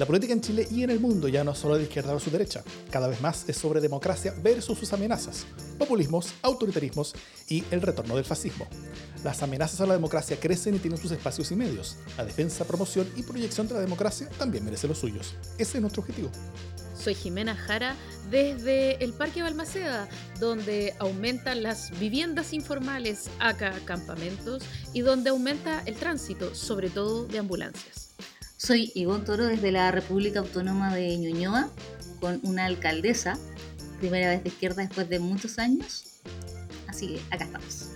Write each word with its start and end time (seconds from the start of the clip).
La 0.00 0.06
política 0.06 0.32
en 0.32 0.40
Chile 0.40 0.66
y 0.70 0.82
en 0.82 0.88
el 0.88 0.98
mundo 0.98 1.28
ya 1.28 1.44
no 1.44 1.50
es 1.50 1.58
solo 1.58 1.76
de 1.76 1.82
izquierda 1.82 2.18
su 2.18 2.30
derecha, 2.30 2.64
cada 2.90 3.06
vez 3.06 3.20
más 3.20 3.46
es 3.50 3.58
sobre 3.58 3.82
democracia 3.82 4.34
versus 4.42 4.78
sus 4.78 4.90
amenazas, 4.94 5.44
populismos, 5.78 6.32
autoritarismos 6.40 7.14
y 7.50 7.62
el 7.70 7.82
retorno 7.82 8.16
del 8.16 8.24
fascismo. 8.24 8.66
Las 9.22 9.42
amenazas 9.42 9.78
a 9.82 9.86
la 9.86 9.92
democracia 9.92 10.40
crecen 10.40 10.74
y 10.74 10.78
tienen 10.78 10.98
sus 10.98 11.12
espacios 11.12 11.52
y 11.52 11.56
medios. 11.56 11.98
La 12.16 12.24
defensa, 12.24 12.64
promoción 12.64 13.12
y 13.14 13.24
proyección 13.24 13.68
de 13.68 13.74
la 13.74 13.80
democracia 13.80 14.30
también 14.38 14.64
merece 14.64 14.88
los 14.88 14.96
suyos. 14.96 15.34
Ese 15.58 15.76
es 15.76 15.82
nuestro 15.82 16.00
objetivo. 16.00 16.30
Soy 16.98 17.14
Jimena 17.14 17.54
Jara 17.54 17.94
desde 18.30 19.04
el 19.04 19.12
Parque 19.12 19.42
Balmaceda, 19.42 20.08
donde 20.38 20.94
aumentan 20.98 21.62
las 21.62 21.90
viviendas 22.00 22.54
informales, 22.54 23.28
acá 23.38 23.74
campamentos, 23.84 24.62
y 24.94 25.02
donde 25.02 25.28
aumenta 25.28 25.82
el 25.84 25.96
tránsito, 25.96 26.54
sobre 26.54 26.88
todo 26.88 27.26
de 27.26 27.38
ambulancias. 27.38 28.09
Soy 28.62 28.92
Ivonne 28.94 29.24
Toro 29.24 29.46
desde 29.46 29.72
la 29.72 29.90
República 29.90 30.40
Autónoma 30.40 30.94
de 30.94 31.16
Ñuñoa, 31.16 31.70
con 32.20 32.40
una 32.42 32.66
alcaldesa, 32.66 33.38
primera 34.00 34.28
vez 34.28 34.42
de 34.42 34.50
izquierda 34.50 34.82
después 34.82 35.08
de 35.08 35.18
muchos 35.18 35.58
años. 35.58 36.04
Así 36.86 37.14
que 37.14 37.34
acá 37.34 37.46
estamos. 37.46 37.88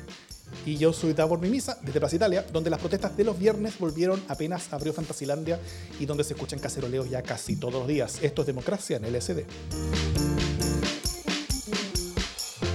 Y 0.64 0.78
yo 0.78 0.94
soy 0.94 1.12
Davor 1.12 1.38
Mimisa, 1.38 1.76
desde 1.82 2.00
Plaza 2.00 2.16
Italia, 2.16 2.46
donde 2.50 2.70
las 2.70 2.80
protestas 2.80 3.14
de 3.14 3.24
los 3.24 3.38
viernes 3.38 3.78
volvieron 3.78 4.22
apenas 4.26 4.72
abrió 4.72 4.94
Fantasilandia 4.94 5.60
y 6.00 6.06
donde 6.06 6.24
se 6.24 6.32
escuchan 6.32 6.60
caceroleos 6.60 7.10
ya 7.10 7.20
casi 7.20 7.56
todos 7.56 7.74
los 7.74 7.86
días. 7.86 8.20
Esto 8.22 8.40
es 8.40 8.46
democracia 8.46 8.96
en 8.96 9.12
LSD. 9.12 9.40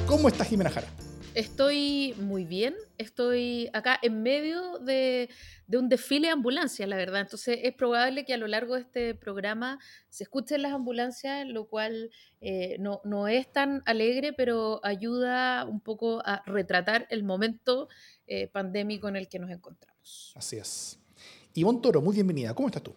¿Cómo 0.05 0.27
está 0.27 0.45
Jimena 0.45 0.69
Jara? 0.69 0.89
Estoy 1.39 2.13
muy 2.17 2.43
bien, 2.43 2.75
estoy 2.97 3.69
acá 3.71 3.97
en 4.01 4.23
medio 4.23 4.77
de, 4.79 5.29
un 5.71 5.87
desfile 5.87 6.27
de 6.27 6.33
ambulancias, 6.33 6.89
la 6.89 6.97
verdad. 6.97 7.21
Entonces 7.21 7.59
es 7.63 7.73
probable 7.73 8.25
que 8.25 8.33
a 8.33 8.37
lo 8.37 8.45
largo 8.45 8.75
de 8.75 8.81
este 8.81 9.15
programa 9.15 9.79
se 10.09 10.25
escuchen 10.25 10.61
las 10.61 10.73
ambulancias, 10.73 11.47
lo 11.47 11.69
cual 11.69 12.11
eh, 12.41 12.75
no, 12.79 13.27
es 13.29 13.49
tan 13.53 13.81
alegre, 13.85 14.33
pero 14.33 14.81
ayuda 14.83 15.63
un 15.63 15.79
poco 15.79 16.21
a 16.25 16.43
retratar 16.45 17.07
el 17.09 17.23
momento 17.23 17.87
eh, 18.27 18.49
pandémico 18.49 19.07
en 19.07 19.15
el 19.15 19.29
que 19.29 19.39
nos 19.39 19.49
encontramos. 19.49 20.33
Así 20.35 20.57
es. 20.57 20.99
Ivonne 21.53 21.79
Toro, 21.79 22.01
muy 22.01 22.15
bienvenida. 22.15 22.53
¿Cómo 22.53 22.67
estás 22.67 22.83
tú? 22.83 22.93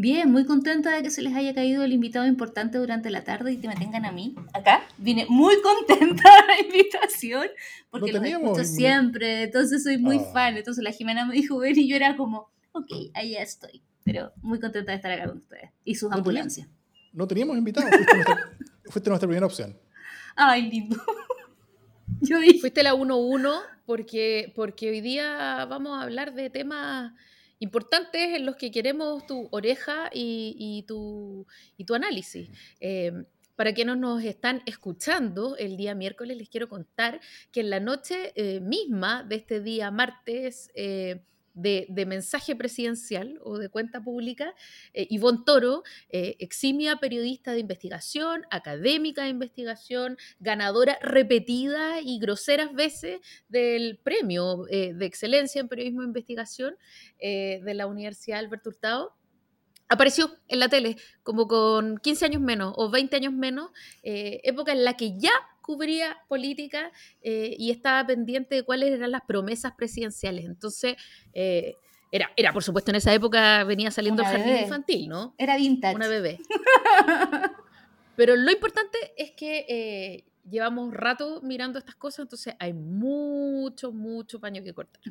Bien, 0.00 0.30
muy 0.30 0.44
contenta 0.44 0.94
de 0.94 1.02
que 1.02 1.10
se 1.10 1.22
les 1.22 1.34
haya 1.34 1.52
caído 1.52 1.82
el 1.82 1.92
invitado 1.92 2.24
importante 2.24 2.78
durante 2.78 3.10
la 3.10 3.24
tarde 3.24 3.54
y 3.54 3.56
que 3.56 3.66
me 3.66 3.74
tengan 3.74 4.04
a 4.04 4.12
mí 4.12 4.36
acá. 4.54 4.86
Vine 4.96 5.26
muy 5.28 5.56
contenta 5.62 6.22
de 6.22 6.46
la 6.46 6.60
invitación 6.60 7.48
porque 7.90 8.12
lo 8.12 8.22
escucho 8.22 8.62
siempre, 8.62 9.42
entonces 9.42 9.82
soy 9.82 9.98
muy 9.98 10.18
ah. 10.18 10.30
fan. 10.32 10.56
Entonces 10.56 10.84
la 10.84 10.92
Jimena 10.92 11.26
me 11.26 11.34
dijo 11.34 11.58
ven 11.58 11.76
y 11.76 11.88
yo 11.88 11.96
era 11.96 12.16
como, 12.16 12.48
ok, 12.70 12.86
ahí 13.14 13.32
ya 13.32 13.42
estoy. 13.42 13.82
Pero 14.04 14.32
muy 14.40 14.60
contenta 14.60 14.92
de 14.92 14.96
estar 14.96 15.10
acá 15.10 15.26
con 15.26 15.38
ustedes 15.38 15.70
y 15.84 15.96
sus 15.96 16.12
ambulancias. 16.12 16.68
no 17.12 17.26
teníamos 17.26 17.58
invitado, 17.58 17.88
fuiste 17.88 18.14
nuestra, 18.14 18.36
fuiste 18.84 19.10
nuestra 19.10 19.26
primera 19.26 19.46
opción. 19.46 19.76
Ay, 20.36 20.70
lindo. 20.70 20.96
Yo 22.20 22.38
vi. 22.38 22.60
Fuiste 22.60 22.84
la 22.84 22.94
1-1 22.94 23.62
porque, 23.84 24.52
porque 24.54 24.90
hoy 24.90 25.00
día 25.00 25.66
vamos 25.68 25.98
a 25.98 26.02
hablar 26.02 26.34
de 26.34 26.50
temas 26.50 27.14
importantes 27.58 28.36
en 28.36 28.46
los 28.46 28.56
que 28.56 28.70
queremos 28.70 29.26
tu 29.26 29.48
oreja 29.50 30.10
y, 30.12 30.84
tu, 30.86 31.46
tu, 31.86 31.94
análisis. 31.94 32.48
Em, 32.80 33.24
para 33.56 33.74
quienes 33.74 33.96
nos 33.96 34.22
están 34.22 34.62
escuchando 34.66 35.56
el 35.56 35.76
día 35.76 35.94
miércoles, 35.94 36.36
les 36.36 36.48
quiero 36.48 36.68
contar 36.68 37.20
que 37.50 37.60
en 37.60 37.70
la 37.70 37.80
noche 37.80 38.32
eh, 38.36 38.60
misma 38.60 39.24
de 39.24 39.34
este 39.34 39.60
día 39.60 39.90
martes, 39.90 40.70
eh, 40.74 41.24
de, 41.58 42.06
mensaje 42.06 42.54
presidencial 42.56 43.38
o 43.42 43.58
de 43.58 43.68
cuenta 43.68 44.00
pública, 44.00 44.54
eh, 44.94 45.06
Ivonne 45.10 45.40
Toro, 45.44 45.82
eh, 46.08 46.36
eximia 46.38 46.96
periodista 46.96 47.52
de 47.52 47.60
investigación, 47.60 48.46
académica 48.50 49.24
de 49.24 49.30
investigación, 49.30 50.16
ganadora 50.38 50.98
repetida 51.02 52.00
y 52.00 52.18
groseras 52.18 52.72
veces 52.72 53.20
del 53.48 53.98
premio 53.98 54.66
eh, 54.70 54.94
de 54.94 55.06
excelencia 55.06 55.60
en 55.60 55.68
periodismo 55.68 56.02
de 56.02 56.08
investigación 56.08 56.76
de 57.20 57.74
la 57.74 57.86
Universidad 57.86 58.38
Albert 58.38 58.66
Hurtado, 58.66 59.14
apareció 59.88 60.30
en 60.46 60.60
la 60.60 60.68
tele 60.68 60.96
como 61.22 61.48
con 61.48 61.98
15 61.98 62.26
años 62.26 62.42
menos 62.42 62.74
o 62.76 62.90
20 62.90 63.16
años 63.16 63.32
menos, 63.32 63.70
época 64.02 64.72
en 64.72 64.84
la 64.84 64.96
que 64.96 65.18
ya 65.18 65.32
cubría 65.68 66.16
política 66.28 66.90
eh, 67.20 67.54
y 67.58 67.70
estaba 67.70 68.06
pendiente 68.06 68.54
de 68.54 68.62
cuáles 68.62 68.90
eran 68.90 69.10
las 69.10 69.20
promesas 69.20 69.72
presidenciales. 69.72 70.46
Entonces, 70.46 70.96
eh, 71.34 71.76
era, 72.10 72.30
era, 72.36 72.54
por 72.54 72.64
supuesto, 72.64 72.90
en 72.90 72.94
esa 72.94 73.12
época 73.12 73.64
venía 73.64 73.90
saliendo 73.90 74.22
el 74.22 74.28
jardín 74.28 74.56
infantil, 74.56 75.10
¿no? 75.10 75.34
Era 75.36 75.58
vintage. 75.58 75.94
Una 75.94 76.08
bebé. 76.08 76.38
Pero 78.16 78.34
lo 78.34 78.50
importante 78.50 78.96
es 79.18 79.32
que 79.32 79.66
eh, 79.68 80.24
llevamos 80.48 80.94
rato 80.94 81.42
mirando 81.42 81.78
estas 81.78 81.96
cosas, 81.96 82.20
entonces 82.20 82.54
hay 82.58 82.72
mucho, 82.72 83.92
mucho 83.92 84.40
paño 84.40 84.64
que 84.64 84.72
cortar. 84.72 85.02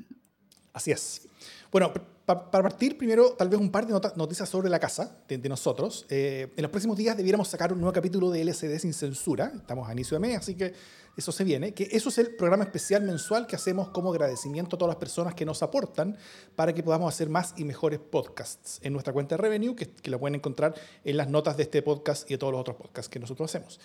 Así 0.77 0.91
es. 0.91 1.27
Bueno, 1.71 1.91
para 2.23 2.51
partir, 2.51 2.99
primero, 2.99 3.31
tal 3.31 3.49
vez 3.49 3.59
un 3.59 3.71
par 3.71 3.88
de 3.88 3.99
noticias 4.15 4.47
sobre 4.47 4.69
la 4.69 4.79
casa 4.79 5.17
de, 5.27 5.49
nosotros. 5.49 6.05
Eh, 6.07 6.53
en 6.55 6.61
los 6.61 6.69
próximos 6.69 6.95
días 6.95 7.17
debiéramos 7.17 7.47
sacar 7.47 7.73
un 7.73 7.79
nuevo 7.79 7.91
capítulo 7.91 8.29
de 8.29 8.41
LCD 8.41 8.77
sin 8.77 8.93
censura. 8.93 9.51
Estamos 9.55 9.89
a 9.89 9.93
inicio 9.93 10.13
de 10.15 10.19
mes, 10.19 10.38
así 10.38 10.53
que 10.53 10.71
eso 11.17 11.31
se 11.31 11.43
viene. 11.43 11.73
Que 11.73 11.89
eso 11.91 12.09
es 12.09 12.19
el 12.19 12.35
programa 12.35 12.63
especial 12.63 13.01
mensual 13.01 13.47
que 13.47 13.55
hacemos 13.55 13.89
como 13.89 14.11
agradecimiento 14.11 14.75
a 14.75 14.79
todas 14.79 14.91
las 14.91 14.99
personas 14.99 15.33
que 15.33 15.45
nos 15.45 15.63
aportan 15.63 16.15
para 16.55 16.73
que 16.73 16.83
podamos 16.83 17.11
hacer 17.11 17.27
más 17.27 17.55
y 17.57 17.63
mejores 17.63 17.99
podcasts 17.99 18.79
en 18.83 18.94
nuestra 18.94 19.13
cuenta 19.13 19.35
de 19.35 19.41
Revenue, 19.41 19.75
que, 19.75 19.89
que 19.89 20.11
la 20.11 20.19
pueden 20.19 20.35
encontrar 20.35 20.75
en 21.03 21.17
las 21.17 21.27
notas 21.27 21.57
de 21.57 21.63
este 21.63 21.81
podcast 21.81 22.29
y 22.29 22.35
de 22.35 22.38
todos 22.38 22.53
los 22.53 22.61
otros 22.61 22.77
podcasts 22.77 23.09
que 23.09 23.19
nosotros 23.19 23.49
hacemos. 23.49 23.79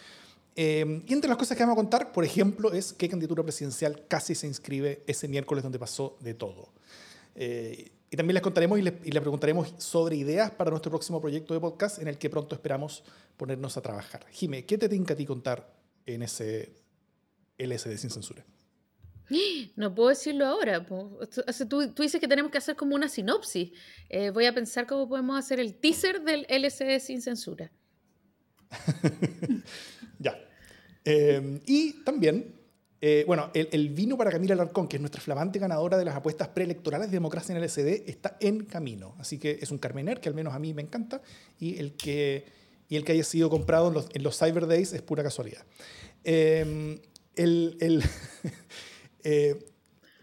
Eh, 0.54 1.02
y 1.06 1.12
entre 1.12 1.28
las 1.28 1.38
cosas 1.38 1.56
que 1.56 1.62
vamos 1.62 1.74
a 1.74 1.76
contar, 1.76 2.12
por 2.12 2.24
ejemplo, 2.24 2.72
es 2.72 2.92
qué 2.92 3.08
candidatura 3.08 3.42
presidencial 3.42 4.04
casi 4.06 4.34
se 4.34 4.46
inscribe 4.46 5.02
ese 5.06 5.28
miércoles 5.28 5.62
donde 5.62 5.78
pasó 5.78 6.16
de 6.20 6.34
todo. 6.34 6.68
Eh, 7.34 7.92
y 8.12 8.16
también 8.16 8.34
les 8.34 8.42
contaremos 8.42 8.78
y 8.78 8.82
le, 8.82 8.92
preguntaremos 8.92 9.74
sobre 9.78 10.16
ideas 10.16 10.50
para 10.50 10.70
nuestro 10.70 10.90
próximo 10.90 11.18
proyecto 11.18 11.54
de 11.54 11.60
podcast 11.60 11.98
en 11.98 12.08
el 12.08 12.18
que 12.18 12.28
pronto 12.28 12.54
esperamos 12.54 13.04
ponernos 13.38 13.78
a 13.78 13.80
trabajar. 13.80 14.26
Jime, 14.30 14.66
¿qué 14.66 14.76
te 14.76 14.86
tinca 14.86 15.14
a 15.14 15.16
ti 15.16 15.24
contar 15.24 15.74
en 16.04 16.22
ese 16.22 16.74
LSD 17.56 17.96
sin 17.96 18.10
censura? 18.10 18.44
No 19.76 19.94
puedo 19.94 20.10
decirlo 20.10 20.44
ahora. 20.44 20.84
Tú, 20.84 21.18
tú, 21.66 22.02
dices 22.02 22.20
que 22.20 22.28
tenemos 22.28 22.52
que 22.52 22.58
hacer 22.58 22.76
como 22.76 22.94
una 22.94 23.08
sinopsis. 23.08 23.70
Eh, 24.10 24.28
voy 24.28 24.44
a 24.44 24.52
pensar 24.52 24.86
cómo 24.86 25.08
podemos 25.08 25.38
hacer 25.38 25.58
el 25.58 25.74
teaser 25.74 26.22
del 26.22 26.46
LSD 26.50 26.98
sin 26.98 27.22
censura. 27.22 27.72
ya. 30.18 30.38
Eh, 31.06 31.62
y 31.64 32.04
también 32.04 32.61
eh, 33.04 33.24
bueno, 33.26 33.50
el, 33.52 33.88
vino 33.88 34.16
para 34.16 34.30
Camila 34.30 34.54
Alarcón, 34.54 34.86
que 34.86 34.94
es 34.94 35.00
nuestra 35.00 35.20
flamante 35.20 35.58
ganadora 35.58 35.98
de 35.98 36.04
las 36.04 36.14
apuestas 36.14 36.46
preelectorales 36.46 37.08
de 37.08 37.16
democracia 37.16 37.52
en 37.52 37.60
el 37.60 37.68
SD, 37.68 38.08
está 38.08 38.36
en 38.38 38.64
camino. 38.64 39.16
Así 39.18 39.38
que 39.38 39.58
es 39.60 39.72
un 39.72 39.78
Carmener 39.78 40.20
que 40.20 40.28
al 40.28 40.36
menos 40.36 40.54
a 40.54 40.60
mí 40.60 40.72
me 40.72 40.82
encanta 40.82 41.20
y 41.58 41.80
el 41.80 41.94
que, 41.94 42.44
y 42.88 42.94
el 42.94 43.04
que 43.04 43.10
haya 43.10 43.24
sido 43.24 43.50
comprado 43.50 44.06
en 44.14 44.22
los, 44.22 44.38
Cyber 44.38 44.68
Days 44.68 44.92
es 44.92 45.02
pura 45.02 45.24
casualidad. 45.24 45.64
Em, 46.22 47.00
el, 47.34 48.04
eh, 49.24 49.58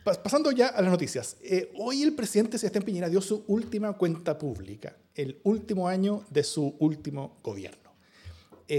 pasando 0.05 0.49
ya 0.53 0.67
a 0.67 0.81
las 0.81 0.89
noticias. 0.89 1.35
Eh, 1.41 1.73
hoy 1.75 2.01
el 2.01 2.15
presidente 2.15 2.57
Sebastián 2.57 2.85
Piñera 2.85 3.09
dio 3.09 3.19
su 3.19 3.43
última 3.47 3.91
cuenta 3.97 4.37
pública, 4.37 4.95
el 5.15 5.41
último 5.43 5.89
año 5.89 6.23
de 6.29 6.45
su 6.45 6.77
último 6.79 7.39
gobierno. 7.43 7.91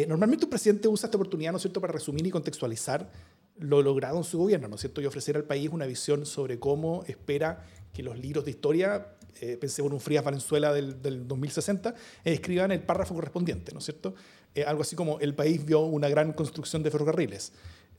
normalmente 0.08 0.46
un 0.46 0.50
presidente 0.50 0.88
usa 0.88 1.08
esta 1.08 1.18
oportunidad, 1.18 1.52
¿no 1.52 1.58
es 1.58 1.62
cierto?, 1.62 1.82
para 1.82 1.92
resumir 1.92 2.26
y 2.26 2.30
contextualizar 2.30 3.10
lo 3.60 3.82
logrado 3.82 4.18
en 4.18 4.24
su 4.24 4.38
gobierno, 4.38 4.68
¿no 4.68 4.74
es 4.74 4.80
cierto? 4.80 5.00
Y 5.00 5.06
ofrecer 5.06 5.36
al 5.36 5.44
país 5.44 5.70
una 5.72 5.86
visión 5.86 6.26
sobre 6.26 6.58
cómo 6.58 7.04
espera 7.06 7.66
que 7.92 8.02
los 8.02 8.18
libros 8.18 8.44
de 8.44 8.52
historia, 8.52 9.14
eh, 9.40 9.56
pensé 9.60 9.82
en 9.82 9.92
un 9.92 10.00
Frías 10.00 10.24
Valenzuela 10.24 10.72
del, 10.72 11.00
del 11.02 11.26
2060, 11.26 11.90
eh, 12.24 12.32
escriban 12.32 12.72
el 12.72 12.82
párrafo 12.82 13.14
correspondiente, 13.14 13.72
¿no 13.72 13.78
es 13.78 13.84
cierto? 13.84 14.14
Eh, 14.54 14.64
algo 14.64 14.82
así 14.82 14.96
como 14.96 15.20
el 15.20 15.34
país 15.34 15.64
vio 15.64 15.80
una 15.80 16.08
gran 16.08 16.32
construcción 16.32 16.82
de 16.82 16.90
ferrocarriles. 16.90 17.52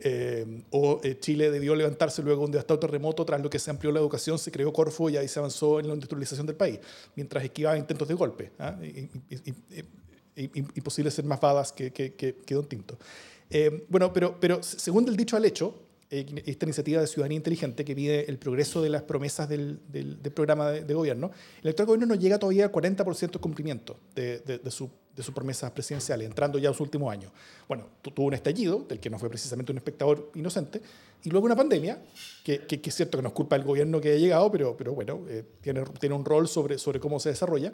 Eh, 0.03 0.63
o 0.71 0.99
Chile 1.19 1.51
debió 1.51 1.75
levantarse 1.75 2.23
luego 2.23 2.41
de 2.41 2.45
un 2.45 2.51
devastador 2.51 2.79
terremoto, 2.79 3.23
tras 3.23 3.39
lo 3.39 3.49
que 3.49 3.59
se 3.59 3.69
amplió 3.69 3.91
la 3.91 3.99
educación, 3.99 4.39
se 4.39 4.51
creó 4.51 4.73
Corfo 4.73 5.09
y 5.11 5.17
ahí 5.17 5.27
se 5.27 5.37
avanzó 5.37 5.79
en 5.79 5.87
la 5.87 5.93
industrialización 5.93 6.47
del 6.47 6.55
país, 6.55 6.79
mientras 7.15 7.43
esquivaba 7.43 7.77
intentos 7.77 8.07
de 8.07 8.15
golpe. 8.15 8.51
¿ah? 8.57 8.77
imposible 10.35 11.11
ser 11.11 11.25
más 11.25 11.39
badas 11.39 11.71
que, 11.71 11.91
que, 11.91 12.15
que, 12.15 12.35
que 12.35 12.55
Don 12.55 12.65
Tinto. 12.65 12.97
Eh, 13.51 13.85
bueno, 13.89 14.11
pero, 14.13 14.39
pero 14.39 14.63
según 14.63 15.07
el 15.07 15.15
dicho 15.15 15.37
al 15.37 15.45
hecho, 15.45 15.75
eh, 16.09 16.25
esta 16.45 16.65
iniciativa 16.65 17.01
de 17.01 17.07
Ciudadanía 17.07 17.37
Inteligente 17.37 17.85
que 17.85 17.95
pide 17.95 18.29
el 18.29 18.37
progreso 18.37 18.81
de 18.81 18.89
las 18.89 19.03
promesas 19.03 19.47
del, 19.47 19.79
programa 20.33 20.71
de, 20.71 20.93
gobierno, 20.93 21.31
el 21.61 21.69
actual 21.69 21.85
gobierno 21.87 22.07
no 22.07 22.15
llega 22.15 22.39
todavía 22.39 22.65
al 22.65 22.71
40% 22.71 23.31
de 23.31 23.39
cumplimiento 23.39 23.97
de, 24.15 24.39
de, 24.39 24.59
de 25.15 25.23
sus 25.23 25.33
promesas 25.33 25.71
presidenciales, 25.71 26.27
entrando 26.27 26.57
ya 26.57 26.69
a 26.69 26.73
su 26.73 26.83
último 26.83 27.09
año. 27.09 27.31
Bueno, 27.67 27.87
tuvo 28.01 28.27
un 28.27 28.33
estallido, 28.33 28.85
del 28.87 28.99
que 28.99 29.09
no 29.09 29.19
fue 29.19 29.29
precisamente 29.29 29.71
un 29.71 29.77
espectador 29.77 30.31
inocente, 30.35 30.81
y 31.23 31.29
luego 31.29 31.45
una 31.45 31.55
pandemia, 31.55 32.01
que, 32.43 32.65
es 32.69 32.95
cierto 32.95 33.17
que 33.17 33.21
no 33.21 33.29
es 33.29 33.33
culpa 33.33 33.57
del 33.57 33.65
gobierno 33.65 34.01
que 34.01 34.09
haya 34.09 34.17
llegado, 34.17 34.51
pero, 34.51 34.75
pero 34.75 34.93
bueno, 34.93 35.21
eh, 35.27 35.43
tiene, 35.61 35.83
tiene 35.99 36.15
un 36.15 36.25
rol 36.25 36.47
sobre, 36.47 36.77
sobre 36.77 36.99
cómo 36.99 37.19
se 37.19 37.29
desarrolla. 37.29 37.73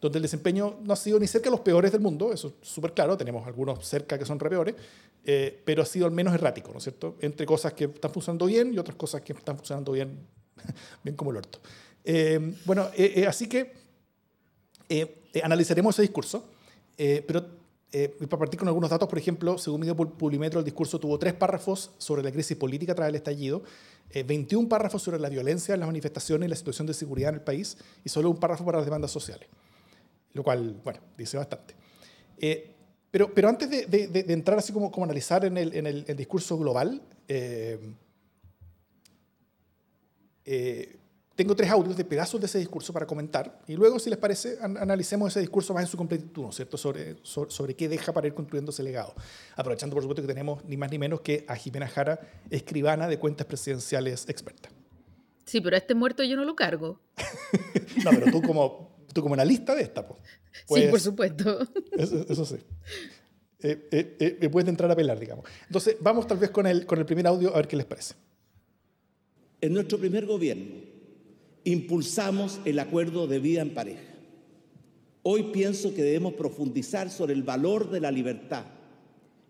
donde 0.00 0.18
el 0.18 0.22
desempeño 0.22 0.78
no 0.82 0.92
ha 0.92 0.96
sido 0.96 1.18
ni 1.18 1.26
cerca 1.26 1.46
de 1.46 1.52
los 1.52 1.60
peores 1.60 1.90
del 1.90 2.02
mundo, 2.02 2.32
eso 2.32 2.54
es 2.62 2.68
súper 2.68 2.92
claro, 2.92 3.16
tenemos 3.16 3.46
algunos 3.46 3.84
cerca 3.86 4.18
que 4.18 4.26
son 4.26 4.38
re 4.38 4.50
peores, 4.50 4.74
eh, 5.26 5.60
pero 5.64 5.82
ha 5.82 5.86
sido 5.86 6.06
al 6.06 6.12
menos 6.12 6.32
errático, 6.32 6.70
¿no 6.72 6.78
es 6.78 6.84
cierto? 6.84 7.16
Entre 7.20 7.44
cosas 7.44 7.72
que 7.72 7.84
están 7.84 8.12
funcionando 8.12 8.46
bien 8.46 8.72
y 8.72 8.78
otras 8.78 8.96
cosas 8.96 9.20
que 9.22 9.32
están 9.32 9.56
funcionando 9.56 9.92
bien, 9.92 10.18
bien 11.04 11.16
como 11.16 11.32
el 11.32 11.38
orto. 11.38 11.58
Eh, 12.04 12.54
bueno, 12.64 12.88
eh, 12.94 13.26
así 13.28 13.48
que 13.48 13.72
analizaremos 15.42 15.94
ese 15.94 16.02
discurso, 16.02 16.48
pero 16.96 17.44
para 18.28 18.38
partir 18.38 18.58
con 18.58 18.68
algunos 18.68 18.88
datos, 18.88 19.08
por 19.08 19.18
ejemplo, 19.18 19.58
según 19.58 19.80
Medio 19.80 19.96
Publimetro, 19.96 20.60
el 20.60 20.64
discurso 20.64 21.00
tuvo 21.00 21.18
tres 21.18 21.34
párrafos 21.34 21.90
sobre 21.98 22.22
la 22.22 22.30
crisis 22.30 22.56
política 22.56 22.94
tras 22.94 23.08
el 23.08 23.16
estallido, 23.16 23.64
21 24.14 24.68
párrafos 24.68 25.02
sobre 25.02 25.18
la 25.18 25.28
violencia 25.28 25.74
en 25.74 25.80
las 25.80 25.88
manifestaciones 25.88 26.46
y 26.46 26.50
la 26.50 26.56
situación 26.56 26.86
de 26.86 26.94
seguridad 26.94 27.30
en 27.30 27.36
el 27.36 27.40
país, 27.40 27.76
y 28.04 28.08
solo 28.08 28.30
un 28.30 28.38
párrafo 28.38 28.64
para 28.64 28.78
las 28.78 28.86
demandas 28.86 29.10
sociales 29.10 29.48
lo 30.36 30.42
cual, 30.42 30.78
bueno, 30.84 31.00
dice 31.16 31.38
bastante. 31.38 31.74
Eh, 32.38 32.75
pero, 33.16 33.32
pero 33.32 33.48
antes 33.48 33.70
de, 33.70 33.86
de, 33.86 34.32
entrar 34.34 34.58
así 34.58 34.74
como, 34.74 34.90
como 34.90 35.04
analizar 35.04 35.42
en 35.46 35.56
el, 35.56 35.74
en 35.74 35.86
el, 35.86 36.16
discurso 36.16 36.58
global, 36.58 37.00
eh, 37.26 37.80
eh, 40.44 40.98
tengo 41.34 41.56
tres 41.56 41.70
audios 41.70 41.96
de 41.96 42.04
pedazos 42.04 42.38
de 42.38 42.44
ese 42.44 42.58
discurso 42.58 42.92
para 42.92 43.06
comentar 43.06 43.62
y 43.66 43.72
luego, 43.72 43.98
si 43.98 44.10
les 44.10 44.18
parece, 44.18 44.58
analicemos 44.60 45.30
ese 45.30 45.40
discurso 45.40 45.72
más 45.72 45.84
en 45.84 45.88
su 45.88 45.96
completitud, 45.96 46.42
¿no 46.42 46.52
cierto?, 46.52 46.76
sobre, 46.76 47.16
sobre, 47.22 47.74
qué 47.74 47.88
deja 47.88 48.12
para 48.12 48.26
ir 48.26 48.34
construyendo 48.34 48.70
ese 48.70 48.82
legado. 48.82 49.14
Aprovechando, 49.54 49.94
por 49.96 50.02
supuesto, 50.02 50.20
que 50.20 50.28
tenemos 50.28 50.62
ni 50.66 50.76
más 50.76 50.90
ni 50.90 50.98
menos 50.98 51.22
que 51.22 51.46
a 51.48 51.56
Jimena 51.56 51.88
Jara, 51.88 52.20
escribana 52.50 53.08
de 53.08 53.18
cuentas 53.18 53.46
presidenciales 53.46 54.28
experta. 54.28 54.68
Sí, 55.46 55.62
pero 55.62 55.74
a 55.74 55.78
este 55.78 55.94
muerto 55.94 56.22
yo 56.22 56.36
no 56.36 56.44
lo 56.44 56.54
cargo. 56.54 57.00
no, 58.04 58.10
pero 58.10 58.30
tú 58.30 58.42
como 58.42 58.95
como 59.22 59.34
una 59.34 59.44
lista 59.44 59.74
de 59.74 59.82
esta. 59.82 60.06
Pues, 60.06 60.20
sí, 60.66 60.88
por 60.88 61.00
supuesto. 61.00 61.58
Eso, 61.96 62.44
sí. 62.44 62.56
Eh, 63.62 63.88
eh, 63.90 64.38
eh, 64.40 64.48
puedes 64.48 64.68
entrar 64.68 64.90
a 64.90 64.96
pelar, 64.96 65.18
digamos. 65.18 65.44
Entonces, 65.66 65.96
vamos 66.00 66.26
tal 66.26 66.38
vez 66.38 66.50
con 66.50 66.66
el, 66.66 66.86
con 66.86 66.98
el 66.98 67.06
primer 67.06 67.26
audio 67.26 67.52
a 67.52 67.56
ver 67.56 67.68
qué 67.68 67.76
les 67.76 67.86
parece. 67.86 68.14
En 69.60 69.72
nuestro 69.72 69.98
primer 69.98 70.26
gobierno 70.26 70.96
impulsamos 71.64 72.60
el 72.64 72.78
acuerdo 72.78 73.26
de 73.26 73.40
vida 73.40 73.62
en 73.62 73.74
pareja. 73.74 74.14
Hoy 75.22 75.50
pienso 75.52 75.92
que 75.92 76.04
debemos 76.04 76.34
profundizar 76.34 77.10
sobre 77.10 77.34
el 77.34 77.42
valor 77.42 77.90
de 77.90 77.98
la 77.98 78.12
libertad, 78.12 78.64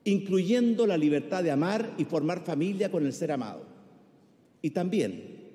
incluyendo 0.05 0.87
la 0.87 0.97
libertad 0.97 1.45
de 1.45 1.51
amar 1.51 1.93
y 1.99 2.05
formar 2.07 2.43
familia 2.43 2.91
con 2.91 3.05
el 3.05 3.12
ser 3.12 3.33
amado. 3.33 3.67
Y 4.62 4.71
también 4.71 5.46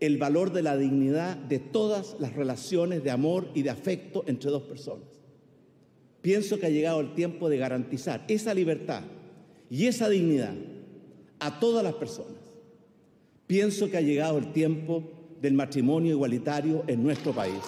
el 0.00 0.18
valor 0.18 0.52
de 0.52 0.62
la 0.62 0.76
dignidad 0.76 1.36
de 1.36 1.58
todas 1.58 2.16
las 2.18 2.34
relaciones 2.34 3.02
de 3.02 3.10
amor 3.10 3.48
y 3.54 3.62
de 3.62 3.70
afecto 3.70 4.24
entre 4.26 4.50
dos 4.50 4.62
personas. 4.62 5.08
Pienso 6.20 6.58
que 6.58 6.66
ha 6.66 6.70
llegado 6.70 7.00
el 7.00 7.14
tiempo 7.14 7.48
de 7.48 7.56
garantizar 7.56 8.24
esa 8.28 8.52
libertad 8.52 9.02
y 9.70 9.86
esa 9.86 10.08
dignidad 10.08 10.54
a 11.38 11.60
todas 11.60 11.82
las 11.82 11.94
personas. 11.94 12.34
Pienso 13.46 13.90
que 13.90 13.96
ha 13.96 14.02
llegado 14.02 14.38
el 14.38 14.52
tiempo 14.52 15.04
del 15.40 15.54
matrimonio 15.54 16.12
igualitario 16.12 16.82
en 16.88 17.02
nuestro 17.02 17.32
país. 17.32 17.60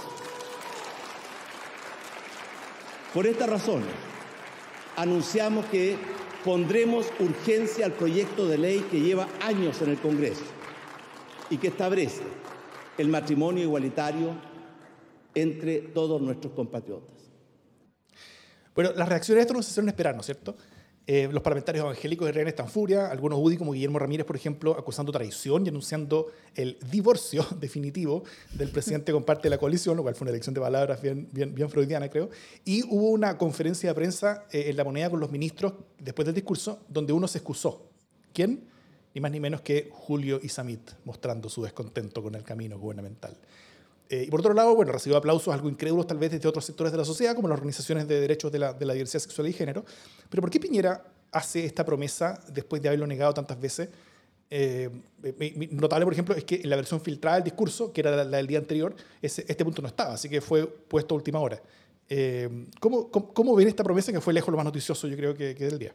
Por 3.15 3.27
esta 3.27 3.47
razón, 3.47 3.83
anunciamos 4.97 5.65
que 5.67 5.97
pondremos 6.45 7.07
urgencia 7.21 7.87
al 7.87 7.93
proyecto 7.93 8.47
de 8.47 8.59
ley 8.59 8.85
que 8.91 9.01
lleva 9.01 9.29
años 9.41 9.81
en 9.83 9.91
el 9.91 9.99
Congreso 9.99 10.58
y 11.51 11.59
que 11.59 11.69
establece 11.69 12.23
el 12.99 13.09
matrimonio 13.09 13.63
igualitario 13.63 14.33
entre 15.35 15.79
todos 15.79 16.21
nuestros 16.21 16.53
compatriotas. 16.53 17.17
Bueno, 18.75 18.93
las 18.95 19.09
reacciones 19.09 19.39
de 19.39 19.43
esto 19.43 19.55
no 19.55 19.63
se 19.63 19.71
hicieron 19.71 19.89
esperar, 19.89 20.15
¿no 20.15 20.21
es 20.21 20.27
cierto? 20.27 20.57
Eh, 21.11 21.27
los 21.33 21.43
parlamentarios 21.43 21.85
evangélicos 21.85 22.27
de 22.27 22.33
Reina 22.33 22.51
están 22.51 22.69
furia, 22.69 23.07
algunos 23.07 23.39
UDI 23.41 23.57
como 23.57 23.73
Guillermo 23.73 23.99
Ramírez, 23.99 24.27
por 24.27 24.37
ejemplo, 24.37 24.77
acusando 24.79 25.11
traición 25.11 25.65
y 25.65 25.71
anunciando 25.71 26.27
el 26.55 26.79
divorcio 26.91 27.47
definitivo 27.59 28.25
del 28.53 28.69
presidente 28.69 29.11
con 29.11 29.25
parte 29.25 29.45
de 29.45 29.51
la 29.51 29.59
coalición, 29.59 29.97
lo 29.97 30.03
cual 30.03 30.15
fue 30.15 30.27
una 30.27 30.33
elección 30.33 30.55
de 30.55 30.61
palabras 30.61 31.01
bien, 31.01 31.27
bien, 31.33 31.55
bien 31.55 31.71
freudiana, 31.71 32.11
creo. 32.11 32.29
Y 32.63 32.83
hubo 32.85 33.09
una 33.09 33.39
conferencia 33.39 33.89
de 33.89 33.95
prensa 33.95 34.45
eh, 34.53 34.67
en 34.69 34.77
la 34.77 34.85
moneda 34.85 35.09
con 35.09 35.19
los 35.19 35.31
ministros 35.31 35.73
después 35.99 36.27
del 36.27 36.35
discurso, 36.35 36.81
donde 36.89 37.15
uno 37.15 37.27
se 37.27 37.39
excusó. 37.39 37.91
¿Quién? 38.35 38.68
Ni 39.15 39.21
más 39.21 39.31
ni 39.31 39.41
menos 39.41 39.61
que 39.61 39.91
Julio 39.93 40.41
Isamit, 40.43 40.91
mostrando 41.05 41.49
su 41.49 41.63
descontento 41.63 42.23
con 42.23 42.35
el 42.35 42.43
camino 42.43 42.79
gubernamental. 42.79 43.37
Eh, 44.11 44.25
y 44.27 44.31
por 44.31 44.41
otro 44.41 44.55
lado, 44.55 44.75
bueno, 44.75 44.93
recibió 44.93 45.19
aplausos 45.19 45.53
algo 45.53 45.69
incrédulos 45.69 46.07
tal 46.07 46.19
vez 46.19 46.31
desde 46.31 46.49
otros 46.49 46.65
sectores 46.65 46.93
de 46.93 46.99
la 46.99 47.05
sociedad, 47.05 47.35
como 47.35 47.49
las 47.49 47.57
organizaciones 47.57 48.09
de 48.09 48.21
derechos 48.21 48.51
de 48.51 48.59
la, 48.59 48.73
de 48.73 48.87
la 48.87 48.95
diversidad 48.95 49.21
sexual 49.21 49.49
y 49.49 49.53
género. 49.53 49.85
Pero 50.31 50.41
¿por 50.41 50.51
qué 50.51 50.61
Piñera 50.61 51.05
hace 51.31 51.65
esta 51.65 51.85
promesa 51.85 52.41
después 52.53 52.81
de 52.81 52.89
haberlo 52.89 53.07
negado 53.07 53.35
tantas 53.35 53.61
veces? 53.61 53.91
Eh, 54.51 54.89
notable, 55.73 56.07
por 56.07 56.15
ejemplo, 56.15 56.35
es 56.35 56.45
que 56.45 56.57
en 56.63 56.71
la 56.71 56.77
versión 56.77 57.01
filtrada 57.03 57.37
del 57.37 57.45
discurso, 57.45 57.93
que 57.93 58.01
era 58.01 58.25
la, 58.25 58.37
del 58.39 58.47
día 58.47 58.59
anterior, 58.59 58.97
ese, 59.21 59.45
este 59.47 59.63
punto 59.65 59.83
no 59.83 59.89
estaba, 59.89 60.15
así 60.15 60.29
que 60.29 60.41
fue 60.41 60.67
puesto 60.67 61.15
a 61.15 61.17
última 61.17 61.39
hora. 61.39 61.61
Eh, 62.09 62.67
¿cómo, 62.81 63.11
cómo, 63.11 63.55
ven 63.55 63.69
esta 63.69 63.85
promesa 63.85 64.11
que 64.11 64.23
fue 64.23 64.33
lejos 64.33 64.51
lo 64.51 64.57
más 64.57 64.65
noticioso, 64.65 65.07
yo 65.07 65.17
creo, 65.17 65.35
que, 65.35 65.55
que 65.55 65.67
del 65.67 65.79
día? 65.79 65.95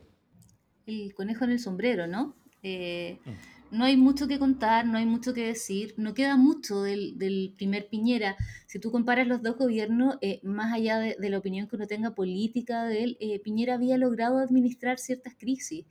El 0.85 1.15
conejo 1.15 1.45
en 1.45 1.51
el 1.51 1.59
sombrero, 1.59 2.05
¿no? 2.05 2.35
Eh, 2.63 3.19
mm. 3.25 3.77
no 3.77 3.85
hay 3.85 3.97
mucho 3.97 4.27
que 4.27 4.39
contar, 4.39 4.85
no 4.85 4.97
hay 4.97 5.05
mucho 5.05 5.33
que 5.33 5.45
decir, 5.45 5.93
no 5.97 6.13
queda 6.13 6.37
mucho 6.37 6.81
del, 6.81 7.17
del 7.17 7.53
primer 7.55 7.87
Piñera. 7.89 8.35
Si 8.65 8.79
tú 8.79 8.91
comparas 8.91 9.27
los 9.27 9.43
dos 9.43 9.57
gobiernos, 9.57 10.17
eh, 10.21 10.39
más 10.43 10.73
allá 10.73 10.99
de, 10.99 11.29
la 11.29 11.37
opinión 11.37 11.67
que 11.67 11.75
uno 11.75 11.87
tenga 11.87 12.15
política 12.15 12.85
de 12.85 13.03
él, 13.03 13.17
eh, 13.19 13.39
Piñera 13.39 13.75
había 13.75 13.97
logrado 13.97 14.39
administrar 14.39 14.97
ciertas 14.97 15.35
crisis. 15.35 15.85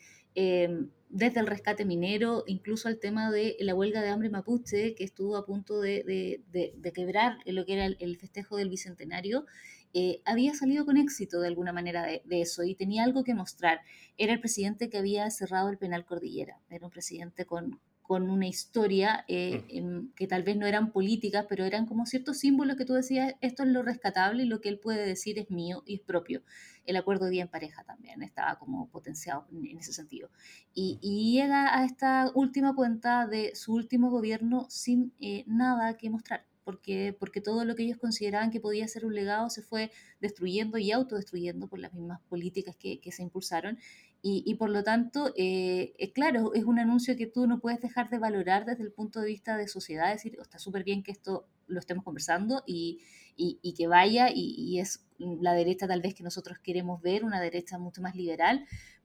Desde 1.12 1.40
el 1.40 1.46
rescate 1.46 1.84
minero, 1.84 2.42
incluso 2.46 2.88
al 2.88 2.98
tema 2.98 3.30
de 3.30 3.56
la 3.60 3.74
huelga 3.74 4.00
de 4.00 4.08
hambre 4.08 4.30
mapuche, 4.30 4.94
que 4.94 5.04
estuvo 5.04 5.36
a 5.36 5.44
punto 5.44 5.80
de, 5.80 6.42
de, 6.50 6.92
quebrar 6.92 7.36
lo 7.44 7.66
que 7.66 7.74
era 7.74 7.86
el 7.86 8.16
festejo 8.16 8.56
del 8.56 8.70
Bicentenario, 8.70 9.44
eh, 9.92 10.22
había 10.24 10.54
salido 10.54 10.86
con 10.86 10.96
éxito 10.96 11.40
de 11.40 11.48
alguna 11.48 11.72
manera 11.72 12.04
de, 12.04 12.22
eso 12.40 12.64
y 12.64 12.74
tenía 12.74 13.04
algo 13.04 13.24
que 13.24 13.34
mostrar. 13.34 13.82
Era 14.16 14.32
el 14.32 14.40
presidente 14.40 14.88
que 14.88 14.96
había 14.96 15.30
cerrado 15.30 15.68
el 15.68 15.76
penal 15.76 16.06
Cordillera, 16.06 16.58
era 16.70 16.86
un 16.86 16.90
presidente 16.90 17.44
con, 17.44 17.78
con 18.02 18.28
una 18.28 18.46
historia 18.46 19.25
eh, 19.28 19.82
mm. 19.82 20.14
que 20.14 20.26
tal 20.26 20.43
vez 20.43 20.56
no 20.56 20.66
eran 20.66 20.93
políticas, 20.93 21.46
pero 21.49 21.64
eran 21.64 21.87
como 21.87 22.04
ciertos 22.04 22.38
símbolos 22.38 22.76
que 22.76 22.84
tú 22.84 22.94
decías, 22.94 23.34
esto 23.40 23.62
es 23.62 23.69
lo 23.70 23.82
rescatable 23.82 24.43
y 24.43 24.46
lo 24.46 24.60
que 24.60 24.69
él 24.69 24.79
puede 24.79 25.06
decir 25.06 25.38
es 25.38 25.50
mío 25.50 25.82
y 25.86 25.94
es 25.94 26.00
propio. 26.00 26.43
El 26.84 26.96
acuerdo 26.96 27.26
de 27.26 27.31
vida 27.31 27.43
en 27.43 27.48
pareja 27.48 27.84
también 27.84 28.22
estaba 28.22 28.58
como 28.58 28.88
potenciado 28.88 29.46
en, 29.53 29.79
ese 29.79 29.93
sentido. 29.93 30.31
Y, 30.74 30.98
y, 31.00 31.32
llega 31.32 31.79
a 31.79 31.84
esta 31.84 32.31
última 32.34 32.74
cuenta 32.74 33.26
de 33.26 33.55
su 33.55 33.72
último 33.72 34.10
gobierno 34.10 34.67
sin 34.69 35.12
eh, 35.20 35.44
nada 35.46 35.96
que 35.96 36.10
mostrar 36.10 36.44
porque, 36.65 37.17
porque 37.19 37.41
todo 37.41 37.65
lo 37.65 37.74
que 37.74 37.84
ellos 37.84 37.98
consideraban 37.98 38.50
que 38.50 38.60
podía 38.60 38.86
ser 38.88 39.05
un 39.05 39.15
legado 39.15 39.50
se 39.50 39.62
fue 39.62 39.91
destruyendo 40.20 40.79
y 40.79 40.93
autodestruyendo 40.93 41.67
por 41.69 41.79
las 41.79 41.93
mismas 41.93 42.20
políticas 42.29 42.76
que, 42.76 43.00
que 43.00 43.12
se 43.12 43.22
impulsaron. 43.22 43.79
Y, 44.24 44.44
y, 44.46 44.55
por 44.55 44.70
lo 44.70 44.84
tanto, 44.84 45.32
eh, 45.36 45.94
eh, 45.98 46.12
claro, 46.12 46.55
es 46.55 46.64
un 46.64 46.79
anuncio 46.79 47.17
que 47.17 47.26
tú 47.26 47.48
no 47.48 47.58
puedes 47.58 47.81
dejar 47.81 48.08
de 48.08 48.19
valorar 48.19 48.64
desde 48.64 48.84
el 48.84 48.93
punto 48.93 49.20
de 49.20 49.26
vista 49.26 49.56
de 49.56 49.67
sociedad, 49.67 50.12
decir, 50.12 50.36
oh, 50.38 50.43
está 50.43 50.60
súper 50.60 50.84
bien 50.84 51.02
que 51.02 51.10
esto 51.10 51.48
lo 51.67 51.81
estemos 51.81 52.05
conversando 52.05 52.62
y, 52.64 53.00
y, 53.36 53.58
y 53.62 53.74
que 53.74 53.88
vaya, 53.88 54.29
y, 54.32 54.79
es 54.79 55.05
la 55.19 55.55
derecha 55.55 55.88
tal 55.88 56.02
vez 56.02 56.14
que 56.14 56.22
nosotros 56.22 56.58
queremos 56.58 57.02
ver, 57.02 57.24
una 57.24 57.41
derecha 57.41 57.79
mucho 57.79 58.00
más 58.00 58.14
liberal, 58.14 58.64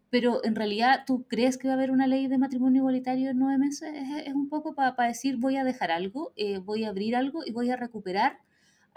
pero 0.10 0.44
en 0.44 0.56
realidad 0.56 1.04
tú 1.06 1.26
crees 1.28 1.58
que 1.58 1.68
va 1.68 1.74
a 1.74 1.78
haber 1.78 1.92
una 1.92 2.08
ley 2.08 2.28
de 2.28 2.38
matrimonio 2.38 2.82
igualitario 2.82 3.32
en 3.32 3.40
nueve 3.40 3.58
meses, 3.58 3.94
es, 4.26 4.34
un 4.34 4.50
poco 4.50 4.76
para 4.76 5.08
decir 5.08 5.38
voy 5.38 5.58
a 5.58 5.64
dejar 5.64 5.92
algo, 5.92 6.34
eh, 6.36 6.60
voy 6.60 6.84
a 6.84 6.90
abrir 6.90 7.16
algo 7.16 7.44
y 7.46 7.52
voy 7.52 7.72
a 7.72 7.76
recuperar 7.76 8.40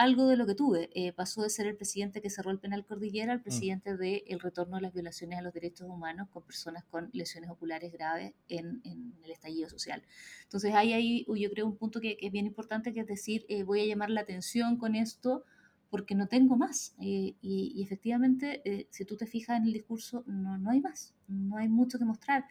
algo 0.01 0.27
de 0.27 0.37
lo 0.37 0.47
que 0.47 0.55
tuve. 0.55 0.91
Eh, 0.95 1.13
pasó 1.13 1.43
de 1.43 1.51
ser 1.51 1.67
el 1.67 1.77
presidente 1.77 2.21
que 2.21 2.31
cerró 2.31 2.51
el 2.51 2.59
penal 2.59 2.85
Cordillera 2.87 3.33
al 3.33 3.41
mm. 3.41 3.43
presidente 3.43 3.97
del 3.97 4.23
el 4.27 4.41
retorno 4.41 4.77
de 4.77 4.83
las 4.83 4.93
violaciones 4.93 5.39
a 5.39 5.43
los 5.43 5.53
derechos 5.53 5.89
humanos 5.89 6.29
con 6.31 6.43
personas 6.43 6.85
con 6.85 7.11
lesiones 7.13 7.51
oculares 7.51 7.93
graves 7.93 8.33
en, 8.49 8.81
en 8.85 9.15
el 9.23 9.31
estallido 9.31 9.69
social. 9.69 10.03
Entonces 10.45 10.75
hay 10.75 10.93
ahí, 10.93 11.27
yo 11.27 11.51
creo, 11.51 11.67
un 11.67 11.77
punto 11.77 12.01
que, 12.01 12.17
es 12.21 12.33
bien 12.33 12.47
importante, 12.47 12.95
que 12.95 13.01
es 13.01 13.07
decir, 13.07 13.45
eh, 13.49 13.63
voy 13.63 13.81
a 13.81 13.87
llamar 13.87 14.11
la 14.11 14.23
atención 14.23 14.77
con 14.77 14.95
esto 14.95 15.45
porque 15.91 16.15
no 16.15 16.29
tengo 16.29 16.57
más. 16.57 16.95
Eh, 17.01 17.35
y, 17.43 17.83
efectivamente, 17.83 18.63
eh, 18.65 18.87
si 18.91 19.05
tú 19.05 19.17
te 19.17 19.27
fijas 19.27 19.59
en 19.59 19.65
el 19.65 19.73
discurso, 19.73 20.25
no, 20.27 20.57
no 20.57 20.71
hay 20.71 20.81
más, 20.81 21.15
no 21.29 21.57
hay 21.59 21.69
mucho 21.69 21.99
que 21.99 22.05
mostrar. 22.05 22.47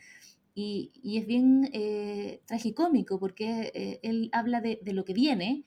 Y, 0.53 0.91
y 1.01 1.17
es 1.17 1.25
bien 1.25 1.69
eh, 1.71 2.41
tragicómico 2.45 3.17
porque 3.19 3.99
él 4.03 4.29
habla 4.33 4.59
de, 4.59 4.79
de, 4.83 4.93
lo 4.93 5.05
que 5.05 5.13
viene, 5.13 5.63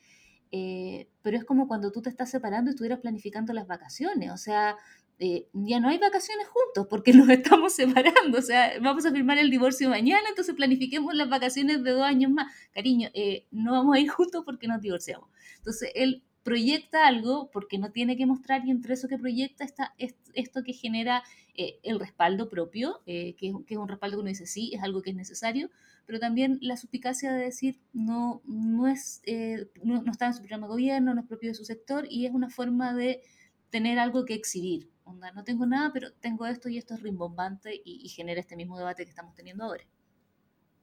pero 1.23 1.37
es 1.37 1.45
como 1.45 1.67
cuando 1.67 1.91
tú 1.93 2.03
te 2.03 2.11
estás 2.11 2.31
separando 2.31 2.71
y 2.71 2.75
estuvieras 2.75 3.01
planificando 3.01 3.53
las 3.53 3.67
vacaciones. 3.67 4.31
O 4.31 4.37
sea, 4.37 4.77
ya 5.19 5.81
no 5.81 5.89
hay 5.89 5.99
vacaciones 5.99 6.47
juntos 6.49 6.87
porque 6.89 7.13
nos 7.15 7.29
estamos 7.29 7.73
separando. 7.73 8.39
O 8.39 8.43
sea, 8.43 8.73
vamos 8.81 9.07
a 9.07 9.13
firmar 9.13 9.39
el 9.39 9.51
divorcio 9.51 9.89
mañana, 9.89 10.29
entonces 10.29 10.55
planifiquemos 10.55 11.15
las 11.15 11.29
vacaciones 11.29 11.83
de 11.83 11.93
dos 11.93 12.03
años 12.03 12.31
más. 12.31 12.53
Cariño, 12.73 13.09
no 13.51 13.73
vamos 13.73 13.97
a 13.97 14.01
ir 14.01 14.09
juntos 14.11 14.43
porque 14.45 14.69
nos 14.69 14.81
divorciamos. 14.81 15.29
Entonces, 15.59 15.91
él 15.95 16.23
proyecta 16.43 17.07
algo 17.07 17.51
porque 17.53 17.79
no 17.79 17.93
tiene 17.93 18.17
que 18.17 18.27
mostrar 18.27 18.67
y 18.67 18.71
entre 18.71 18.95
eso 18.95 19.09
que 19.09 19.19
proyecta 19.19 19.65
está 19.65 19.95
esto 19.99 20.63
que 20.65 20.73
genera 20.73 21.23
eh, 21.55 21.79
el 21.83 22.01
respaldo 22.01 22.49
propio, 22.49 23.01
eh, 23.07 23.35
que, 23.37 23.49
es 23.49 23.77
un 23.77 23.89
respaldo 23.89 24.17
que 24.17 24.21
uno 24.21 24.29
dice 24.29 24.47
sí, 24.47 24.73
es 24.75 24.83
algo 24.83 25.03
que 25.03 25.11
es 25.11 25.17
necesario, 25.17 25.71
pero 26.07 26.19
también 26.19 26.59
la 26.61 26.77
suspicacia 26.77 27.33
de 27.33 27.45
decir 27.45 27.81
no, 27.93 28.43
no, 28.45 28.87
es, 28.87 29.23
eh, 29.25 29.69
no, 29.83 30.03
está 30.11 30.27
en 30.27 30.35
su 30.35 30.41
programa 30.41 30.67
de 30.67 30.73
gobierno, 30.73 31.15
no 31.15 31.21
es 31.21 31.27
propio 31.27 31.51
de 31.51 31.55
su 31.55 31.65
sector 31.65 32.07
y 32.09 32.27
es 32.27 32.33
una 32.33 32.51
forma 32.51 32.95
de 32.95 33.23
tener 33.71 33.99
algo 33.99 34.25
que 34.25 34.35
exhibir. 34.35 34.91
no 35.07 35.45
tengo 35.45 35.67
nada, 35.67 35.93
pero 35.93 36.13
tengo 36.13 36.47
esto 36.47 36.69
y 36.69 36.79
esto 36.79 36.95
es 36.95 37.03
rimbombante 37.03 37.75
y, 37.75 38.01
y 38.05 38.09
genera 38.09 38.41
este 38.41 38.57
mismo 38.57 38.79
debate 38.79 39.05
que 39.05 39.11
estamos 39.11 39.35
teniendo 39.35 39.65
ahora. 39.65 39.85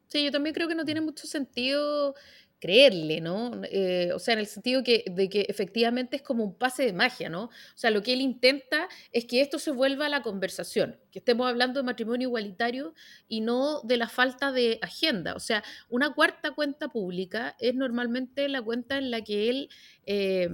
Sí, 0.07 0.23
yo 0.23 0.31
también 0.31 0.55
creo 0.55 0.67
que 0.67 0.75
no 0.75 0.85
tiene 0.85 1.01
mucho 1.01 1.27
sentido 1.27 2.15
creerle, 2.59 3.21
¿no? 3.21 3.51
Eh, 3.71 4.11
o 4.13 4.19
sea, 4.19 4.33
en 4.33 4.39
el 4.41 4.47
sentido 4.47 4.81
de 4.81 5.29
que 5.29 5.45
efectivamente 5.47 6.17
es 6.17 6.21
como 6.21 6.43
un 6.43 6.55
pase 6.55 6.85
de 6.85 6.93
magia, 6.93 7.29
¿no? 7.29 7.45
O 7.45 7.51
sea, 7.75 7.89
lo 7.89 8.03
que 8.03 8.13
él 8.13 8.21
intenta 8.21 8.87
es 9.11 9.25
que 9.25 9.41
esto 9.41 9.59
se 9.59 9.71
vuelva 9.71 10.07
a 10.07 10.09
la 10.09 10.21
conversación, 10.21 10.99
que 11.11 11.19
estemos 11.19 11.47
hablando 11.47 11.79
de 11.79 11.85
matrimonio 11.85 12.27
igualitario 12.27 12.93
y 13.27 13.41
no 13.41 13.81
de 13.81 13.97
la 13.97 14.09
falta 14.09 14.51
de 14.51 14.79
agenda. 14.81 15.35
O 15.35 15.39
sea, 15.39 15.63
una 15.89 16.13
cuarta 16.13 16.51
cuenta 16.51 16.89
pública 16.89 17.55
es 17.59 17.75
normalmente 17.75 18.47
la 18.49 18.61
cuenta 18.61 18.97
en 18.97 19.09
la 19.09 19.21
que 19.23 19.49
él, 19.49 19.69
eh, 20.05 20.49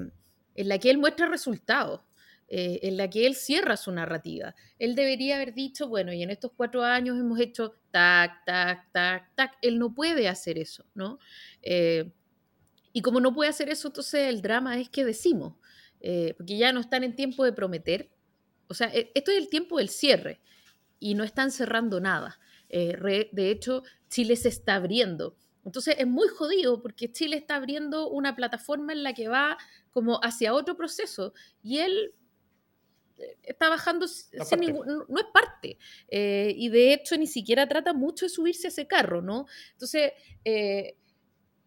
en 0.56 0.70
la 0.70 0.78
que 0.78 0.92
él 0.92 0.98
muestra 1.00 1.28
resultados. 1.28 2.02
Eh, 2.48 2.80
en 2.84 2.96
la 2.96 3.10
que 3.10 3.26
él 3.26 3.34
cierra 3.34 3.76
su 3.76 3.92
narrativa. 3.92 4.54
Él 4.78 4.94
debería 4.94 5.38
haber 5.38 5.56
dicho, 5.56 5.88
bueno, 5.88 6.14
y 6.14 6.22
en 6.22 6.30
estos 6.30 6.52
cuatro 6.56 6.84
años 6.84 7.18
hemos 7.18 7.40
hecho 7.40 7.74
tac, 7.90 8.46
tac, 8.46 8.92
tac, 8.92 9.34
tac. 9.34 9.58
Él 9.64 9.80
no 9.80 9.96
puede 9.96 10.28
hacer 10.28 10.60
eso, 10.60 10.86
¿no? 10.94 11.18
Eh, 11.64 12.12
y 12.94 13.02
como 13.02 13.20
no 13.20 13.34
puede 13.34 13.50
hacer 13.50 13.70
eso, 13.70 13.88
entonces 13.88 14.30
el 14.30 14.44
drama 14.44 14.80
es 14.80 14.90
que 14.90 15.04
decimos, 15.04 15.56
eh, 16.02 16.36
porque 16.38 16.56
ya 16.56 16.72
no 16.72 16.82
están 16.82 17.04
en 17.04 17.16
tiempo 17.16 17.44
de 17.44 17.52
prometer. 17.52 18.12
O 18.68 18.76
sea, 18.76 18.94
e, 18.94 19.12
esto 19.16 19.32
es 19.32 19.40
el 19.40 19.50
tiempo 19.50 19.80
del 19.80 19.90
cierre 19.90 20.40
y 21.00 21.16
no 21.16 21.24
están 21.24 21.50
cerrando 21.52 22.00
nada. 22.00 22.40
de 22.70 23.50
hecho, 23.52 23.84
Chile 24.10 24.36
se 24.36 24.50
está 24.50 24.76
abriendo. 24.76 25.36
Entonces 25.64 25.96
es 25.98 26.06
muy 26.06 26.28
jodido 26.28 26.82
porque 26.82 27.12
Chile 27.12 27.38
está 27.38 27.56
abriendo 27.56 28.08
una 28.10 28.36
plataforma 28.36 28.94
en 28.94 29.02
la 29.02 29.14
que 29.14 29.30
va 29.30 29.58
como 29.90 30.20
hacia 30.24 30.54
otro 30.54 30.78
proceso 30.78 31.34
y 31.64 31.80
él 31.80 32.14
está 33.44 33.70
bajando 33.70 34.08
sin 34.08 34.60
ningún, 34.60 35.06
no, 35.08 35.20
es 35.20 35.26
parte. 35.34 35.78
Eh, 36.08 36.54
y 36.56 36.70
de 36.70 36.94
hecho 36.94 37.18
ni 37.18 37.28
siquiera 37.28 37.68
trata 37.68 37.94
mucho 37.94 38.26
de 38.26 38.30
subirse 38.30 38.68
a 38.68 38.70
ese 38.70 38.88
carro, 38.88 39.22
¿no? 39.22 39.46
Entonces, 39.74 40.14
eh, 40.44 40.98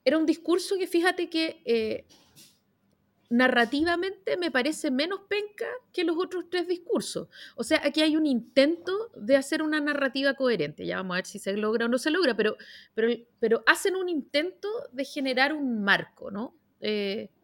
era 0.04 0.18
un 0.18 0.26
discurso 0.26 0.76
que 0.78 0.86
fíjate 0.86 1.28
que 1.28 1.62
eh, 1.64 2.06
narrativamente 3.30 4.36
me 4.36 4.50
parece 4.50 4.90
menos 4.90 5.20
penca 5.28 5.66
que 5.92 6.04
los 6.04 6.16
otros 6.16 6.46
tres 6.50 6.66
discursos. 6.66 7.28
O 7.56 7.64
sea, 7.64 7.80
aquí 7.84 8.00
hay 8.00 8.16
un 8.16 8.26
intento 8.26 9.10
de 9.14 9.36
hacer 9.36 9.62
una 9.62 9.80
narrativa 9.80 10.34
coherente. 10.34 10.86
Ya 10.86 10.96
vamos 10.96 11.14
a 11.14 11.18
ver 11.18 11.26
si 11.26 11.38
se 11.38 11.52
logra 11.54 11.86
o 11.86 11.88
no 11.88 11.98
se 11.98 12.10
logra, 12.10 12.34
pero, 12.34 12.56
pero, 12.94 13.12
pero 13.38 13.62
hacen 13.66 13.96
un 13.96 14.08
intento 14.08 14.68
de 14.92 15.04
generar 15.04 15.52
un 15.52 15.82
marco, 15.82 16.30
¿no? 16.30 16.54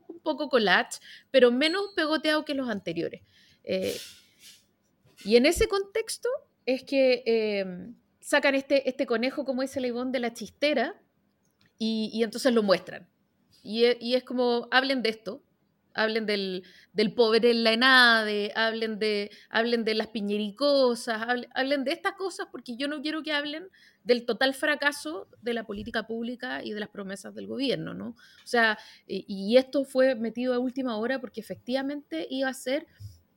un 0.07 0.21
poco 0.21 0.49
collage, 0.49 1.01
pero 1.33 1.51
menos 1.51 1.93
pegoteado 1.97 2.45
que 2.45 2.55
los 2.55 2.69
anteriores. 2.69 3.23
Eh, 3.65 3.97
y 5.25 5.37
en 5.37 5.47
ese 5.47 5.69
contexto 5.69 6.29
es 6.67 6.85
que 6.85 7.23
em, 7.27 7.95
sacan 8.21 8.55
este, 8.55 8.89
este 8.89 9.07
conejo, 9.07 9.45
como 9.45 9.63
dice 9.63 9.81
Leibón, 9.81 10.13
de 10.13 10.21
la 10.21 10.33
chistera 10.33 11.01
y, 11.79 12.23
entonces 12.23 12.53
lo 12.53 12.63
muestran. 12.63 13.09
Y, 13.63 13.85
e, 13.85 13.99
y, 14.01 14.15
es 14.15 14.25
como, 14.25 14.69
hablen 14.71 15.03
de 15.03 15.11
esto, 15.11 15.43
hablen 15.95 16.27
del, 16.27 16.65
del 16.93 17.15
pobre 17.15 17.51
en 17.51 17.65
la 17.65 17.73
enade, 17.73 18.53
hablen 18.55 18.99
de, 18.99 19.31
hablen 19.49 19.85
de 19.85 19.95
las 19.95 20.09
piñericosas, 20.09 21.23
hablen, 21.55 21.85
de 21.85 21.93
estas 21.93 22.15
cosas 22.15 22.49
porque 22.51 22.77
yo 22.77 22.89
no 22.89 23.01
quiero 23.01 23.23
que 23.23 23.33
hablen 23.33 23.69
del 24.03 24.27
total 24.27 24.55
fracaso 24.55 25.29
de 25.41 25.55
la 25.55 25.65
política 25.65 26.07
pública 26.07 26.63
y 26.63 26.73
de 26.73 26.81
las 26.81 26.89
promesas 26.91 27.35
del 27.35 27.47
gobierno, 27.47 27.95
¿no? 27.95 28.09
O 28.09 28.47
sea, 28.47 28.79
y, 29.07 29.25
y 29.29 29.57
esto 29.57 29.85
fue 29.85 30.15
metido 30.15 30.53
a 30.53 30.59
última 30.59 30.97
hora 30.97 31.21
porque 31.21 31.41
efectivamente 31.41 32.27
iba 32.29 32.49
a 32.49 32.55
ser 32.55 32.87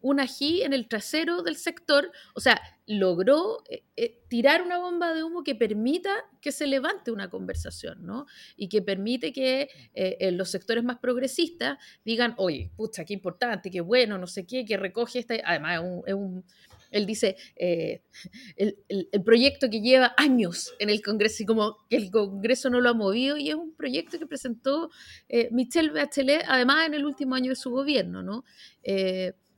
un 0.01 0.19
ají 0.19 0.61
en 0.61 0.73
el 0.73 0.87
trasero 0.87 1.41
del 1.41 1.55
sector, 1.55 2.11
o 2.35 2.39
sea, 2.39 2.61
logró 2.87 3.63
eh, 3.69 3.83
eh, 3.97 4.21
tirar 4.29 4.61
una 4.61 4.77
bomba 4.77 5.13
de 5.13 5.23
humo 5.23 5.43
que 5.43 5.55
permita 5.55 6.09
que 6.41 6.51
se 6.51 6.67
levante 6.67 7.11
una 7.11 7.29
conversación, 7.29 8.05
¿no? 8.05 8.25
Y 8.55 8.69
que 8.69 8.81
permite 8.81 9.33
que 9.33 9.69
eh, 9.93 10.31
los 10.31 10.49
sectores 10.49 10.83
más 10.83 10.97
progresistas 10.99 11.77
digan, 12.05 12.33
oye, 12.37 12.71
pucha, 12.77 13.03
qué 13.03 13.13
importante, 13.13 13.69
qué 13.69 13.81
bueno, 13.81 14.17
no 14.17 14.27
sé 14.27 14.45
qué, 14.45 14.65
que 14.65 14.77
recoge 14.77 15.19
esta... 15.19 15.35
Además, 15.43 15.81
es 16.05 16.13
un, 16.13 16.45
él 16.89 17.05
dice, 17.05 17.35
el, 17.57 18.77
el, 18.87 19.23
proyecto 19.25 19.69
que 19.69 19.81
lleva 19.81 20.13
años 20.15 20.73
en 20.79 20.89
el 20.89 21.01
Congreso 21.01 21.43
y 21.43 21.45
como 21.45 21.75
que 21.89 21.97
el 21.97 22.09
Congreso 22.09 22.69
no 22.69 22.79
lo 22.79 22.89
ha 22.89 22.93
movido 22.93 23.35
y 23.35 23.49
es 23.49 23.55
un 23.55 23.75
proyecto 23.75 24.17
que 24.17 24.25
presentó 24.25 24.89
Michelle 25.51 25.89
Bachelet, 25.89 26.45
además 26.47 26.87
en 26.87 26.93
el 26.93 27.05
último 27.05 27.35
año 27.35 27.49
de 27.49 27.57
su 27.57 27.71
gobierno, 27.71 28.23
¿no? 28.23 28.45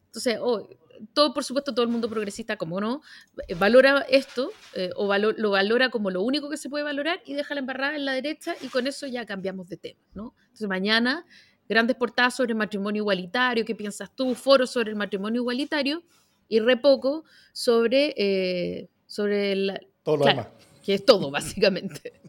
Entonces, 0.09 0.37
oh, 0.41 0.67
todo, 1.13 1.33
por 1.33 1.43
supuesto, 1.43 1.73
todo 1.73 1.83
el 1.83 1.91
mundo 1.91 2.09
progresista, 2.09 2.57
como 2.57 2.79
no, 2.81 3.01
eh, 3.47 3.55
valora 3.55 4.05
esto 4.09 4.51
eh, 4.73 4.89
o 4.95 5.15
lo 5.17 5.51
valora 5.51 5.89
como 5.89 6.09
lo 6.09 6.21
único 6.21 6.49
que 6.49 6.57
se 6.57 6.69
puede 6.69 6.83
valorar 6.83 7.21
y 7.25 7.33
deja 7.33 7.53
la 7.53 7.61
embarrada 7.61 7.95
en 7.95 8.05
la 8.05 8.13
derecha 8.13 8.55
y 8.61 8.67
con 8.67 8.87
eso 8.87 9.07
ya 9.07 9.25
cambiamos 9.25 9.67
de 9.69 9.77
tema, 9.77 9.99
¿no? 10.13 10.33
Entonces, 10.43 10.67
mañana, 10.67 11.25
grandes 11.67 11.95
portadas 11.95 12.35
sobre 12.35 12.51
el 12.51 12.57
matrimonio 12.57 13.01
igualitario, 13.01 13.65
¿qué 13.65 13.75
piensas 13.75 14.13
tú? 14.15 14.35
Foro 14.35 14.67
sobre 14.67 14.89
el 14.89 14.95
matrimonio 14.95 15.41
igualitario 15.41 16.03
y 16.47 16.59
re 16.59 16.77
poco 16.77 17.23
sobre, 17.53 18.13
eh, 18.17 18.89
sobre 19.05 19.51
el... 19.51 19.87
Todo 20.03 20.17
lo 20.17 20.25
demás. 20.25 20.47
Que 20.83 20.95
es 20.95 21.05
todo, 21.05 21.31
básicamente. 21.31 22.13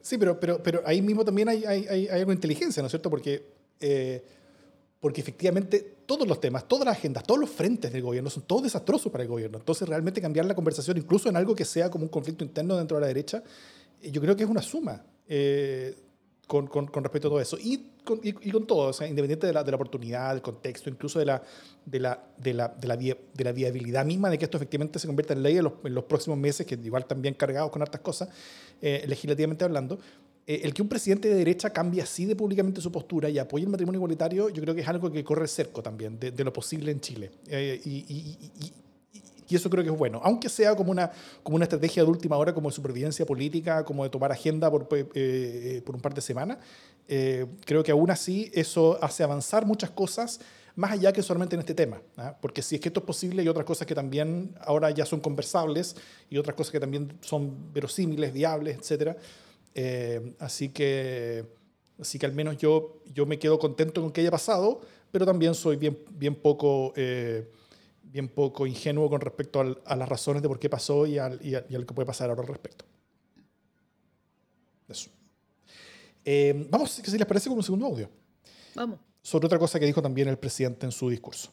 Sí, 0.00 0.18
pero, 0.18 0.38
pero, 0.38 0.62
pero 0.62 0.82
ahí 0.86 1.02
mismo 1.02 1.24
también 1.24 1.48
hay, 1.48 1.64
hay, 1.64 1.88
hay 1.88 2.06
algo 2.06 2.30
de 2.30 2.36
inteligencia, 2.36 2.80
¿no 2.80 2.86
es 2.86 2.92
cierto? 2.92 3.10
Porque 3.10 3.44
porque 5.06 5.20
efectivamente 5.20 5.98
todos 6.04 6.26
los 6.26 6.40
temas, 6.40 6.66
todas 6.66 6.84
las 6.84 6.96
agendas, 6.96 7.22
todos 7.22 7.38
los 7.38 7.48
frentes 7.48 7.92
del 7.92 8.02
gobierno 8.02 8.28
son 8.28 8.42
todos 8.42 8.64
desastrosos 8.64 9.12
para 9.12 9.22
el 9.22 9.28
gobierno. 9.28 9.56
Entonces, 9.56 9.88
realmente 9.88 10.20
cambiar 10.20 10.46
la 10.46 10.56
conversación, 10.56 10.96
incluso 10.96 11.28
en 11.28 11.36
algo 11.36 11.54
que 11.54 11.64
sea 11.64 11.88
como 11.92 12.02
un 12.02 12.08
conflicto 12.08 12.42
interno 12.42 12.76
dentro 12.76 12.96
de 12.96 13.02
la 13.02 13.06
derecha, 13.06 13.44
eh, 14.02 14.10
yo 14.10 14.20
creo 14.20 14.34
que 14.34 14.42
es 14.42 14.50
una 14.50 14.62
suma 14.62 15.04
eh, 15.28 15.96
con, 16.48 16.66
con, 16.66 16.88
respecto 17.04 17.28
a 17.28 17.30
todo 17.30 17.40
eso. 17.40 17.56
Y 17.56 17.92
con, 18.02 18.18
y, 18.20 18.32
con 18.50 18.66
todo, 18.66 18.88
o 18.88 18.92
sea, 18.92 19.06
independiente 19.06 19.46
de 19.46 19.52
la, 19.52 19.62
de 19.62 19.70
la, 19.70 19.76
oportunidad, 19.76 20.32
del 20.32 20.42
contexto, 20.42 20.90
incluso 20.90 21.20
de 21.20 21.26
la, 21.26 21.40
de, 21.84 22.00
la, 22.00 22.20
de, 22.36 22.52
la, 22.52 22.66
de, 22.66 22.88
la, 22.88 22.96
de 22.96 23.44
la 23.44 23.52
viabilidad 23.52 24.04
misma 24.04 24.28
de 24.28 24.38
que 24.38 24.46
esto 24.46 24.56
efectivamente 24.56 24.98
se 24.98 25.06
convierta 25.06 25.34
en 25.34 25.44
ley 25.44 25.58
en 25.58 25.62
los, 25.62 25.74
en 25.84 25.94
los 25.94 26.02
próximos 26.02 26.36
meses, 26.36 26.66
que 26.66 26.74
igual 26.74 27.06
también 27.06 27.34
cargados 27.34 27.70
con 27.70 27.80
hartas 27.80 28.00
cosas, 28.00 28.28
eh, 28.82 29.04
legislativamente 29.06 29.64
hablando. 29.64 30.00
Eh, 30.46 30.60
el 30.62 30.72
que 30.72 30.82
un 30.82 30.88
presidente 30.88 31.28
de 31.28 31.34
derecha 31.34 31.70
cambie 31.70 32.00
así 32.00 32.24
de 32.24 32.36
públicamente 32.36 32.80
su 32.80 32.92
postura 32.92 33.28
y 33.28 33.38
apoye 33.38 33.64
el 33.64 33.70
matrimonio 33.70 33.98
igualitario, 33.98 34.48
yo 34.48 34.62
creo 34.62 34.74
que 34.74 34.80
es 34.80 34.88
algo 34.88 35.10
que 35.10 35.24
corre 35.24 35.48
cerco 35.48 35.82
también 35.82 36.18
de, 36.18 36.44
lo 36.44 36.52
posible 36.52 36.92
en 36.92 37.00
Chile. 37.00 37.30
Eh, 37.48 37.80
y, 37.84 38.72
eso 39.48 39.70
creo 39.70 39.84
que 39.84 39.90
es 39.90 39.96
bueno, 39.96 40.20
aunque 40.24 40.48
sea 40.48 40.74
como 40.74 40.90
una, 40.90 41.08
como 41.44 41.54
una 41.54 41.66
estrategia 41.66 42.02
de 42.02 42.10
última 42.10 42.36
hora, 42.36 42.52
como 42.52 42.68
de 42.68 42.74
supervivencia 42.74 43.24
política, 43.24 43.84
como 43.84 44.02
de 44.02 44.10
tomar 44.10 44.32
agenda 44.32 44.68
por, 44.68 44.88
eh, 45.14 45.82
un 45.86 46.00
par 46.00 46.12
de 46.14 46.20
semanas. 46.20 46.58
creo 47.06 47.84
que 47.84 47.92
aún 47.92 48.10
así 48.10 48.50
eso 48.52 48.98
hace 49.00 49.22
avanzar 49.22 49.64
muchas 49.64 49.90
cosas 49.90 50.40
más 50.74 50.92
allá 50.92 51.12
que 51.12 51.22
solamente 51.22 51.54
en 51.54 51.60
este 51.60 51.74
tema. 51.74 52.00
¿ah? 52.16 52.36
Porque 52.40 52.60
si 52.60 52.74
es 52.74 52.80
que 52.80 52.88
esto 52.88 53.00
es 53.00 53.06
posible, 53.06 53.42
hay 53.42 53.48
otras 53.48 53.64
cosas 53.64 53.86
que 53.86 53.94
también 53.94 54.54
ahora 54.60 54.90
ya 54.90 55.06
son 55.06 55.20
conversables 55.20 55.96
y 56.28 56.38
otras 56.38 56.56
cosas 56.56 56.72
que 56.72 56.80
también 56.80 57.16
son 57.20 57.72
verosímiles, 57.72 58.32
viables, 58.32 58.76
etcétera. 58.78 59.16
Eh, 59.78 60.34
así, 60.38 60.70
que, 60.70 61.44
así 62.00 62.18
que 62.18 62.24
al 62.24 62.32
menos 62.32 62.56
yo, 62.56 63.02
yo 63.12 63.26
me 63.26 63.38
quedo 63.38 63.58
contento 63.58 64.00
con 64.00 64.10
que 64.10 64.22
haya 64.22 64.30
pasado, 64.30 64.80
pero 65.12 65.26
también 65.26 65.54
soy 65.54 65.76
bien, 65.76 65.98
bien, 66.12 66.34
poco, 66.34 66.94
eh, 66.96 67.52
bien 68.02 68.26
poco 68.26 68.66
ingenuo 68.66 69.10
con 69.10 69.20
respecto 69.20 69.60
a 69.60 69.96
las 69.96 70.08
razones 70.08 70.40
de 70.40 70.48
por 70.48 70.58
qué 70.58 70.70
pasó 70.70 71.06
y 71.06 71.18
al, 71.18 71.38
y, 71.44 71.50
que 71.52 71.94
puede 71.94 72.06
pasar 72.06 72.30
ahora 72.30 72.40
al 72.40 72.48
respecto. 72.48 72.86
Eso. 74.88 75.10
Eh, 76.24 76.66
vamos, 76.70 76.92
si 76.92 77.18
les 77.18 77.26
parece, 77.26 77.50
con 77.50 77.58
un 77.58 77.62
segundo 77.62 77.84
audio. 77.84 78.08
Vamos. 78.74 78.98
Sobre 79.20 79.44
otra 79.44 79.58
cosa 79.58 79.78
que 79.78 79.84
dijo 79.84 80.00
también 80.00 80.28
el 80.28 80.38
presidente 80.38 80.86
en 80.86 80.92
su 80.92 81.10
discurso. 81.10 81.50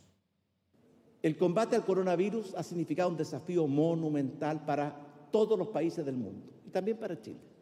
El 1.21 1.35
combate 1.35 1.75
al 1.75 1.83
coronavirus 1.83 2.53
ha 2.55 2.63
significado 2.63 3.09
un 3.09 3.17
desafío 3.17 3.67
monumental 3.67 4.63
para 4.63 4.95
todos 5.29 5.59
los 5.59 5.67
países 5.67 6.05
del 6.05 6.15
mundo 6.15 6.47
y 6.65 6.69
también 6.69 6.97
para 6.97 7.19
Chile 7.19 7.52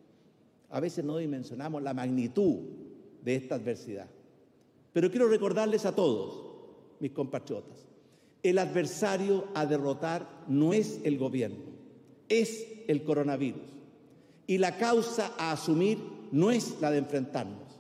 a 0.71 0.79
veces 0.79 1.03
no 1.03 1.17
dimensionamos 1.17 1.83
la 1.83 1.93
magnitud 1.93 2.59
de 3.23 3.35
esta 3.35 3.55
adversidad. 3.55 4.07
Pero 4.93 5.11
quiero 5.11 5.27
recordarles 5.27 5.85
a 5.85 5.93
todos, 5.93 6.43
mis 6.99 7.11
compatriotas, 7.11 7.85
el 8.43 8.57
adversario 8.57 9.47
a 9.53 9.65
derrotar 9.65 10.27
no 10.47 10.73
es 10.73 10.99
el 11.03 11.17
gobierno, 11.17 11.63
es 12.27 12.67
el 12.87 13.03
coronavirus. 13.03 13.61
Y 14.47 14.57
la 14.57 14.77
causa 14.77 15.33
a 15.37 15.51
asumir 15.51 15.99
no 16.31 16.51
es 16.51 16.77
la 16.81 16.89
de 16.91 16.97
enfrentarnos, 16.97 17.79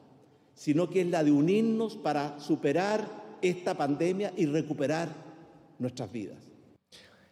sino 0.53 0.89
que 0.89 1.01
es 1.01 1.07
la 1.07 1.23
de 1.23 1.31
unirnos 1.31 1.95
para 1.95 2.39
superar 2.39 3.37
esta 3.41 3.75
pandemia 3.75 4.33
y 4.37 4.45
recuperar 4.45 5.09
nuestras 5.79 6.11
vidas. 6.11 6.37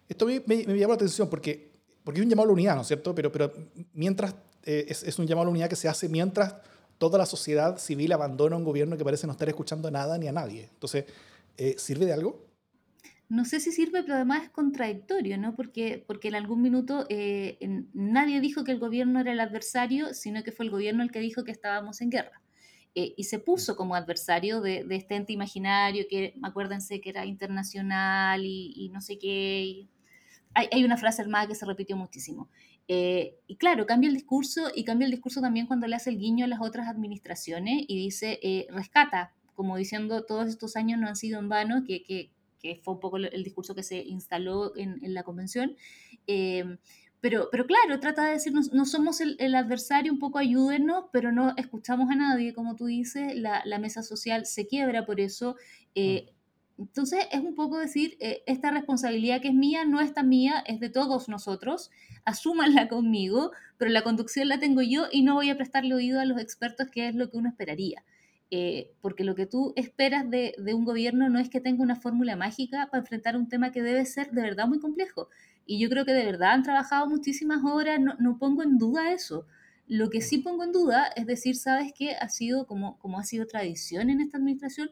Esto 0.07 0.25
me, 0.25 0.41
me, 0.47 0.63
llamó 0.65 0.93
la 0.93 0.95
atención 0.95 1.29
porque, 1.29 1.71
porque 2.03 2.19
es 2.19 2.23
un 2.25 2.29
llamado 2.29 2.45
a 2.45 2.47
la 2.47 2.53
unidad, 2.53 2.75
¿no 2.75 2.81
es 2.81 2.87
cierto? 2.87 3.13
Pero, 3.13 3.31
pero 3.31 3.53
mientras 3.93 4.33
eh, 4.63 4.85
es, 4.89 5.19
un 5.19 5.25
llamado 5.25 5.43
a 5.43 5.45
la 5.45 5.51
unidad 5.51 5.69
que 5.69 5.75
se 5.75 5.87
hace 5.87 6.09
mientras 6.09 6.55
toda 6.97 7.17
la 7.17 7.25
sociedad 7.25 7.77
civil 7.77 8.11
abandona 8.11 8.57
un 8.57 8.65
gobierno 8.65 8.97
que 8.97 9.03
parece 9.03 9.25
no 9.25 9.33
estar 9.33 9.47
escuchando 9.47 9.87
a 9.87 9.91
nada 9.91 10.17
ni 10.17 10.27
a 10.27 10.31
nadie. 10.31 10.69
Entonces, 10.73 11.05
eh, 11.57 11.75
¿sirve 11.77 12.05
de 12.05 12.13
algo? 12.13 12.45
No 13.29 13.45
sé 13.45 13.59
si 13.59 13.71
sirve, 13.71 14.01
pero 14.01 14.15
además 14.15 14.43
es 14.43 14.49
contradictorio, 14.49 15.37
¿no? 15.37 15.55
Porque, 15.55 16.03
porque 16.05 16.29
en 16.29 16.35
algún 16.35 16.61
minuto 16.61 17.05
eh, 17.09 17.57
nadie 17.93 18.41
dijo 18.41 18.63
que 18.63 18.71
el 18.71 18.79
gobierno 18.79 19.19
era 19.19 19.31
el 19.31 19.39
adversario, 19.39 20.13
sino 20.13 20.43
que 20.43 20.51
fue 20.51 20.65
el 20.65 20.71
gobierno 20.71 21.03
el 21.03 21.11
que 21.11 21.19
dijo 21.19 21.43
que 21.43 21.51
estábamos 21.51 22.01
en 22.01 22.09
guerra. 22.09 22.41
Y 22.95 23.23
se 23.25 23.39
puso 23.39 23.77
como 23.77 23.95
adversario 23.95 24.59
de, 24.59 24.85
este 24.89 25.15
ente 25.15 25.31
imaginario 25.31 26.05
que, 26.09 26.33
acuérdense, 26.41 26.99
que 26.99 27.11
era 27.11 27.25
internacional 27.25 28.41
y, 28.43 28.89
no 28.91 28.99
sé 28.99 29.17
qué. 29.17 29.87
hay, 30.53 30.67
hay, 30.69 30.83
una 30.83 30.97
frase 30.97 31.21
armada 31.21 31.47
que 31.47 31.55
se 31.55 31.65
repitió 31.65 31.95
muchísimo. 31.95 32.49
Eh, 32.89 33.37
y 33.47 33.55
claro, 33.55 33.85
cambia 33.85 34.09
el 34.09 34.15
discurso 34.15 34.69
y 34.75 34.83
cambia 34.83 35.05
el 35.05 35.11
discurso 35.11 35.39
también 35.39 35.67
cuando 35.67 35.87
le 35.87 35.95
hace 35.95 36.09
el 36.09 36.17
guiño 36.17 36.43
a 36.43 36.49
las 36.49 36.59
otras 36.59 36.89
administraciones 36.89 37.85
y 37.87 37.97
dice, 37.97 38.67
rescata, 38.71 39.33
como 39.55 39.77
diciendo, 39.77 40.25
todos 40.25 40.47
estos 40.49 40.75
años 40.75 40.99
no 40.99 41.07
han 41.07 41.15
sido 41.15 41.39
en 41.39 41.47
vano, 41.47 41.83
que, 41.85 42.03
que 42.03 42.31
que 42.59 42.79
fue 42.83 42.93
un 42.93 42.99
poco 42.99 43.17
el 43.17 43.43
discurso 43.43 43.73
que 43.73 43.83
se 43.83 43.97
instaló 43.97 44.73
en, 44.75 44.99
la 45.13 45.23
convención. 45.23 45.75
Eh, 46.27 46.77
pero, 47.21 47.49
pero 47.51 47.65
claro, 47.65 47.99
trata 47.99 48.25
de 48.25 48.33
decir, 48.33 48.53
no, 48.53 48.85
somos 48.85 49.19
el, 49.21 49.55
adversario, 49.55 50.13
un 50.13 50.19
poco 50.19 50.37
ayúdenos, 50.37 51.05
pero 51.11 51.31
no 51.31 51.53
escuchamos 51.57 52.09
a 52.09 52.15
nadie, 52.15 52.53
como 52.53 52.75
tú 52.75 52.85
dices, 52.85 53.35
la, 53.35 53.79
mesa 53.79 54.03
social 54.03 54.45
se 54.45 54.67
quiebra 54.67 55.05
por 55.05 55.19
eso. 55.19 55.55
Eh, 55.95 56.27
mm. 56.27 56.38
Entonces 56.79 57.27
es 57.31 57.41
un 57.41 57.55
poco 57.55 57.77
decir, 57.77 58.15
eh, 58.21 58.41
esta 58.45 58.71
responsabilidad 58.71 59.41
que 59.41 59.49
es 59.49 59.53
mía 59.53 59.83
no 59.83 59.99
es 59.99 60.13
tan 60.13 60.29
mía, 60.29 60.63
es 60.65 60.79
de 60.79 60.89
todos 60.89 61.27
nosotros, 61.27 61.91
asúmanla 62.23 62.87
conmigo, 62.89 63.51
pero 63.77 63.91
la 63.91 64.01
conducción 64.01 64.47
la 64.47 64.59
tengo 64.59 64.81
yo 64.81 65.07
y 65.11 65.23
no 65.23 65.35
voy 65.35 65.49
a 65.49 65.57
prestarle 65.57 65.93
oído 65.93 66.19
a 66.19 66.25
los 66.25 66.39
expertos, 66.39 66.87
que 66.89 67.09
es 67.09 67.15
lo 67.15 67.29
que 67.29 67.37
uno 67.37 67.49
esperaría. 67.49 68.03
Eh, 68.51 68.91
porque 69.01 69.23
lo 69.23 69.35
que 69.35 69.45
tú 69.45 69.73
esperas 69.75 70.27
de, 70.29 70.55
un 70.73 70.83
gobierno 70.83 71.29
no 71.29 71.37
es 71.37 71.49
que 71.49 71.61
tenga 71.61 71.83
una 71.83 71.95
fórmula 71.95 72.35
mágica 72.35 72.87
para 72.89 73.01
enfrentar 73.01 73.35
un 73.37 73.47
tema 73.47 73.71
que 73.71 73.83
debe 73.83 74.05
ser 74.05 74.31
de 74.31 74.41
verdad 74.41 74.67
muy 74.67 74.79
complejo. 74.79 75.29
Y 75.65 75.79
yo 75.79 75.89
creo 75.89 76.05
que 76.05 76.13
de 76.13 76.25
verdad 76.25 76.53
han 76.53 76.63
trabajado 76.63 77.07
muchísimas 77.07 77.63
horas, 77.63 77.99
no, 77.99 78.39
pongo 78.39 78.63
en 78.63 78.77
duda 78.77 79.11
eso. 79.13 79.45
Lo 79.87 80.09
que 80.09 80.21
sí 80.21 80.39
pongo 80.39 80.63
en 80.63 80.71
duda 80.71 81.07
es 81.15 81.27
decir, 81.27 81.57
¿sabes 81.57 81.93
qué? 81.95 82.15
Ha 82.15 82.29
sido 82.29 82.65
como, 82.65 82.97
como 82.99 83.19
ha 83.19 83.23
sido 83.23 83.45
tradición 83.45 84.09
en 84.09 84.21
esta 84.21 84.37
administración, 84.37 84.89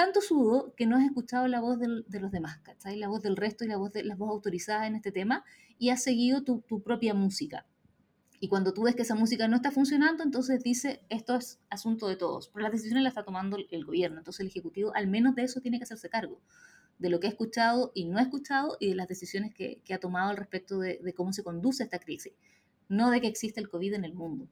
tanto 0.00 0.22
sudo 0.22 0.72
que 0.78 0.86
no 0.86 0.96
has 0.96 1.04
escuchado 1.04 1.46
la 1.46 1.60
voz 1.60 1.78
de 1.78 2.20
los 2.20 2.32
demás, 2.32 2.56
¿cachai? 2.60 2.96
La 2.96 3.08
voz 3.08 3.20
del 3.20 3.36
resto 3.36 3.66
y 3.66 3.68
la 3.68 3.76
voz 3.76 3.92
de 3.92 4.02
las 4.02 4.16
voces 4.16 4.32
autorizadas 4.32 4.86
en 4.86 4.94
este 4.94 5.12
tema 5.12 5.44
y 5.78 5.90
has 5.90 6.02
seguido 6.02 6.42
tu, 6.42 6.62
tu 6.62 6.82
propia 6.82 7.12
música. 7.12 7.66
Y 8.40 8.48
cuando 8.48 8.72
tú 8.72 8.84
ves 8.84 8.94
que 8.94 9.02
esa 9.02 9.14
música 9.14 9.46
no 9.46 9.56
está 9.56 9.70
funcionando, 9.70 10.24
entonces 10.24 10.62
dice, 10.62 11.02
esto 11.10 11.36
es 11.36 11.60
asunto 11.68 12.08
de 12.08 12.16
todos. 12.16 12.48
Pero 12.48 12.62
las 12.62 12.72
decisiones 12.72 13.02
las 13.02 13.10
está 13.10 13.26
tomando 13.26 13.58
el 13.70 13.84
gobierno. 13.84 14.16
Entonces 14.16 14.40
el 14.40 14.46
Ejecutivo 14.46 14.90
al 14.94 15.06
menos 15.06 15.34
de 15.34 15.42
eso 15.42 15.60
tiene 15.60 15.76
que 15.76 15.84
hacerse 15.84 16.08
cargo. 16.08 16.40
De 16.98 17.10
lo 17.10 17.20
que 17.20 17.26
ha 17.26 17.30
escuchado 17.30 17.92
y 17.94 18.06
no 18.06 18.16
ha 18.16 18.22
escuchado 18.22 18.78
y 18.80 18.88
de 18.88 18.94
las 18.94 19.06
decisiones 19.06 19.52
que, 19.52 19.82
ha 19.92 19.98
tomado 19.98 20.30
al 20.30 20.38
respecto 20.38 20.78
de, 20.78 21.12
cómo 21.14 21.34
se 21.34 21.44
conduce 21.44 21.82
esta 21.82 21.98
crisis. 21.98 22.32
No 22.88 23.10
de 23.10 23.20
que 23.20 23.26
existe 23.26 23.60
el 23.60 23.68
COVID 23.68 23.92
en 23.92 24.06
el 24.06 24.14
mundo. 24.14 24.48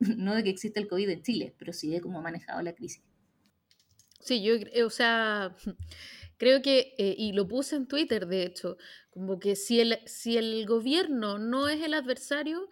No 0.16 0.34
de 0.34 0.42
que 0.42 0.50
existe 0.50 0.80
el 0.80 0.88
COVID 0.88 1.08
en 1.08 1.22
Chile, 1.22 1.54
pero 1.56 1.72
sí 1.72 1.88
de 1.88 2.00
cómo 2.00 2.18
ha 2.18 2.22
manejado 2.22 2.60
la 2.62 2.72
crisis. 2.72 3.04
Sí, 4.20 4.42
yo, 4.42 4.54
o 4.86 4.90
sea, 4.90 5.54
creo 6.38 6.62
que, 6.62 6.94
eh, 6.98 7.14
y 7.16 7.32
lo 7.32 7.46
puse 7.48 7.76
en 7.76 7.86
Twitter, 7.86 8.26
de 8.26 8.42
hecho, 8.42 8.76
como 9.10 9.38
que 9.38 9.56
si 9.56 9.80
el, 9.80 9.98
si 10.06 10.36
el 10.36 10.66
gobierno 10.66 11.38
no 11.38 11.68
es 11.68 11.82
el 11.82 11.94
adversario, 11.94 12.68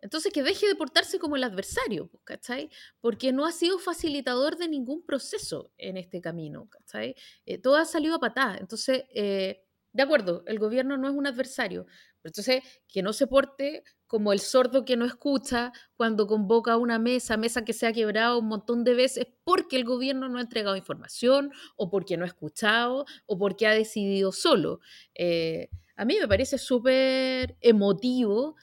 entonces, 0.00 0.32
que 0.32 0.42
deje 0.42 0.68
de 0.68 0.76
portarse 0.76 1.18
como 1.18 1.36
el 1.36 1.44
adversario, 1.44 2.08
pues, 2.08 2.22
¿cachai? 2.24 2.70
Porque 3.00 3.32
no 3.32 3.46
ha 3.46 3.52
sido 3.52 3.78
facilitador 3.78 4.56
de 4.58 4.68
ningún 4.68 5.04
proceso 5.04 5.72
en 5.78 5.96
este 5.96 6.20
camino, 6.20 6.68
¿cachai? 6.70 7.16
Eh, 7.46 7.58
todo 7.58 7.76
ha 7.76 7.84
salido 7.86 8.16
a 8.16 8.20
patada. 8.20 8.58
Entonces, 8.58 9.04
eh, 9.14 9.64
de 9.92 10.02
acuerdo, 10.02 10.44
el 10.46 10.58
gobierno 10.58 10.98
no 10.98 11.08
es 11.08 11.14
un 11.14 11.26
adversario, 11.26 11.86
pero 12.26 12.30
entonces 12.30 12.80
que 12.88 13.02
no 13.02 13.12
se 13.12 13.28
porte 13.28 13.84
como 14.08 14.32
el 14.32 14.40
sordo 14.40 14.84
que 14.84 14.96
no 14.96 15.04
escucha 15.04 15.72
cuando 15.96 16.26
convoca 16.26 16.76
una 16.76 16.98
mesa, 16.98 17.36
mesa 17.36 17.64
que 17.64 17.72
se 17.72 17.86
ha 17.86 17.92
quebrado 17.92 18.40
un 18.40 18.48
montón 18.48 18.82
de 18.82 18.94
veces 18.94 19.28
porque 19.44 19.76
el 19.76 19.84
gobierno 19.84 20.28
no 20.28 20.38
ha 20.38 20.40
entregado 20.40 20.74
información 20.76 21.52
o 21.76 21.88
porque 21.88 22.16
no 22.16 22.24
ha 22.24 22.26
escuchado 22.26 23.04
o 23.26 23.38
porque 23.38 23.68
ha 23.68 23.72
decidido 23.72 24.32
solo. 24.32 24.80
Eh, 25.14 25.68
a 25.94 26.04
mí 26.04 26.16
me 26.20 26.26
parece 26.26 26.58
súper 26.58 27.56
emotivo 27.60 28.56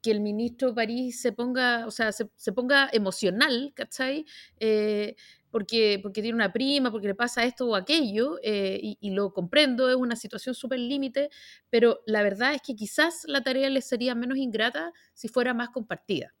que 0.00 0.10
el 0.10 0.20
ministro 0.20 0.74
París 0.74 1.20
se 1.20 1.32
ponga, 1.32 1.86
o 1.86 1.90
sea, 1.90 2.12
se, 2.12 2.52
ponga 2.54 2.88
emocional, 2.90 3.72
¿cachai? 3.74 4.24
Eh, 4.58 5.14
porque, 5.50 5.98
porque 6.02 6.22
tiene 6.22 6.36
una 6.36 6.52
prima, 6.52 6.90
porque 6.90 7.08
le 7.08 7.14
pasa 7.14 7.44
esto 7.44 7.66
o 7.66 7.76
aquello, 7.76 8.38
eh, 8.42 8.78
y, 8.82 9.10
lo 9.10 9.32
comprendo, 9.32 9.88
es 9.88 9.96
una 9.96 10.16
situación 10.16 10.54
súper 10.54 10.78
límite, 10.78 11.30
pero 11.68 12.00
la 12.06 12.22
verdad 12.22 12.54
es 12.54 12.62
que 12.62 12.74
quizás 12.74 13.24
la 13.26 13.42
tarea 13.42 13.68
le 13.70 13.82
sería 13.82 14.14
menos 14.14 14.38
ingrata 14.38 14.92
si 15.14 15.28
fuera 15.28 15.54
más 15.54 15.70
compartida. 15.70 16.34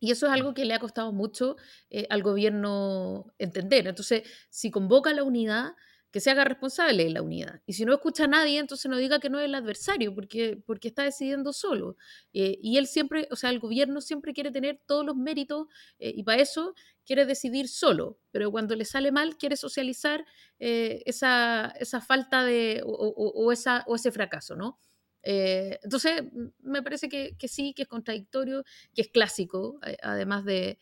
Y 0.00 0.12
eso 0.12 0.26
es 0.26 0.32
algo 0.32 0.54
que 0.54 0.64
le 0.64 0.74
ha 0.74 0.78
costado 0.78 1.12
mucho 1.12 1.56
eh, 1.90 2.06
al 2.10 2.22
gobierno 2.22 3.32
entender. 3.38 3.88
Entonces, 3.88 4.22
si 4.48 4.70
convoca 4.70 5.12
la 5.12 5.24
unidad, 5.24 5.72
que 6.10 6.20
se 6.20 6.30
haga 6.30 6.44
responsable 6.44 7.04
de 7.04 7.10
la 7.10 7.22
unidad. 7.22 7.60
Y 7.66 7.74
si 7.74 7.84
no 7.84 7.92
escucha 7.92 8.24
a 8.24 8.28
nadie, 8.28 8.58
entonces 8.58 8.90
no 8.90 8.96
diga 8.96 9.20
que 9.20 9.28
no 9.28 9.38
es 9.38 9.44
el 9.44 9.54
adversario, 9.54 10.14
porque, 10.14 10.62
porque 10.66 10.88
está 10.88 11.02
decidiendo 11.02 11.52
solo. 11.52 11.96
Eh, 12.32 12.58
y 12.62 12.78
él 12.78 12.86
siempre, 12.86 13.28
o 13.30 13.36
sea, 13.36 13.50
el 13.50 13.58
gobierno 13.58 14.00
siempre 14.00 14.32
quiere 14.32 14.50
tener 14.50 14.80
todos 14.86 15.04
los 15.04 15.16
méritos 15.16 15.66
eh, 15.98 16.12
y 16.16 16.22
para 16.22 16.40
eso 16.40 16.74
quiere 17.08 17.24
decidir 17.24 17.68
solo, 17.68 18.20
pero 18.30 18.50
cuando 18.50 18.76
le 18.76 18.84
sale 18.84 19.10
mal 19.10 19.38
quiere 19.38 19.56
socializar 19.56 20.24
eh, 20.58 21.02
esa, 21.06 21.72
esa, 21.80 22.02
falta 22.02 22.44
de, 22.44 22.82
o, 22.84 23.50
esa, 23.50 23.82
o 23.86 23.96
ese 23.96 24.12
fracaso, 24.12 24.54
¿no? 24.54 24.78
entonces, 25.20 26.22
me 26.60 26.82
parece 26.82 27.08
que, 27.08 27.36
que 27.36 27.48
sí, 27.48 27.74
que 27.74 27.82
es 27.82 27.88
contradictorio, 27.88 28.64
que 28.94 29.02
es 29.02 29.08
clásico, 29.08 29.78
además 30.02 30.44
de, 30.44 30.78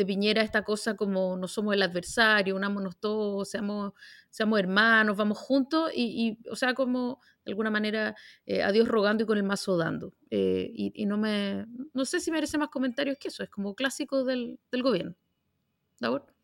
de 0.00 0.06
Piñera 0.06 0.42
esta 0.42 0.62
cosa 0.64 0.96
como 0.96 1.36
no 1.36 1.48
somos 1.48 1.74
el 1.74 1.82
adversario, 1.82 2.56
unámonos 2.56 2.98
todos, 2.98 3.50
seamos, 3.50 3.92
seamos 4.30 4.58
hermanos, 4.58 5.16
vamos 5.16 5.38
juntos 5.38 5.90
y, 5.94 6.38
o 6.50 6.56
sea, 6.56 6.74
como 6.74 7.20
de 7.44 7.52
alguna 7.52 7.70
manera 7.70 8.14
eh, 8.46 8.62
a 8.62 8.72
Dios 8.72 8.88
rogando 8.88 9.24
y 9.24 9.26
con 9.26 9.36
el 9.36 9.44
mazo 9.44 9.76
dando. 9.76 10.14
Eh, 10.30 10.70
y, 10.74 11.06
no 11.06 11.18
me, 11.18 11.66
no 11.92 12.04
sé 12.04 12.20
si 12.20 12.30
merece 12.30 12.58
más 12.58 12.68
comentarios 12.68 13.18
que 13.18 13.28
eso, 13.28 13.42
es 13.42 13.50
como 13.50 13.74
clásico 13.74 14.24
del, 14.24 14.58
del 14.70 14.82
gobierno. 14.82 15.16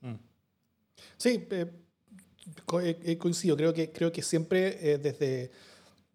Mm. 0.00 0.14
Sí, 1.16 1.46
eh, 1.50 3.18
coincido, 3.18 3.56
creo 3.56 3.74
que, 3.74 3.90
creo 3.90 4.12
que 4.12 4.22
siempre 4.22 4.98
desde 4.98 5.50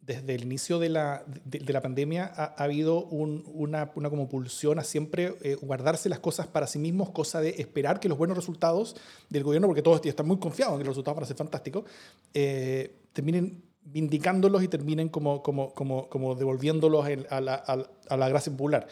desde 0.01 0.33
el 0.33 0.43
inicio 0.43 0.79
de 0.79 0.89
la, 0.89 1.23
de, 1.45 1.71
la 1.71 1.81
pandemia 1.81 2.31
ha, 2.35 2.63
habido 2.63 3.05
una, 3.05 3.91
una, 3.95 4.09
como 4.09 4.27
pulsión 4.27 4.79
a 4.79 4.83
siempre 4.83 5.35
eh, 5.41 5.55
guardarse 5.55 6.09
las 6.09 6.19
cosas 6.19 6.47
para 6.47 6.65
sí 6.65 6.79
mismos, 6.79 7.11
cosa 7.11 7.39
de 7.39 7.49
esperar 7.59 7.99
que 7.99 8.09
los 8.09 8.17
buenos 8.17 8.35
resultados 8.35 8.95
del 9.29 9.43
gobierno, 9.43 9.67
porque 9.67 9.83
todos 9.83 10.03
están 10.03 10.27
muy 10.27 10.37
confiados 10.37 10.73
en 10.73 10.79
que 10.79 10.85
los 10.85 10.95
resultados 10.95 11.17
van 11.17 11.23
a 11.23 11.27
ser 11.27 11.37
fantásticos, 11.37 11.85
eh, 12.33 12.95
terminen 13.13 13.63
vindicándolos 13.83 14.63
y 14.63 14.67
terminen 14.67 15.09
como, 15.09 15.43
como, 15.43 15.73
como, 15.73 16.09
como 16.09 16.35
devolviéndolos 16.35 17.05
a 17.29 17.41
la, 17.41 17.55
a 17.55 18.17
la 18.17 18.29
gracia 18.29 18.51
popular. 18.51 18.87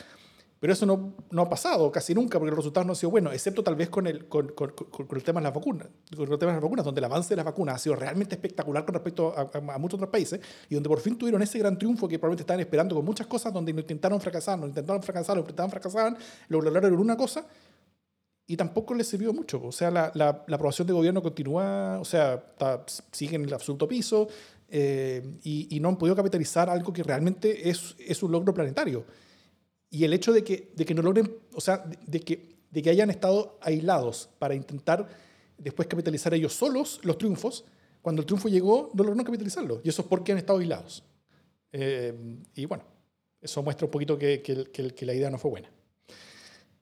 Pero 0.60 0.74
eso 0.74 0.86
no, 0.86 1.14
no, 1.32 1.44
ha 1.44 1.50
pasado 1.50 1.90
casi 1.90 2.14
nunca 2.14 2.38
porque 2.38 2.50
los 2.50 2.58
resultados 2.58 2.86
no 2.86 2.92
han 2.92 2.98
sido 2.98 3.12
buenos, 3.12 3.34
excepto 3.34 3.64
tal 3.64 3.76
vez 3.76 3.90
con 3.90 4.08
el, 4.08 4.28
con, 4.28 4.50
con, 4.50 4.72
con 4.72 5.08
el 5.16 5.24
tema 5.24 5.40
de 5.40 5.46
las 5.46 5.54
vacunas, 5.54 5.88
con 6.14 6.30
el 6.30 6.38
tema 6.38 6.52
de 6.52 6.58
las 6.58 6.64
vacunas, 6.64 6.84
donde 6.84 7.00
el 7.00 7.06
avance 7.06 7.30
de 7.30 7.38
las 7.38 7.46
vacunas 7.46 7.76
ha 7.76 7.80
sido 7.80 7.96
realmente 7.96 8.36
espectacular 8.36 8.84
con 8.84 8.94
respecto 8.94 9.34
a, 9.38 9.78
muchos 9.78 9.98
otros 9.98 10.10
países 10.10 10.42
y 10.70 10.74
donde 10.74 10.90
por 10.90 11.00
fin 11.00 11.18
tuvieron 11.18 11.42
ese 11.42 11.60
gran 11.60 11.78
triunfo 11.78 12.10
que 12.10 12.20
probablemente 12.20 12.44
estaban 12.44 12.60
esperando 12.60 12.94
con 12.94 13.06
muchas 13.06 13.28
cosas, 13.28 13.54
donde 13.54 13.72
intentaron 13.72 14.20
fracasar, 14.20 14.60
no 14.60 14.68
intentaron 14.68 15.02
fracasar, 15.02 15.38
lo 15.38 15.42
intentaban 15.42 15.72
fracasar, 15.72 16.18
lo 16.50 16.62
lograron 16.62 16.94
una 16.94 17.16
cosa 17.16 17.46
y 18.46 18.58
tampoco 18.58 18.94
les 18.94 19.08
sirvió 19.08 19.32
mucho. 19.32 19.64
O 19.64 19.72
sea, 19.72 19.90
la, 19.90 20.12
la, 20.14 20.30
aprobación 20.30 20.86
de 20.88 20.94
gobierno 20.94 21.22
continúa, 21.22 22.00
o 22.02 22.06
sea, 22.06 22.44
sigue 23.14 23.38
en 23.38 23.46
el 23.46 23.54
absoluto 23.54 23.88
piso 23.88 24.28
eh, 24.68 25.38
y, 25.42 25.74
y 25.74 25.80
no 25.80 25.88
han 25.88 25.98
podido 25.98 26.18
capitalizar 26.18 26.70
algo 26.70 26.92
que 26.92 27.04
realmente 27.04 27.70
es, 27.70 27.96
es 27.98 28.22
un 28.24 28.34
logro 28.34 28.54
planetario 28.54 29.06
y 29.90 30.04
el 30.04 30.14
hecho 30.14 30.32
de 30.32 30.44
que, 30.44 30.72
de 30.76 30.86
que 30.86 30.94
no 30.94 31.02
logren, 31.02 31.36
o 31.54 31.62
sea, 31.62 31.84
de 32.06 32.20
que, 32.22 32.58
de 32.70 32.82
que 32.82 32.90
hayan 32.90 33.10
estado 33.10 33.58
aislados 33.62 34.30
para 34.38 34.54
intentar 34.54 35.08
después 35.58 35.88
capitalizar 35.88 36.34
ellos 36.34 36.54
solos 36.54 37.00
los 37.04 37.18
triunfos, 37.18 37.66
cuando 38.02 38.22
el 38.22 38.26
triunfo 38.26 38.50
llegó 38.50 38.90
no 38.94 39.04
lograron 39.04 39.26
capitalizarlo. 39.26 39.82
Y 39.84 39.90
eso 39.90 40.04
es 40.04 40.08
porque 40.08 40.32
han 40.32 40.38
estado 40.38 40.60
aislados. 40.60 41.04
Eh, 41.72 42.14
y 42.56 42.66
bueno, 42.66 42.84
eso 43.42 43.64
muestra 43.64 43.86
un 43.86 43.92
poquito 43.92 44.18
que, 44.18 44.42
que, 44.42 44.66
que, 44.94 45.06
la 45.06 45.14
idea 45.14 45.30
no 45.30 45.38
fue 45.38 45.52
buena. 45.52 45.72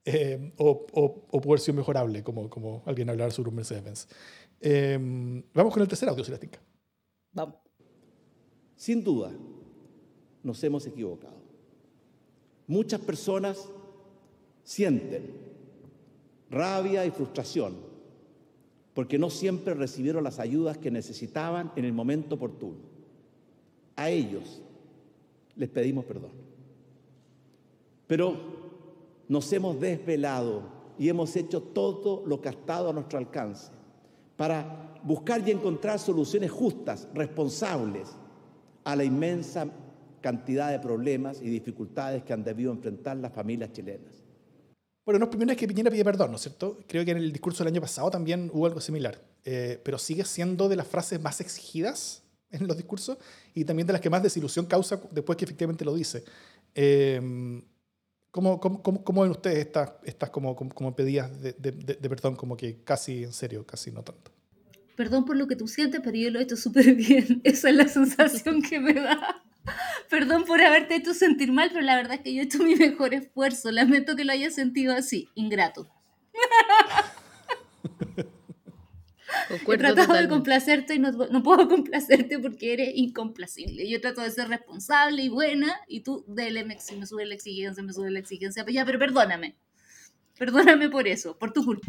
Eh, 0.06 0.54
o, 0.58 0.86
o, 0.93 1.28
o, 1.32 1.41
puede 1.41 1.62
ser 1.62 1.74
mejorable, 1.74 2.24
como, 2.24 2.50
como 2.50 2.84
alguien 2.86 3.10
hablar 3.10 3.32
sobre 3.32 3.50
un 3.50 3.56
Mercedes-Benz. 3.56 4.08
Eh, 4.62 4.98
vamos 5.54 5.74
con 5.74 5.82
el 5.82 5.88
tercer 5.88 6.08
audio, 6.10 6.24
si 6.24 6.32
la 6.32 6.39
Vamos. 7.34 7.56
Sin 8.76 9.04
duda, 9.04 9.32
nos 10.43 10.63
hemos 10.63 10.86
equivocado. 10.86 11.46
Muchas 12.67 12.99
personas 12.99 13.69
sienten 14.63 15.32
rabia 16.49 17.06
y 17.06 17.12
frustración 17.12 17.75
porque 18.93 19.17
no 19.17 19.30
siempre 19.30 19.73
recibieron 19.73 20.23
las 20.23 20.39
ayudas 20.39 20.77
que 20.77 20.91
necesitaban 20.91 21.71
en 21.75 21.86
el 21.86 21.93
momento 21.93 22.36
oportuno. 22.36 22.77
A 23.95 24.10
ellos 24.10 24.62
les 25.56 25.69
pedimos 25.69 26.03
perdón. 26.03 26.32
Pero 28.08 28.36
nos 29.27 29.51
hemos 29.53 29.80
desvelado 29.80 30.63
y 30.97 31.10
hemos 31.10 31.36
hecho 31.36 31.62
todo 31.62 32.23
lo 32.25 32.41
que 32.41 32.49
ha 32.49 32.51
estado 32.51 32.89
a 32.89 32.93
nuestro 32.93 33.19
alcance 33.19 33.71
para 34.36 34.99
buscar 35.03 35.47
y 35.47 35.51
encontrar 35.51 35.99
soluciones 35.99 36.51
justas, 36.51 37.08
responsables 37.13 38.10
a 38.84 38.95
la 38.95 39.03
inmensa 39.03 39.67
cantidad 40.21 40.71
de 40.71 40.80
problemas 40.80 41.41
y 41.41 41.49
dificultades 41.49 42.23
que 42.23 42.34
han 42.34 42.43
debido 42.43 42.71
enfrentar 42.71 43.17
las 43.17 43.34
familias 43.34 43.71
chilenas. 43.71 44.23
Bueno, 45.06 45.19
no 45.19 45.25
es 45.25 45.30
primera 45.30 45.51
vez 45.51 45.58
que 45.58 45.67
Piñera 45.67 45.89
pide 45.89 46.03
perdón, 46.03 46.32
¿no 46.32 46.36
es 46.36 46.41
cierto? 46.41 46.80
Creo 46.88 47.06
que 47.06 47.12
en 47.12 47.17
el 47.17 47.32
discurso 47.32 47.63
del 47.63 47.71
año 47.73 47.82
pasado 47.82 48.12
también 48.12 48.51
hubo 48.53 48.65
algo 48.65 48.82
similar, 48.82 49.21
eh, 49.45 49.80
pero 49.84 49.97
sigue 49.97 50.25
siendo 50.25 50.67
de 50.67 50.75
las 50.75 50.88
frases 50.88 51.21
más 51.21 51.39
exigidas 51.39 52.23
en 52.51 52.67
los 52.67 52.75
discursos 52.75 53.17
y 53.53 53.63
también 53.63 53.88
de 53.88 53.93
las 53.93 54.01
que 54.01 54.10
más 54.10 54.21
desilusión 54.21 54.65
causa 54.65 55.01
después 55.12 55.38
que 55.38 55.45
efectivamente 55.45 55.86
lo 55.86 55.95
dice. 55.95 56.23
Eh, 56.75 57.21
¿cómo, 58.32 58.60
cómo, 58.60 58.84
cómo, 59.03 59.21
ven 59.21 59.32
ustedes 59.32 59.60
estas, 59.60 59.93
estas 60.03 60.30
como, 60.30 60.56
como, 60.56 60.95
pedidas 60.95 61.41
de, 61.41 61.53
de, 61.53 61.71
de, 61.71 62.10
perdón, 62.10 62.36
como 62.36 62.56
que 62.56 62.84
casi 62.84 63.23
en 63.23 63.34
serio, 63.34 63.65
casi 63.65 63.91
no 63.91 64.03
tanto? 64.03 64.32
Perdón 64.95 65.25
por 65.25 65.38
lo 65.38 65.47
que 65.47 65.56
tú 65.56 65.67
sientes, 65.67 66.01
pero 66.03 66.17
yo 66.17 66.30
lo 66.32 66.39
he 66.39 66.43
hecho 66.43 66.58
súper 66.58 66.95
bien. 66.95 67.41
Esa 67.43 67.69
es 67.69 67.75
la 67.75 67.88
sensación 67.88 68.62
que 68.62 68.80
me 68.80 68.93
da. 68.93 69.43
Perdón 70.10 70.45
por 70.45 70.62
haberte 70.62 70.95
hecho 70.95 71.13
sentir 71.13 71.51
mal, 71.51 71.69
pero 71.71 71.82
la 71.82 71.95
verdad 71.95 72.15
es 72.15 72.21
que 72.21 72.34
yo 72.34 72.41
he 72.41 72.45
hecho 72.45 72.63
mi 72.63 72.75
mejor 72.75 73.13
esfuerzo. 73.13 73.71
Lamento 73.71 74.15
que 74.15 74.25
lo 74.25 74.32
hayas 74.32 74.56
sentido 74.56 74.95
así, 74.95 75.30
ingrato. 75.36 75.89
he 79.49 79.77
tratado 79.77 80.13
de 80.13 80.27
complacerte 80.27 80.95
y 80.95 80.99
no, 80.99 81.12
no, 81.12 81.43
puedo 81.43 81.67
complacerte 81.67 82.39
porque 82.39 82.73
eres 82.73 82.91
incomplacible. 82.95 83.88
Yo 83.89 83.99
trato 84.01 84.21
de 84.21 84.32
ser 84.32 84.47
responsable 84.47 85.23
y 85.23 85.30
buena 85.30 85.80
y 85.88 86.01
tú, 86.01 86.23
dele, 86.27 86.65
si 86.80 86.95
me 86.95 87.06
sube 87.06 87.25
la 87.25 87.36
exigencia, 87.36 87.84
me 87.84 87.93
sube 87.93 88.12
la 88.12 88.19
exigencia. 88.19 88.63
Pero 88.63 88.75
ya, 88.75 88.86
pero 88.86 88.99
perdóname. 88.99 89.58
Perdóname 90.38 90.89
por 90.89 91.08
eso, 91.08 91.38
por 91.38 91.51
tu 91.51 91.65
culpa. 91.65 91.88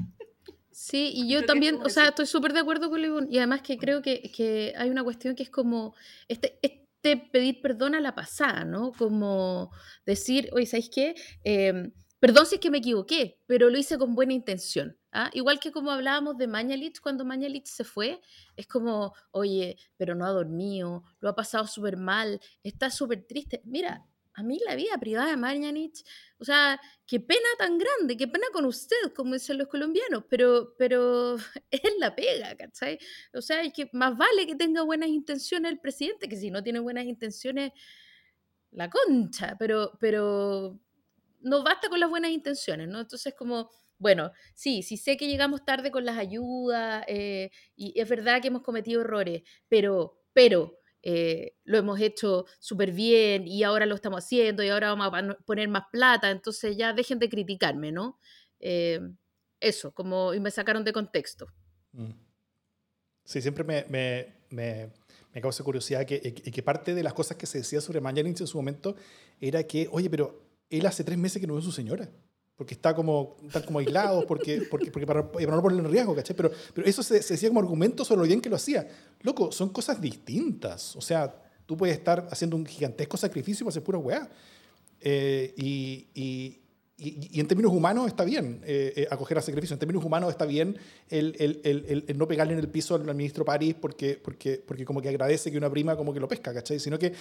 Sí, 0.70 1.10
y 1.12 1.28
yo 1.28 1.44
también, 1.44 1.80
o 1.82 1.88
sea, 1.88 2.08
estoy 2.08 2.26
súper 2.26 2.52
de 2.52 2.60
acuerdo 2.60 2.88
con 2.88 3.02
Libun 3.02 3.26
y 3.28 3.38
además 3.38 3.62
que 3.62 3.76
creo 3.78 4.00
que, 4.00 4.30
que, 4.34 4.72
hay 4.76 4.88
una 4.90 5.02
cuestión 5.02 5.34
que 5.34 5.42
es 5.42 5.50
como, 5.50 5.94
este, 6.28 6.56
este 6.62 6.88
pedir 7.16 7.60
perdón 7.60 7.94
a 7.94 8.00
la 8.00 8.14
pasada, 8.14 8.64
¿no? 8.64 8.92
Como 8.92 9.70
decir, 10.06 10.50
oye, 10.52 10.66
¿sabéis 10.66 10.90
qué? 10.90 11.14
Em, 11.44 11.92
perdón 12.20 12.46
si 12.46 12.56
es 12.56 12.60
que 12.60 12.70
me 12.70 12.78
equivoqué, 12.78 13.40
pero 13.46 13.70
lo 13.70 13.78
hice 13.78 13.98
con 13.98 14.14
buena 14.14 14.32
intención. 14.32 14.96
¿ah? 15.12 15.30
Igual 15.32 15.60
que 15.60 15.72
como 15.72 15.90
hablábamos 15.90 16.36
de 16.36 16.46
Mañalich, 16.46 17.00
cuando 17.00 17.24
Mañalich 17.24 17.66
se 17.66 17.84
fue, 17.84 18.20
es 18.56 18.66
como, 18.66 19.14
oye, 19.30 19.76
pero 19.96 20.14
no 20.14 20.26
ha 20.26 20.30
dormido, 20.30 21.04
lo 21.20 21.28
ha 21.28 21.34
pasado 21.34 21.66
súper 21.66 21.96
mal, 21.96 22.40
está 22.62 22.90
súper 22.90 23.26
triste. 23.26 23.62
Mira, 23.64 24.06
a 24.38 24.42
mí 24.44 24.61
la 24.64 24.77
vida 24.77 24.96
privada 24.98 25.31
de 25.31 25.37
Mañanich, 25.37 26.05
o 26.38 26.44
sea, 26.44 26.81
qué 27.07 27.18
pena 27.18 27.48
tan 27.59 27.77
grande, 27.77 28.16
qué 28.16 28.29
pena 28.29 28.46
con 28.53 28.66
usted, 28.66 29.12
como 29.14 29.35
dicen 29.35 29.59
los 29.59 29.66
colombianos, 29.66 30.24
pero, 30.31 30.74
pero 30.79 31.35
es 31.72 31.83
la 31.98 32.14
pega, 32.14 32.57
¿cachai? 32.57 32.98
O 33.35 33.42
sea, 33.42 33.62
es 33.62 33.72
que 33.72 33.90
más 33.92 34.16
vale 34.16 34.46
que 34.46 34.55
tenga 34.55 34.83
buenas 34.83 35.09
intenciones 35.09 35.72
el 35.72 35.81
presidente, 35.81 36.29
que 36.29 36.37
si 36.37 36.53
no 36.53 36.62
tiene 36.62 36.79
buenas 36.79 37.07
intenciones, 37.07 37.72
la 38.70 38.88
concha, 38.88 39.57
pero, 39.59 39.98
pero 40.01 40.79
no 41.40 41.64
basta 41.64 41.88
con 41.88 41.98
las 41.98 42.11
buenas 42.11 42.31
intenciones, 42.31 42.87
¿no? 42.87 43.01
Entonces, 43.01 43.35
como, 43.35 43.70
bueno, 43.98 44.31
sí, 44.55 44.85
sí 44.85 44.96
sé 44.96 45.16
que 45.16 45.27
llegamos 45.27 45.64
tarde 45.64 45.90
con 45.90 46.05
las 46.05 46.16
ayudas 46.16 47.05
eh, 47.09 47.51
y 47.74 47.98
es 48.01 48.09
verdad 48.09 48.40
que 48.40 48.48
hemos 48.48 48.62
cometido 48.62 49.01
errores, 49.01 49.42
pero, 49.68 50.20
pero, 50.33 50.79
eh, 51.10 51.54
lo 51.64 51.78
hemos 51.78 51.98
hecho 52.00 52.44
súper 52.58 52.92
bien 52.92 53.48
y 53.48 53.62
ahora 53.62 53.86
lo 53.86 53.94
estamos 53.94 54.22
haciendo 54.22 54.62
y 54.62 54.68
ahora 54.68 54.94
vamos 54.94 55.10
a 55.10 55.38
poner 55.46 55.66
más 55.66 55.84
plata, 55.90 56.30
entonces 56.30 56.76
ya 56.76 56.92
dejen 56.92 57.18
de 57.18 57.30
criticarme, 57.30 57.92
¿no? 57.92 58.18
Eh, 58.60 59.00
eso, 59.58 59.94
como 59.94 60.34
y 60.34 60.40
me 60.40 60.50
sacaron 60.50 60.84
de 60.84 60.92
contexto. 60.92 61.46
Mm. 61.92 62.10
Sí, 63.24 63.40
siempre 63.40 63.64
me, 63.64 63.86
me, 63.88 64.34
me, 64.50 65.40
causa 65.40 65.64
curiosidad 65.64 66.04
que, 66.04 66.20
que, 66.20 66.62
parte 66.62 66.94
de 66.94 67.02
las 67.02 67.14
cosas 67.14 67.38
que 67.38 67.46
se 67.46 67.56
decía 67.56 67.80
sobre 67.80 68.02
Mañalich 68.02 68.42
en 68.42 68.46
su 68.46 68.58
momento 68.58 68.94
era 69.40 69.62
que, 69.62 69.88
oye, 69.90 70.10
pero 70.10 70.42
él 70.68 70.84
hace 70.84 71.04
tres 71.04 71.16
meses 71.16 71.40
que 71.40 71.46
no 71.46 71.54
ve 71.54 71.60
a 71.60 71.62
su 71.62 71.72
señora 71.72 72.10
porque 72.58 72.74
está 72.74 72.92
como, 72.92 73.36
están 73.46 73.62
como 73.62 73.78
aislados, 73.78 74.24
porque, 74.24 74.62
porque, 74.68 74.90
porque 74.90 75.06
para, 75.06 75.30
para, 75.30 75.46
no 75.46 75.62
ponerlo 75.62 75.86
en 75.86 75.92
riesgo, 75.92 76.12
¿cachai? 76.16 76.34
Pero, 76.34 76.50
pero 76.74 76.88
eso 76.88 77.04
se, 77.04 77.22
se, 77.22 77.34
decía 77.34 77.48
como 77.48 77.60
argumento 77.60 78.04
sobre 78.04 78.22
lo 78.22 78.26
bien 78.26 78.40
que 78.40 78.50
lo 78.50 78.56
hacía. 78.56 78.86
Loco, 79.22 79.52
son 79.52 79.68
cosas 79.68 80.00
distintas. 80.00 80.96
O 80.96 81.00
sea, 81.00 81.32
tú 81.66 81.76
puedes 81.76 81.96
estar 81.96 82.26
haciendo 82.32 82.56
un 82.56 82.66
gigantesco 82.66 83.16
sacrificio 83.16 83.64
para 83.64 83.70
hacer 83.70 83.84
pura 83.84 83.98
weá. 83.98 84.28
Eh, 85.00 85.54
y, 85.56 86.08
y, 86.14 86.60
y, 86.96 87.38
en 87.38 87.46
términos 87.46 87.70
humanos 87.72 88.08
está 88.08 88.24
bien 88.24 88.60
eh, 88.64 88.92
eh, 88.96 89.08
acoger 89.08 89.38
a 89.38 89.40
sacrificio. 89.40 89.74
En 89.74 89.78
términos 89.78 90.04
humanos 90.04 90.30
está 90.30 90.44
bien 90.44 90.76
el, 91.10 91.36
el, 91.38 91.60
el, 91.62 92.04
el, 92.08 92.18
no 92.18 92.26
pegarle 92.26 92.54
en 92.54 92.58
el 92.58 92.68
piso 92.68 92.96
al 92.96 93.14
ministro 93.14 93.44
París 93.44 93.76
porque, 93.80 94.20
porque, 94.20 94.60
porque 94.66 94.84
como 94.84 95.00
que 95.00 95.10
agradece 95.10 95.52
que 95.52 95.58
una 95.58 95.70
prima 95.70 95.96
como 95.96 96.12
que 96.12 96.18
lo 96.18 96.26
pesca, 96.26 96.52
¿cachai? 96.52 96.80
Sino 96.80 96.98
que... 96.98 97.12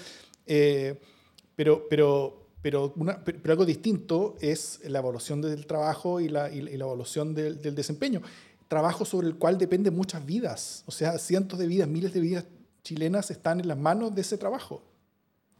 pero, 1.55 1.85
pero, 1.87 2.46
pero, 2.67 2.91
una, 2.97 3.23
pero, 3.23 3.53
algo 3.53 3.65
distinto 3.65 4.35
es 4.41 4.81
la 4.83 4.99
evaluación 4.99 5.41
del 5.41 5.65
trabajo 5.65 6.19
y 6.19 6.27
la, 6.27 6.49
y 6.51 6.59
la 6.59 6.83
evaluación 6.83 7.33
del, 7.33 7.61
del, 7.61 7.75
desempeño. 7.75 8.21
Trabajo 8.67 9.05
sobre 9.05 9.27
el 9.27 9.37
cual 9.37 9.57
dependen 9.57 9.95
muchas 9.95 10.25
vidas, 10.25 10.83
o 10.85 10.91
sea, 10.91 11.17
cientos 11.17 11.57
de 11.59 11.65
vidas, 11.65 11.87
miles 11.87 12.11
de 12.11 12.19
vidas 12.19 12.43
chilenas 12.83 13.31
están 13.31 13.61
en 13.61 13.69
las 13.69 13.77
manos 13.77 14.13
de 14.13 14.19
ese 14.19 14.37
trabajo. 14.37 14.83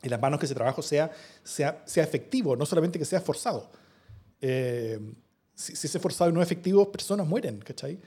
En 0.02 0.12
las 0.12 0.20
manos 0.20 0.38
que 0.38 0.48
ese 0.48 0.54
trabajo 0.54 0.82
sea, 0.82 1.10
sea, 1.46 1.82
sea 1.86 2.04
efectivo, 2.04 2.58
no 2.58 2.66
solamente 2.66 3.00
que 3.00 3.06
sea 3.06 3.22
forzado. 3.22 3.72
Eh, 4.42 5.00
si, 5.56 5.78
si, 5.78 5.88
es 5.88 6.02
forzado 6.02 6.30
y 6.30 6.34
no 6.34 6.42
es 6.42 6.46
efectivo, 6.46 6.92
personas 6.92 7.26
mueren, 7.26 7.60
¿cachai? 7.60 8.02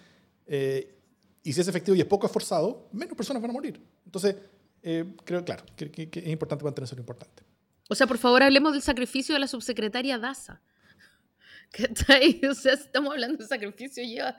Eh, 0.46 0.94
y 1.42 1.54
si 1.54 1.62
es 1.62 1.68
efectivo 1.68 1.96
y 1.96 2.00
es 2.00 2.06
poco 2.06 2.26
esforzado, 2.26 2.90
menos 2.92 3.16
personas 3.16 3.40
van 3.40 3.52
a 3.52 3.54
morir. 3.54 3.80
Entonces, 4.04 4.36
eh, 4.82 5.14
creo, 5.24 5.42
claro, 5.42 5.64
que, 5.74 5.90
que, 5.90 6.10
que 6.10 6.18
es 6.18 6.28
importante 6.28 6.64
mantener 6.64 6.84
eso 6.84 7.00
importante. 7.00 7.49
O 7.90 7.96
sea, 7.96 8.06
por 8.06 8.18
favor, 8.18 8.40
hablemos 8.44 8.72
del 8.72 8.82
sacrificio 8.82 9.34
de 9.34 9.40
la 9.40 9.48
subsecretaria 9.48 10.16
Daza. 10.16 10.62
¿Cachai? 11.72 12.40
O 12.48 12.54
sea, 12.54 12.74
estamos 12.74 13.10
hablando 13.12 13.38
de 13.38 13.48
sacrificio, 13.48 14.04
lleva 14.04 14.36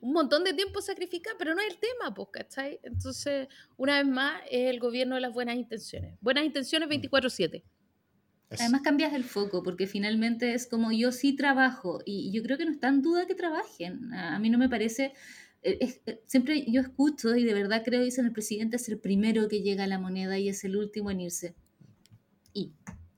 un 0.00 0.12
montón 0.12 0.42
de 0.42 0.54
tiempo 0.54 0.82
sacrificar, 0.82 1.36
pero 1.38 1.54
no 1.54 1.60
es 1.60 1.68
el 1.72 1.78
tema, 1.78 2.12
pues, 2.12 2.30
¿cachai? 2.32 2.80
Entonces, 2.82 3.46
una 3.76 3.98
vez 3.98 4.12
más, 4.12 4.42
es 4.50 4.70
el 4.70 4.80
gobierno 4.80 5.14
de 5.14 5.20
las 5.20 5.32
buenas 5.32 5.54
intenciones. 5.54 6.18
Buenas 6.20 6.44
intenciones 6.44 6.88
24-7. 6.88 7.62
Además 8.50 8.80
cambias 8.82 9.14
el 9.14 9.22
foco, 9.22 9.62
porque 9.62 9.86
finalmente 9.86 10.52
es 10.52 10.66
como 10.66 10.90
yo 10.90 11.12
sí 11.12 11.36
trabajo, 11.36 12.00
y 12.04 12.32
yo 12.32 12.42
creo 12.42 12.58
que 12.58 12.64
no 12.64 12.72
está 12.72 12.88
en 12.88 13.02
duda 13.02 13.26
que 13.26 13.36
trabajen. 13.36 14.12
A 14.12 14.40
mí 14.40 14.50
no 14.50 14.58
me 14.58 14.68
parece... 14.68 15.12
Eh, 15.62 16.00
eh, 16.06 16.20
siempre 16.26 16.64
yo 16.68 16.80
escucho 16.80 17.36
y 17.36 17.44
de 17.44 17.54
verdad 17.54 17.82
creo, 17.84 18.02
dicen 18.02 18.26
el 18.26 18.32
presidente, 18.32 18.76
es 18.76 18.88
el 18.88 18.98
primero 18.98 19.48
que 19.48 19.62
llega 19.62 19.84
a 19.84 19.86
la 19.86 20.00
moneda 20.00 20.38
y 20.38 20.48
es 20.48 20.64
el 20.64 20.76
último 20.76 21.12
en 21.12 21.20
irse 21.20 21.54
y, 22.54 22.72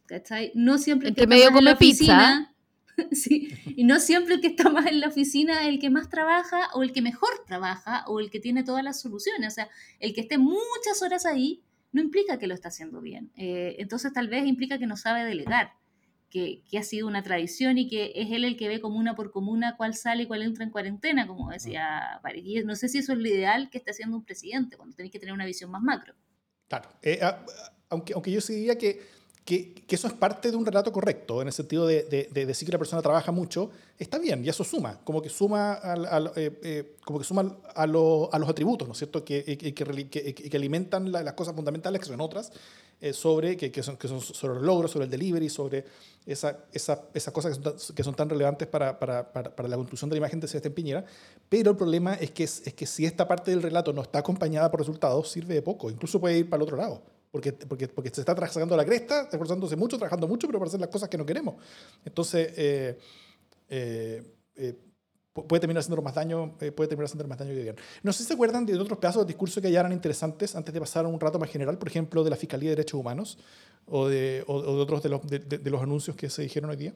¿cachai? 0.07 0.51
No 0.55 0.79
siempre... 0.79 1.11
Entre 1.11 1.27
medio 1.27 1.53
come 1.53 1.77
pizza. 1.77 2.53
sí, 3.13 3.51
y 3.77 3.85
no 3.85 4.01
siempre 4.01 4.35
el 4.35 4.41
que 4.41 4.49
está 4.49 4.71
más 4.71 4.87
en 4.87 5.01
la 5.01 5.09
oficina 5.09 5.63
es 5.63 5.69
el 5.69 5.79
que 5.79 5.91
más 5.91 6.09
trabaja 6.09 6.71
o 6.75 6.83
el 6.83 6.93
que 6.93 7.03
mejor 7.03 7.31
trabaja 7.47 8.05
o 8.09 8.21
el 8.21 8.31
que 8.31 8.41
tiene 8.41 8.65
todas 8.65 8.83
las 8.83 9.01
soluciones. 9.01 9.53
O 9.53 9.55
sea, 9.55 9.69
el 10.01 10.15
que 10.15 10.23
esté 10.23 10.39
muchas 10.39 11.03
horas 11.03 11.27
ahí 11.27 11.63
no 11.93 12.01
implica 12.01 12.39
que 12.39 12.47
lo 12.47 12.55
está 12.55 12.69
haciendo 12.69 13.01
bien. 13.01 13.31
Eh, 13.37 13.77
entonces 13.79 14.13
tal 14.13 14.29
vez 14.29 14.47
implica 14.47 14.79
que 14.79 14.87
no 14.87 14.97
sabe 14.97 15.25
delegar, 15.25 15.73
que, 16.31 16.63
que, 16.69 16.79
ha 16.79 16.83
sido 16.83 17.07
una 17.07 17.23
tradición 17.23 17.79
y 17.79 17.89
que 17.89 18.13
es 18.17 18.31
él 18.33 18.45
el 18.45 18.57
que 18.57 18.69
ve 18.69 18.81
comuna 18.81 19.15
por 19.15 19.31
comuna 19.31 19.77
cuál 19.77 19.95
sale 19.95 20.25
y 20.25 20.27
cuál 20.27 20.43
entra 20.43 20.65
en 20.65 20.71
cuarentena, 20.71 21.27
como 21.27 21.51
decía 21.51 22.19
París. 22.23 22.45
Y 22.63 22.65
no 22.65 22.75
sé 22.77 22.89
si 22.89 22.99
eso 22.99 23.13
es 23.13 23.19
lo 23.19 23.29
ideal 23.29 23.71
que 23.71 23.79
esté 23.79 23.93
haciendo 23.93 24.17
un 24.17 24.25
presidente, 24.25 24.77
cuando 24.77 24.97
tenéis 24.97 25.13
que 25.13 25.19
tener 25.19 25.35
una 25.35 25.47
visión 25.47 25.71
más 25.71 25.83
macro. 25.83 26.15
Claro, 26.69 26.89
eh, 27.03 27.21
aunque, 27.89 28.13
aunque 28.15 28.33
yo 28.33 28.41
sí 28.41 28.55
diría 28.55 28.77
que 28.77 29.01
que, 29.47 29.75
eso 29.89 30.09
es 30.09 30.13
parte 30.13 30.51
de 30.51 30.57
un 30.57 30.67
relato 30.67 30.93
correcto, 30.93 31.41
en 31.41 31.47
el 31.47 31.55
sentido 31.55 31.87
de, 31.87 32.03
de, 32.31 32.47
decir 32.47 32.67
que 32.67 32.73
la 32.73 32.79
persona 32.79 33.01
trabaja 33.01 33.33
mucho, 33.33 33.71
está 33.99 34.19
bien, 34.19 34.45
y 34.45 34.49
eso 34.51 34.65
suma, 34.65 35.01
como 35.05 35.23
que 35.23 35.31
suma, 35.31 35.81
eh, 36.37 36.59
eh, 36.63 36.97
como 37.05 37.19
que 37.19 37.25
suma 37.25 37.57
a, 37.75 37.87
lo, 37.87 38.29
a, 38.33 38.39
los 38.39 38.49
atributos, 38.49 38.87
¿no 38.87 38.93
es 38.93 38.99
cierto?, 38.99 39.25
que, 39.25 39.57
que, 39.57 39.73
que 39.73 40.57
alimentan 40.57 41.11
las 41.11 41.33
cosas 41.33 41.55
fundamentales, 41.55 42.01
que 42.01 42.09
son 42.09 42.21
otras, 42.21 42.53
eh, 42.99 43.13
sobre, 43.13 43.59
que, 43.59 43.83
son, 43.83 43.99
sobre 43.99 44.55
los 44.55 44.63
logros, 44.63 44.91
sobre 44.91 45.05
el 45.05 45.11
delivery, 45.11 45.51
sobre 45.51 45.85
esas 46.25 46.57
esa, 46.73 47.03
esa 47.13 47.31
cosas 47.31 47.61
que 47.95 48.03
son, 48.03 48.15
tan, 48.15 48.31
relevantes 48.31 48.67
para, 48.67 48.99
la 48.99 49.77
construcción 49.77 50.09
de 50.09 50.15
la 50.15 50.19
imagen 50.19 50.41
de 50.41 50.49
Sebastián 50.49 50.73
Piñera. 50.73 51.05
Pero 51.51 51.73
el 51.73 51.77
problema 51.77 52.15
es 52.15 52.31
que, 52.31 52.45
es, 52.45 52.61
que 52.61 52.87
si 52.87 53.05
esta 53.05 53.29
parte 53.29 53.51
del 53.51 53.63
relato 53.63 53.93
no 53.93 54.01
está 54.01 54.21
acompañada 54.21 54.71
por 54.71 54.81
resultados, 54.81 55.31
sirve 55.31 55.53
de 55.53 55.61
poco. 55.61 55.91
Incluso 55.91 56.19
puede 56.19 56.39
ir 56.39 56.49
para 56.49 56.57
el 56.57 56.63
otro 56.63 56.79
lado. 56.79 57.03
Porque, 57.37 57.53
porque, 57.53 57.87
porque 57.89 58.09
se 58.09 58.23
está 58.23 58.35
sacando 58.49 58.75
la 58.79 58.85
cresta, 58.87 59.29
esforzándose 59.31 59.77
mucho, 59.77 59.99
trabajando 59.99 60.27
mucho, 60.27 60.47
pero 60.47 60.59
para 60.59 60.71
hacer 60.71 60.81
las 60.81 60.89
cosas 60.89 61.11
que 61.11 61.19
no 61.19 61.27
queremos. 61.27 61.57
Entonces, 62.03 62.51
eh, 62.57 62.99
eh, 63.69 64.23
eh 64.55 64.75
puede 65.35 65.61
terminar 65.61 65.81
haciendo 65.81 66.01
más 66.01 66.15
daño, 66.15 66.57
eh, 66.63 66.73
puede 66.73 66.89
terminar 66.89 67.05
haciendo 67.05 67.29
más 67.29 67.37
daño 67.37 67.53
que 67.53 67.63
bien. 67.63 67.77
No 68.03 68.11
sé 68.11 68.23
si 68.23 68.29
se 68.29 68.33
acuerdan 68.33 68.65
de 68.65 68.79
otros 68.79 68.99
pedazos 68.99 69.27
de 69.27 69.27
discurso 69.27 69.61
que 69.61 69.71
ya 69.71 69.81
eran 69.81 69.93
interesantes 69.93 70.57
antes 70.57 70.73
de 70.73 70.81
pasar 70.81 71.05
a 71.05 71.09
un 71.09 71.21
rato 71.21 71.39
más 71.39 71.51
general, 71.51 71.77
por 71.77 71.89
ejemplo, 71.89 72.25
de 72.25 72.31
la 72.31 72.37
Fiscalía 72.37 72.71
de 72.71 72.77
Derechos 72.77 72.99
Humanos 72.99 73.37
o 73.85 74.09
de, 74.09 74.45
o, 74.47 74.63
de 74.63 74.81
otros 74.81 75.03
de 75.03 75.11
los, 75.11 75.21
de, 75.27 75.71
los, 75.71 75.83
anuncios 75.83 76.17
que 76.17 76.31
se 76.31 76.41
dijeron 76.41 76.71
hoy 76.71 76.77
día. 76.77 76.95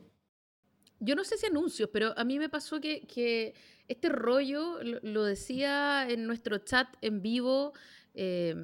Yo 1.00 1.14
no 1.14 1.22
sé 1.22 1.37
si 1.37 1.44
anuncios, 1.44 1.90
pero 1.92 2.18
a 2.18 2.24
mí 2.24 2.38
me 2.38 2.48
pasó 2.48 2.81
que, 2.81 3.07
que 3.07 3.53
este 3.88 4.09
rollo, 4.09 4.79
lo, 4.83 5.22
decía 5.24 6.09
en 6.09 6.26
nuestro 6.26 6.57
chat 6.57 6.88
en 7.03 7.20
vivo, 7.20 7.74
eh, 8.14 8.55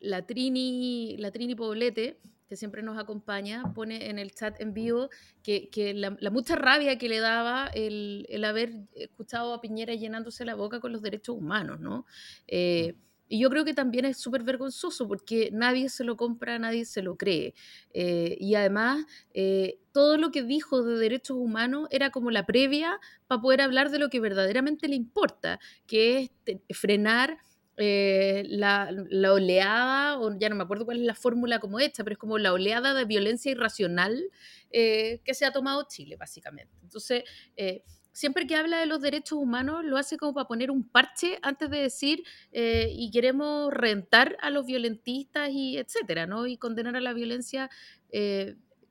la, 0.00 0.26
Trini, 0.26 1.16
la 1.18 1.30
Trini 1.30 1.54
Poblete, 1.54 2.18
que 2.48 2.56
siempre 2.56 2.82
nos 2.82 2.98
acompaña, 2.98 3.74
pone 3.74 4.08
en 4.08 4.18
el 4.18 4.32
chat 4.32 4.60
en 4.60 4.72
vivo 4.72 5.10
que, 5.42 5.68
que 5.68 5.94
la, 5.94 6.16
mucha 6.30 6.56
rabia 6.56 6.98
que 6.98 7.08
le 7.08 7.18
daba 7.18 7.66
el, 7.74 8.26
el, 8.28 8.44
haber 8.44 8.72
escuchado 8.94 9.52
a 9.52 9.60
Piñera 9.60 9.94
llenándose 9.94 10.44
la 10.44 10.54
boca 10.54 10.80
con 10.80 10.92
los 10.92 11.02
derechos 11.02 11.36
humanos, 11.36 11.80
¿no? 11.80 12.06
Eh, 12.46 12.94
y 13.28 13.40
yo 13.40 13.50
creo 13.50 13.64
que 13.64 13.74
también 13.74 14.04
es 14.04 14.18
súper 14.18 14.44
vergonzoso 14.44 15.08
porque 15.08 15.50
nadie 15.52 15.88
se 15.88 16.04
lo 16.04 16.16
compra, 16.16 16.58
nadie 16.58 16.84
se 16.84 17.02
lo 17.02 17.16
cree. 17.16 17.54
Eh, 17.92 18.36
y 18.40 18.54
además, 18.54 19.04
eh, 19.34 19.80
todo 19.92 20.16
lo 20.16 20.30
que 20.30 20.44
dijo 20.44 20.82
de 20.84 20.98
derechos 20.98 21.36
humanos 21.36 21.88
era 21.90 22.10
como 22.10 22.30
la 22.30 22.46
previa 22.46 23.00
para 23.26 23.40
poder 23.40 23.62
hablar 23.62 23.90
de 23.90 23.98
lo 23.98 24.10
que 24.10 24.20
verdaderamente 24.20 24.86
le 24.86 24.94
importa, 24.94 25.58
que 25.86 26.30
es 26.46 26.78
frenar 26.78 27.38
eh, 27.78 28.44
la, 28.48 28.90
oleada, 29.32 30.18
o 30.18 30.36
ya 30.38 30.48
no 30.48 30.56
me 30.56 30.64
acuerdo 30.64 30.86
cuál 30.86 30.98
es 30.98 31.04
la 31.04 31.14
fórmula 31.14 31.58
como 31.58 31.78
esta, 31.78 32.04
pero 32.04 32.14
es 32.14 32.18
como 32.18 32.38
la 32.38 32.52
oleada 32.52 32.94
de 32.94 33.04
violencia 33.04 33.52
irracional 33.52 34.30
eh, 34.70 35.20
que 35.24 35.34
se 35.34 35.44
ha 35.44 35.52
tomado 35.52 35.86
Chile, 35.88 36.16
básicamente. 36.16 36.72
Entonces, 36.82 37.24
eh, 37.56 37.82
siempre 38.12 38.46
que 38.46 38.56
habla 38.56 38.78
de 38.80 38.86
los 38.86 39.02
derechos 39.02 39.38
humanos, 39.38 39.84
lo 39.84 39.98
hace 39.98 40.16
como 40.16 40.32
para 40.32 40.48
poner 40.48 40.70
un 40.70 40.88
parche 40.88 41.38
antes 41.42 41.68
de 41.68 41.78
decir 41.78 42.22
y 42.50 43.10
queremos 43.10 43.70
rentar 43.74 44.38
a 44.40 44.48
los 44.48 44.64
violentistas 44.64 45.50
y 45.50 45.76
etcétera, 45.76 46.26
¿no? 46.26 46.46
Y 46.46 46.56
condenar 46.56 46.96
a 46.96 47.00
la 47.00 47.12
violencia, 47.12 47.68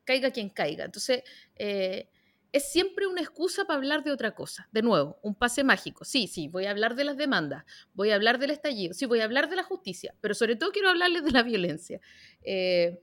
caiga 0.03 0.29
quien 0.29 0.49
caiga. 0.49 0.85
Entonces, 0.85 1.23
es 2.55 2.71
siempre 2.71 3.05
una 3.05 3.19
excusa 3.19 3.65
para 3.65 3.75
hablar 3.75 4.05
de 4.05 4.13
otra 4.13 4.33
cosa. 4.33 4.69
De 4.71 4.81
nuevo, 4.81 5.19
un 5.21 5.35
pase 5.35 5.65
mágico. 5.65 6.05
Sí, 6.05 6.27
sí, 6.27 6.47
voy 6.47 6.65
a 6.65 6.71
hablar 6.71 6.95
de 6.95 7.03
las 7.03 7.17
demandas, 7.17 7.65
voy 7.93 8.11
a 8.11 8.15
hablar 8.15 8.39
del 8.39 8.51
estallido, 8.51 8.93
sí, 8.93 9.05
voy 9.05 9.19
a 9.19 9.25
hablar 9.25 9.49
de 9.49 9.57
la 9.57 9.63
justicia, 9.63 10.15
pero 10.21 10.33
sobre 10.33 10.55
todo 10.55 10.71
quiero 10.71 10.87
hablarles 10.87 11.25
de 11.25 11.31
la 11.31 11.43
violencia. 11.43 11.99
Eh, 12.43 13.01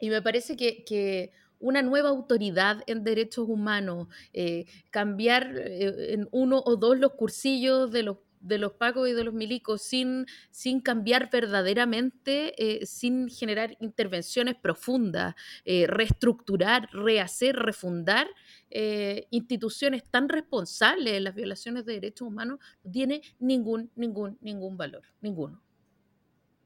y 0.00 0.10
me 0.10 0.20
parece 0.22 0.56
que, 0.56 1.30
una 1.60 1.82
nueva 1.82 2.08
autoridad 2.08 2.82
en 2.86 3.04
derechos 3.04 3.46
humanos, 3.46 4.08
eh, 4.32 4.64
cambiar 4.90 5.54
eh, 5.58 6.14
en 6.14 6.26
uno 6.32 6.62
o 6.64 6.76
dos 6.76 6.98
los 6.98 7.12
cursillos 7.12 7.92
de 7.92 8.02
los 8.02 8.16
de 8.40 8.56
los 8.56 8.72
pacos 8.72 9.06
y 9.06 9.12
de 9.12 9.22
los 9.22 9.34
milicos 9.34 9.82
sin, 9.82 10.24
sin 10.50 10.80
cambiar 10.80 11.28
verdaderamente, 11.30 12.54
sin 12.86 13.28
generar 13.28 13.76
intervenciones 13.80 14.54
profundas, 14.54 15.34
reestructurar, 15.66 16.88
rehacer, 16.90 17.54
refundar 17.56 18.26
eh, 18.70 19.26
instituciones 19.30 20.04
tan 20.04 20.28
responsables 20.28 21.12
de 21.12 21.20
las 21.20 21.34
violaciones 21.34 21.84
de 21.84 21.94
derechos 21.94 22.28
humanos, 22.28 22.58
no 22.84 22.90
tiene 22.90 23.22
ningún, 23.38 23.90
ningún, 23.96 24.38
ningún 24.40 24.76
valor, 24.76 25.02
ninguno. 25.20 25.60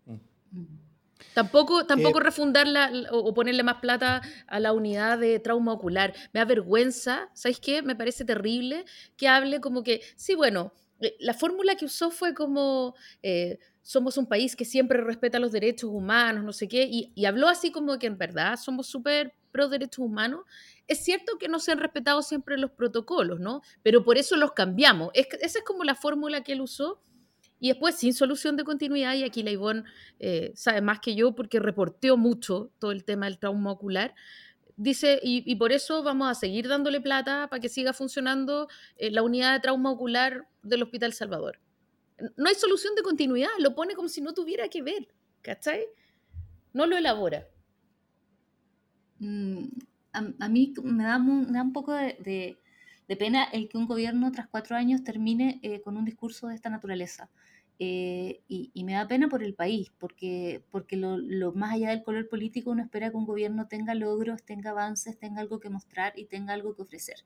Mm. 0.06 0.84
Tampoco, 1.32 1.86
tampoco 1.86 2.20
refundarla 2.20 2.92
o, 3.10 3.32
ponerle 3.34 3.62
más 3.62 3.76
plata 3.76 4.22
a 4.46 4.60
la 4.60 4.72
unidad 4.72 5.18
de 5.18 5.38
trauma 5.40 5.72
ocular. 5.72 6.14
Me 6.32 6.40
da 6.40 6.44
vergüenza, 6.44 7.30
¿sabes 7.34 7.58
qué? 7.60 7.82
Me 7.82 7.96
parece 7.96 8.24
terrible 8.24 8.84
que 9.16 9.28
hable 9.28 9.60
como 9.60 9.82
que, 9.82 10.02
sí, 10.16 10.34
bueno, 10.34 10.72
eh, 11.00 11.16
la 11.18 11.34
fórmula 11.34 11.74
que 11.76 11.86
usó 11.86 12.10
fue 12.10 12.34
como 12.34 12.94
eh, 13.22 13.58
somos 13.82 14.16
un 14.16 14.26
país 14.26 14.56
que 14.56 14.64
siempre 14.64 15.00
respeta 15.00 15.38
los 15.38 15.52
derechos 15.52 15.90
humanos, 15.90 16.44
no 16.44 16.52
sé 16.52 16.68
qué, 16.68 16.88
y, 16.90 17.24
habló 17.26 17.48
así 17.48 17.70
como 17.70 17.98
que 17.98 18.06
en 18.06 18.16
verdad 18.18 18.56
somos 18.56 18.86
súper 18.86 19.34
pro 19.54 19.68
derechos 19.68 20.00
humanos. 20.00 20.40
Es 20.88 21.04
cierto 21.04 21.38
que 21.38 21.48
no 21.48 21.60
se 21.60 21.70
han 21.70 21.78
respetado 21.78 22.22
siempre 22.22 22.58
los 22.58 22.72
protocolos, 22.72 23.38
¿no? 23.38 23.62
Pero 23.84 24.04
por 24.04 24.18
eso 24.18 24.36
los 24.36 24.52
cambiamos. 24.52 25.12
Es, 25.14 25.28
esa 25.40 25.60
es 25.60 25.64
como 25.64 25.84
la 25.84 25.94
fórmula 25.94 26.42
que 26.42 26.52
él 26.52 26.60
usó. 26.60 27.00
Y 27.60 27.68
después, 27.68 27.94
sin 27.94 28.12
solución 28.12 28.56
de 28.56 28.64
continuidad, 28.64 29.14
y 29.14 29.22
aquí 29.22 29.44
la 29.44 29.52
Ivonne 29.52 29.84
eh, 30.18 30.52
sabe 30.56 30.80
más 30.80 30.98
que 30.98 31.14
yo 31.14 31.36
porque 31.36 31.60
reporteó 31.60 32.16
mucho 32.16 32.72
todo 32.80 32.90
el 32.90 33.04
tema 33.04 33.26
del 33.26 33.38
trauma 33.38 33.70
ocular, 33.70 34.14
dice, 34.76 35.20
y, 35.22 35.54
por 35.54 35.70
eso 35.70 36.02
vamos 36.02 36.28
a 36.28 36.34
seguir 36.34 36.66
dándole 36.66 37.00
plata 37.00 37.46
para 37.48 37.60
que 37.60 37.68
siga 37.68 37.92
funcionando 37.92 38.68
eh, 38.96 39.12
la 39.12 39.22
unidad 39.22 39.52
de 39.52 39.60
trauma 39.60 39.92
ocular 39.92 40.48
del 40.64 40.82
Hospital 40.82 41.12
Salvador. 41.12 41.60
No 42.36 42.48
hay 42.48 42.56
solución 42.56 42.96
de 42.96 43.02
continuidad, 43.02 43.50
lo 43.60 43.74
pone 43.74 43.94
como 43.94 44.08
si 44.08 44.20
no 44.20 44.34
tuviera 44.34 44.68
que 44.68 44.82
ver, 44.82 45.06
¿cachai? 45.42 45.86
No 46.72 46.86
lo 46.86 46.96
elabora. 46.96 47.48
Mm, 49.18 49.68
a, 50.12 50.48
mí 50.48 50.72
me 50.82 51.04
da, 51.04 51.16
un 51.18 51.72
poco 51.72 51.92
de, 51.92 52.56
pena 53.18 53.44
el 53.44 53.68
que 53.68 53.78
un 53.78 53.86
gobierno 53.86 54.32
tras 54.32 54.48
cuatro 54.48 54.76
años 54.76 55.04
termine 55.04 55.60
eh, 55.62 55.80
con 55.80 55.96
un 55.96 56.04
discurso 56.04 56.48
de 56.48 56.54
esta 56.54 56.70
naturaleza. 56.70 57.30
Eh, 57.80 58.42
y, 58.46 58.84
me 58.84 58.92
da 58.92 59.08
pena 59.08 59.28
por 59.28 59.42
el 59.42 59.54
país, 59.54 59.90
porque, 59.98 60.62
porque 60.70 60.96
lo, 60.96 61.52
más 61.52 61.74
allá 61.74 61.90
del 61.90 62.04
color 62.04 62.28
político 62.28 62.70
uno 62.70 62.82
espera 62.82 63.10
que 63.10 63.16
un 63.16 63.26
gobierno 63.26 63.66
tenga 63.66 63.94
logros, 63.94 64.44
tenga 64.44 64.70
avances, 64.70 65.18
tenga 65.18 65.40
algo 65.40 65.58
que 65.58 65.70
mostrar 65.70 66.12
y 66.16 66.26
tenga 66.26 66.52
algo 66.54 66.74
que 66.76 66.82
ofrecer. 66.82 67.16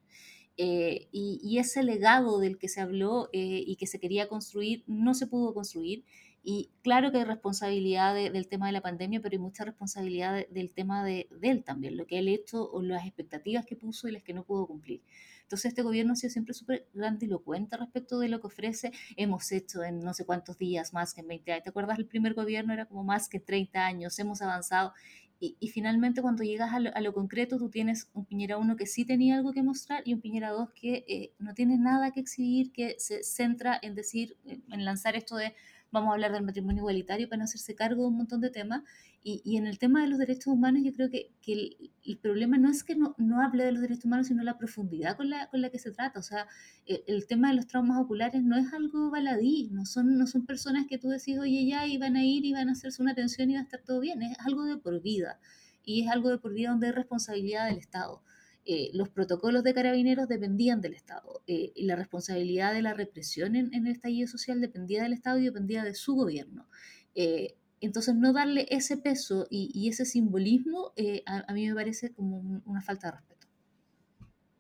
Eh, 0.57 1.09
y, 1.13 1.59
ese 1.59 1.83
legado 1.83 2.39
del 2.41 2.59
que 2.59 2.69
se 2.69 2.81
habló 2.81 3.29
eh, 3.33 3.63
y 3.67 3.77
que 3.77 3.87
se 3.87 4.01
quería 4.01 4.29
construir 4.29 4.85
no 4.87 5.15
se 5.15 5.27
pudo 5.27 5.55
construir. 5.55 6.05
Y 6.51 6.71
claro 6.81 7.13
que 7.13 7.19
hay 7.19 7.25
responsabilidad 7.25 8.15
del 8.15 8.49
tema 8.49 8.69
de 8.69 8.73
la 8.73 8.81
pandemia, 8.81 9.21
pero 9.21 9.35
hay 9.35 9.39
mucha 9.39 9.67
responsabilidad 9.67 10.47
del 10.49 10.73
tema 10.73 11.05
de, 11.05 11.29
de, 11.31 11.51
él 11.51 11.63
también, 11.63 11.99
lo 11.99 12.07
que 12.07 12.19
él 12.19 12.27
hecho 12.27 12.71
o 12.71 12.81
las 12.81 13.05
expectativas 13.05 13.67
que 13.67 13.77
puso 13.77 14.09
y 14.09 14.13
las 14.13 14.23
que 14.23 14.33
no 14.33 14.45
pudo 14.45 14.67
cumplir. 14.67 15.03
Entonces 15.43 15.67
este 15.67 15.83
gobierno 15.83 16.15
ha 16.15 16.17
sido 16.17 16.31
siempre 16.31 16.55
súper 16.55 16.89
grandilocuente 16.95 17.77
respecto 17.77 18.19
de 18.19 18.31
lo 18.31 18.41
que 18.41 18.47
ofrece. 18.47 18.93
Hemos 19.19 19.53
hecho 19.53 19.83
en 19.83 20.01
no 20.01 20.15
sé 20.15 20.25
cuántos 20.25 20.57
días 20.57 20.95
más 20.95 21.13
que 21.13 21.21
en 21.21 21.29
20 21.29 21.53
años. 21.53 21.65
¿Te 21.65 21.69
acuerdas? 21.69 21.99
El 21.99 22.07
primer 22.07 22.33
gobierno 22.33 22.73
era 22.73 22.87
como 22.87 23.05
más 23.05 23.29
que 23.29 23.41
30 23.41 23.85
años. 23.85 24.19
Hemos 24.19 24.41
avanzado. 24.41 24.95
Y, 25.41 25.69
finalmente 25.69 26.21
cuando 26.23 26.43
llegas 26.43 26.73
a 26.73 27.01
lo, 27.01 27.13
concreto, 27.13 27.59
tú 27.59 27.69
tienes 27.69 28.11
un 28.13 28.25
Piñera 28.25 28.57
1 28.57 28.75
que 28.75 28.87
sí 28.87 29.05
tenía 29.05 29.37
algo 29.37 29.53
que 29.53 29.63
mostrar 29.63 30.03
y 30.05 30.13
un 30.15 30.21
Piñera 30.21 30.51
2 30.51 30.71
que 30.73 31.05
eh, 31.07 31.33
no 31.39 31.55
tiene 31.55 31.79
nada 31.79 32.11
que 32.11 32.19
exhibir, 32.19 32.73
que 32.73 32.97
se 32.99 33.23
centra 33.23 33.79
en 33.81 33.95
decir, 33.95 34.37
en 34.45 34.85
lanzar 34.85 35.15
esto 35.15 35.37
de 35.37 35.55
vamos 35.91 36.11
a 36.11 36.15
hablar 36.15 36.33
del 36.33 36.43
matrimonio 36.43 36.81
igualitario 36.81 37.29
para 37.29 37.39
no 37.39 37.45
hacerse 37.45 37.75
cargo 37.75 38.03
de 38.03 38.09
un 38.09 38.17
montón 38.17 38.41
de 38.41 38.51
temas. 38.51 38.83
Y, 39.23 39.43
y 39.45 39.57
en 39.57 39.67
el 39.67 39.79
tema 39.79 40.03
de 40.03 40.09
los 40.09 40.19
derechos 40.19 40.47
humanos, 40.47 40.83
yo 40.85 40.93
creo 40.93 41.11
que, 41.11 41.33
que 41.43 41.53
el, 41.53 41.91
el, 42.05 42.19
problema 42.19 42.57
no 42.57 42.71
es 42.71 42.85
que 42.85 42.95
no, 42.95 43.15
no, 43.19 43.43
hable 43.43 43.65
de 43.65 43.73
los 43.73 43.83
derechos 43.83 44.05
humanos, 44.05 44.29
sino 44.29 44.43
la 44.43 44.59
profundidad 44.59 45.17
con 45.17 45.29
la, 45.29 45.49
con 45.49 45.61
la 45.61 45.71
que 45.71 45.79
se 45.79 45.91
trata. 45.91 46.21
O 46.21 46.23
sea, 46.23 46.47
el, 46.87 47.03
el, 47.07 47.27
tema 47.27 47.49
de 47.49 47.57
los 47.57 47.67
traumas 47.67 48.01
oculares 48.01 48.43
no 48.43 48.57
es 48.57 48.73
algo 48.73 49.11
baladí, 49.11 49.69
no 49.73 49.87
son, 49.87 50.17
no 50.17 50.27
son 50.27 50.47
personas 50.47 50.87
que 50.87 50.99
tú 50.99 51.09
decís, 51.09 51.39
oye, 51.39 51.67
ya 51.67 51.87
iban 51.87 52.17
a 52.17 52.25
ir 52.25 52.45
y 52.45 52.53
van 52.53 52.69
a 52.69 52.73
hacerse 52.73 53.03
una 53.03 53.13
atención 53.13 53.51
y 53.51 53.55
va 53.55 53.61
a 53.61 53.65
estar 53.65 53.83
todo 53.83 54.01
bien, 54.01 54.23
es 54.23 54.39
algo 54.41 54.65
de 54.65 54.77
por 54.77 55.01
vida. 55.03 55.39
Y 55.85 56.05
es 56.05 56.11
algo 56.11 56.29
de 56.29 56.39
por 56.39 56.53
vida 56.53 56.71
donde 56.71 56.89
hay 56.89 56.93
responsabilidad 56.93 57.67
del 57.67 57.79
Estado. 57.79 58.23
Eh, 58.71 58.91
los 58.93 59.09
protocolos 59.09 59.65
de 59.65 59.73
carabineros 59.73 60.29
dependían 60.29 60.83
del 60.83 60.93
Estado 60.93 61.41
eh, 61.47 61.73
y 61.75 61.87
la 61.87 61.97
responsabilidad 61.97 62.75
de 62.75 62.83
la 62.83 62.93
represión 62.93 63.57
en, 63.57 63.73
el 63.73 63.87
estallido 63.87 64.29
social 64.29 64.61
dependía 64.61 65.03
del 65.03 65.15
Estado 65.15 65.39
y 65.39 65.45
dependía 65.45 65.85
de 65.85 65.95
su 65.95 66.15
gobierno. 66.15 66.67
Eh, 67.15 67.57
entonces, 67.81 68.15
no 68.15 68.35
darle 68.35 68.67
ese 68.69 68.99
peso 68.99 69.47
y, 69.49 69.89
ese 69.89 70.05
simbolismo 70.05 70.93
a, 71.25 71.51
mí 71.55 71.67
me 71.67 71.75
parece 71.75 72.13
como 72.13 72.61
una 72.67 72.83
falta 72.83 73.07
de 73.07 73.13
respeto. 73.13 73.47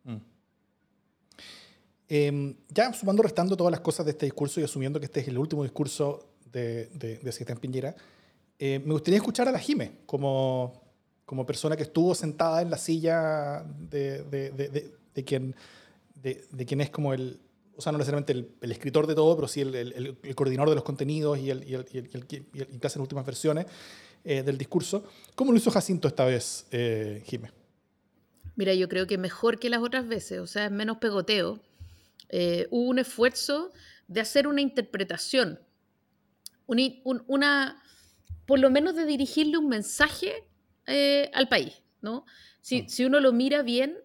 Mm. 0.04 0.16
Em, 2.08 2.56
ya 2.70 2.94
sumando, 2.94 3.22
restando 3.22 3.58
todas 3.58 3.72
las 3.72 3.80
cosas 3.80 4.06
de 4.06 4.12
este 4.12 4.24
discurso 4.24 4.58
y 4.58 4.64
asumiendo 4.64 4.98
que 4.98 5.04
este 5.04 5.20
es 5.20 5.28
el 5.28 5.36
último 5.36 5.64
discurso 5.64 6.30
de, 6.50 6.86
de, 6.94 7.18
de 7.18 7.56
Piñera, 7.56 7.94
me 8.58 8.78
gustaría 8.78 9.18
escuchar 9.18 9.48
a 9.48 9.52
la 9.52 9.58
Jime 9.58 9.98
como 10.06 10.87
como 11.28 11.44
persona 11.44 11.76
que 11.76 11.82
estuvo 11.82 12.14
sentada 12.14 12.62
en 12.62 12.70
la 12.70 12.78
silla 12.78 13.62
de, 13.62 14.22
de, 14.24 14.50
de, 14.50 14.94
de 15.14 15.24
quien, 15.24 15.54
quien 16.66 16.80
es 16.80 16.88
como 16.88 17.12
el, 17.12 17.38
o 17.76 17.82
sea, 17.82 17.92
no 17.92 17.98
necesariamente 17.98 18.32
el, 18.32 18.50
el 18.62 18.72
escritor 18.72 19.06
de 19.06 19.14
todo, 19.14 19.36
pero 19.36 19.46
sí 19.46 19.60
el, 19.60 19.74
el, 19.74 20.16
el, 20.22 20.34
coordinador 20.34 20.70
de 20.70 20.76
los 20.76 20.84
contenidos 20.84 21.38
y 21.38 21.50
el, 21.50 21.64
y 21.64 21.74
y 21.74 22.78
que 22.78 22.86
hace 22.86 22.98
las 22.98 23.02
últimas 23.04 23.26
versiones. 23.26 23.66
del 24.24 24.56
discurso. 24.56 25.04
¿Cómo 25.34 25.52
lo 25.52 25.58
hizo 25.58 25.70
Jacinto 25.70 26.08
esta 26.08 26.24
vez, 26.24 26.66
eh, 26.70 27.22
Jimé? 27.26 27.52
Mira, 28.56 28.72
yo 28.72 28.88
creo 28.88 29.06
que 29.06 29.18
mejor 29.18 29.58
que 29.58 29.68
las 29.68 29.82
otras 29.82 30.08
veces, 30.08 30.40
o 30.40 30.46
sea, 30.46 30.64
es 30.64 30.72
menos 30.72 30.96
pegoteo. 30.96 31.60
hubo 32.70 32.88
un 32.88 32.98
esfuerzo 32.98 33.70
de 34.06 34.22
hacer 34.22 34.46
una 34.46 34.62
interpretación, 34.62 35.60
una, 36.66 37.82
por 38.46 38.58
lo 38.60 38.70
menos 38.70 38.96
de 38.96 39.04
dirigirle 39.04 39.58
un 39.58 39.68
mensaje 39.68 40.48
al 41.32 41.48
país, 41.48 41.82
¿no? 42.00 42.24
Si, 42.60 42.82
mm. 42.82 42.88
si 42.88 43.04
uno 43.04 43.20
lo 43.20 43.32
mira 43.32 43.62
bien, 43.62 43.98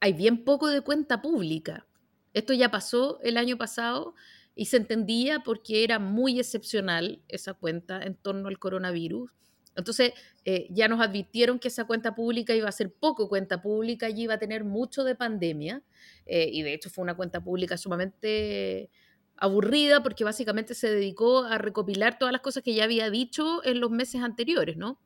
hay 0.00 0.12
bien 0.12 0.44
poco 0.44 0.68
de 0.68 0.80
cuenta 0.80 1.22
pública. 1.22 1.86
Esto 2.32 2.52
ya 2.52 2.70
pasó 2.70 3.18
el 3.22 3.36
año 3.36 3.56
pasado 3.56 4.14
y 4.54 4.66
se 4.66 4.76
entendía 4.76 5.40
porque 5.40 5.84
era 5.84 5.98
muy 5.98 6.38
excepcional 6.38 7.22
esa 7.28 7.54
cuenta 7.54 8.02
en 8.02 8.14
torno 8.14 8.48
al 8.48 8.58
coronavirus. 8.58 9.32
Entonces, 9.76 10.12
eh, 10.44 10.66
ya 10.70 10.88
nos 10.88 11.00
advirtieron 11.00 11.58
que 11.58 11.68
esa 11.68 11.84
cuenta 11.86 12.14
pública 12.14 12.54
iba 12.54 12.68
a 12.68 12.72
ser 12.72 12.92
poco 12.92 13.28
cuenta 13.28 13.62
pública 13.62 14.10
y 14.10 14.22
iba 14.22 14.34
a 14.34 14.38
tener 14.38 14.64
mucho 14.64 15.04
de 15.04 15.14
pandemia. 15.14 15.82
Eh, 16.26 16.50
y 16.52 16.62
de 16.62 16.74
hecho 16.74 16.90
fue 16.90 17.02
una 17.02 17.16
cuenta 17.16 17.42
pública 17.42 17.76
sumamente 17.76 18.90
aburrida 19.36 20.02
porque 20.02 20.24
básicamente 20.24 20.74
se 20.74 20.90
dedicó 20.90 21.44
a 21.44 21.56
recopilar 21.56 22.18
todas 22.18 22.32
las 22.32 22.42
cosas 22.42 22.62
que 22.62 22.74
ya 22.74 22.84
había 22.84 23.08
dicho 23.10 23.64
en 23.64 23.80
los 23.80 23.90
meses 23.90 24.22
anteriores, 24.22 24.76
¿no? 24.76 25.00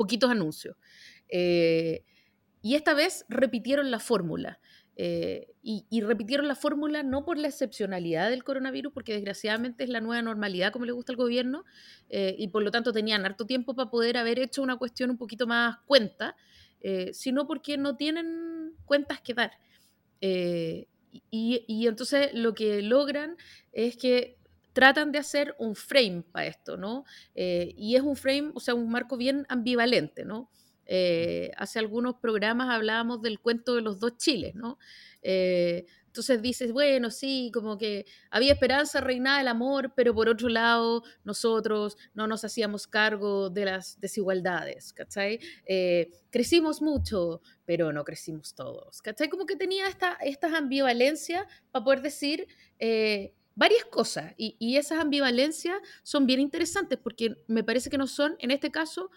Poquitos 0.00 0.30
anuncios. 0.30 0.78
Eh, 1.28 2.06
y 2.62 2.74
esta 2.74 2.94
vez 2.94 3.26
repitieron 3.28 3.90
la 3.90 3.98
fórmula. 3.98 4.58
Eh, 4.96 5.48
y, 5.62 6.00
repitieron 6.00 6.48
la 6.48 6.54
fórmula 6.54 7.02
no 7.02 7.26
por 7.26 7.36
la 7.36 7.48
excepcionalidad 7.48 8.30
del 8.30 8.42
coronavirus, 8.42 8.94
porque 8.94 9.12
desgraciadamente 9.12 9.84
es 9.84 9.90
la 9.90 10.00
nueva 10.00 10.22
normalidad 10.22 10.72
como 10.72 10.86
le 10.86 10.92
gusta 10.92 11.12
al 11.12 11.18
gobierno, 11.18 11.66
eh, 12.08 12.34
y 12.38 12.48
por 12.48 12.62
lo 12.62 12.70
tanto 12.70 12.94
tenían 12.94 13.26
harto 13.26 13.44
tiempo 13.44 13.74
para 13.74 13.90
poder 13.90 14.16
haber 14.16 14.38
hecho 14.38 14.62
una 14.62 14.78
cuestión 14.78 15.10
un 15.10 15.18
poquito 15.18 15.46
más 15.46 15.76
cuenta, 15.84 16.34
sino 17.12 17.46
porque 17.46 17.76
no 17.76 17.98
tienen 17.98 18.72
cuentas 18.86 19.20
que 19.20 19.34
dar. 19.34 19.52
Y, 21.30 21.86
entonces 21.86 22.30
lo 22.32 22.54
que 22.54 22.80
logran 22.80 23.36
es 23.72 23.98
que 23.98 24.39
tratan 24.80 25.12
de 25.12 25.18
hacer 25.18 25.54
un 25.58 25.76
frame 25.76 26.22
para 26.32 26.46
esto, 26.46 26.76
¿no? 26.76 27.04
y 27.34 27.96
es 27.96 28.02
un 28.02 28.16
frame, 28.16 28.50
o 28.54 28.60
sea, 28.60 28.74
un 28.74 28.90
marco 28.90 29.16
bien 29.16 29.44
ambivalente, 29.48 30.24
¿no? 30.24 30.50
Eh, 30.92 31.52
hace 31.56 31.78
algunos 31.78 32.16
programas 32.16 32.68
hablábamos 32.68 33.22
del 33.22 33.38
cuento 33.38 33.76
de 33.76 33.80
los 33.80 34.00
dos 34.00 34.16
chiles, 34.16 34.56
¿no? 34.56 34.76
Eh, 35.22 35.86
entonces 36.06 36.42
dices, 36.42 36.72
bueno, 36.72 37.12
sí, 37.12 37.52
como 37.54 37.78
que 37.78 38.06
había 38.28 38.54
esperanza, 38.54 39.00
reinaba 39.00 39.40
el 39.40 39.46
amor, 39.46 39.92
pero 39.94 40.12
por 40.12 40.28
otro 40.28 40.48
lado, 40.48 41.04
nosotros 41.22 41.96
no 42.12 42.26
nos 42.26 42.42
hacíamos 42.42 42.88
cargo 42.88 43.50
de 43.50 43.66
las 43.66 44.00
desigualdades, 44.00 44.92
¿cachai? 44.92 45.38
Eh, 45.64 46.10
crecimos 46.30 46.82
mucho, 46.82 47.40
pero 47.64 47.92
no 47.92 48.02
crecimos 48.02 48.56
todos, 48.56 49.00
¿cachai? 49.00 49.28
Como 49.28 49.46
que 49.46 49.54
tenía 49.54 49.86
esta, 49.86 50.14
estas 50.14 50.54
ambivalencias 50.54 51.44
para 51.70 51.84
poder 51.84 52.02
decir 52.02 52.48
varias 53.54 53.84
cosas, 53.84 54.32
y, 54.36 54.76
esas 54.76 55.00
ambivalencias 55.00 55.76
son 56.02 56.26
bien 56.26 56.40
interesantes 56.40 56.98
porque 57.02 57.36
me 57.46 57.64
parece 57.64 57.90
que 57.90 57.98
no 57.98 58.06
son, 58.06 58.36
en 58.38 58.50
este 58.50 58.70
caso, 58.70 59.10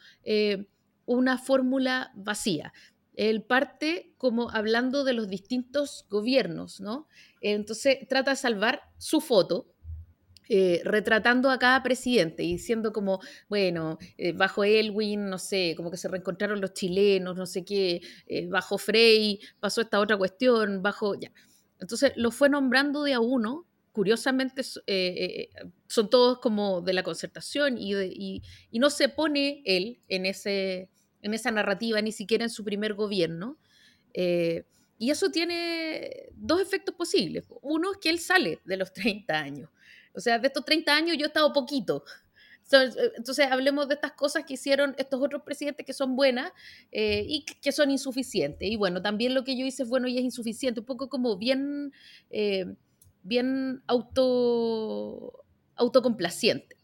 una 1.05 1.37
fórmula 1.37 2.11
vacía. 2.15 2.73
Él 3.15 3.43
parte 3.43 4.13
como 4.17 4.49
hablando 4.49 5.03
de 5.03 5.13
los 5.13 5.27
distintos 5.27 6.05
gobiernos, 6.09 6.81
¿no? 6.81 7.07
Entonces 7.41 8.07
trata 8.07 8.31
de 8.31 8.37
salvar 8.37 8.81
su 8.97 9.21
foto, 9.21 9.67
eh, 10.49 10.81
retratando 10.83 11.49
a 11.49 11.59
cada 11.59 11.83
presidente 11.83 12.43
y 12.43 12.53
diciendo 12.53 12.91
como, 12.91 13.21
bueno, 13.47 13.97
eh, 14.17 14.33
bajo 14.33 14.63
Elwin, 14.63 15.29
no 15.29 15.37
sé, 15.37 15.73
como 15.77 15.89
que 15.89 15.97
se 15.97 16.09
reencontraron 16.09 16.59
los 16.59 16.73
chilenos, 16.73 17.37
no 17.37 17.45
sé 17.45 17.63
qué, 17.63 18.01
eh, 18.27 18.47
bajo 18.47 18.77
Frey 18.77 19.39
pasó 19.59 19.81
esta 19.81 19.99
otra 19.99 20.17
cuestión, 20.17 20.81
bajo, 20.81 21.15
ya. 21.15 21.31
Entonces 21.79 22.13
lo 22.15 22.31
fue 22.31 22.49
nombrando 22.49 23.03
de 23.03 23.13
a 23.13 23.19
uno 23.19 23.65
curiosamente 23.93 24.63
son 25.87 26.09
todos 26.09 26.39
como 26.39 26.81
de 26.81 26.93
la 26.93 27.03
concertación 27.03 27.77
y, 27.77 27.93
y, 28.71 28.79
no 28.79 28.89
se 28.89 29.07
pone 29.07 29.61
él 29.65 30.01
en 30.09 30.25
ese, 30.25 30.89
en 31.21 31.33
esa 31.33 31.51
narrativa, 31.51 32.01
ni 32.01 32.11
siquiera 32.11 32.43
en 32.43 32.49
su 32.49 32.65
primer 32.65 32.95
gobierno. 32.95 33.57
Eh, 34.13 34.65
y 34.97 35.11
eso 35.11 35.29
tiene 35.31 36.29
dos 36.33 36.61
efectos 36.61 36.95
posibles. 36.95 37.45
Uno 37.61 37.93
es 37.93 37.97
que 37.99 38.09
él 38.09 38.19
sale 38.19 38.59
de 38.65 38.77
los 38.77 38.91
30 38.93 39.33
años. 39.39 39.69
O 40.13 40.19
sea, 40.19 40.39
de 40.39 40.47
estos 40.47 40.65
30 40.65 40.93
años 40.93 41.17
yo 41.17 41.25
he 41.25 41.27
estado 41.27 41.53
poquito. 41.53 42.03
Entonces, 42.71 43.47
hablemos 43.51 43.87
de 43.87 43.95
estas 43.95 44.13
cosas 44.13 44.45
que 44.45 44.53
hicieron 44.53 44.95
estos 44.97 45.21
otros 45.21 45.43
presidentes 45.43 45.85
que 45.85 45.93
son 45.93 46.15
buenas 46.15 46.51
eh, 46.91 47.23
y 47.27 47.43
que 47.43 47.71
son 47.71 47.91
insuficientes. 47.91 48.67
Y 48.67 48.77
bueno, 48.77 49.01
también 49.01 49.33
lo 49.33 49.43
que 49.43 49.57
yo 49.57 49.65
hice 49.65 49.83
es 49.83 49.89
bueno 49.89 50.07
y 50.07 50.17
es 50.17 50.23
insuficiente, 50.23 50.79
un 50.79 50.85
poco 50.85 51.09
como 51.09 51.37
bien, 51.37 51.91
eh, 52.29 52.65
bien 53.23 53.83
auto, 53.87 55.43
autocomplaciente. 55.75 56.77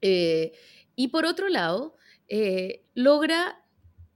y 0.00 1.08
por 1.08 1.26
otro 1.26 1.48
lado, 1.48 1.98
eh, 2.28 2.84
logra 2.94 3.64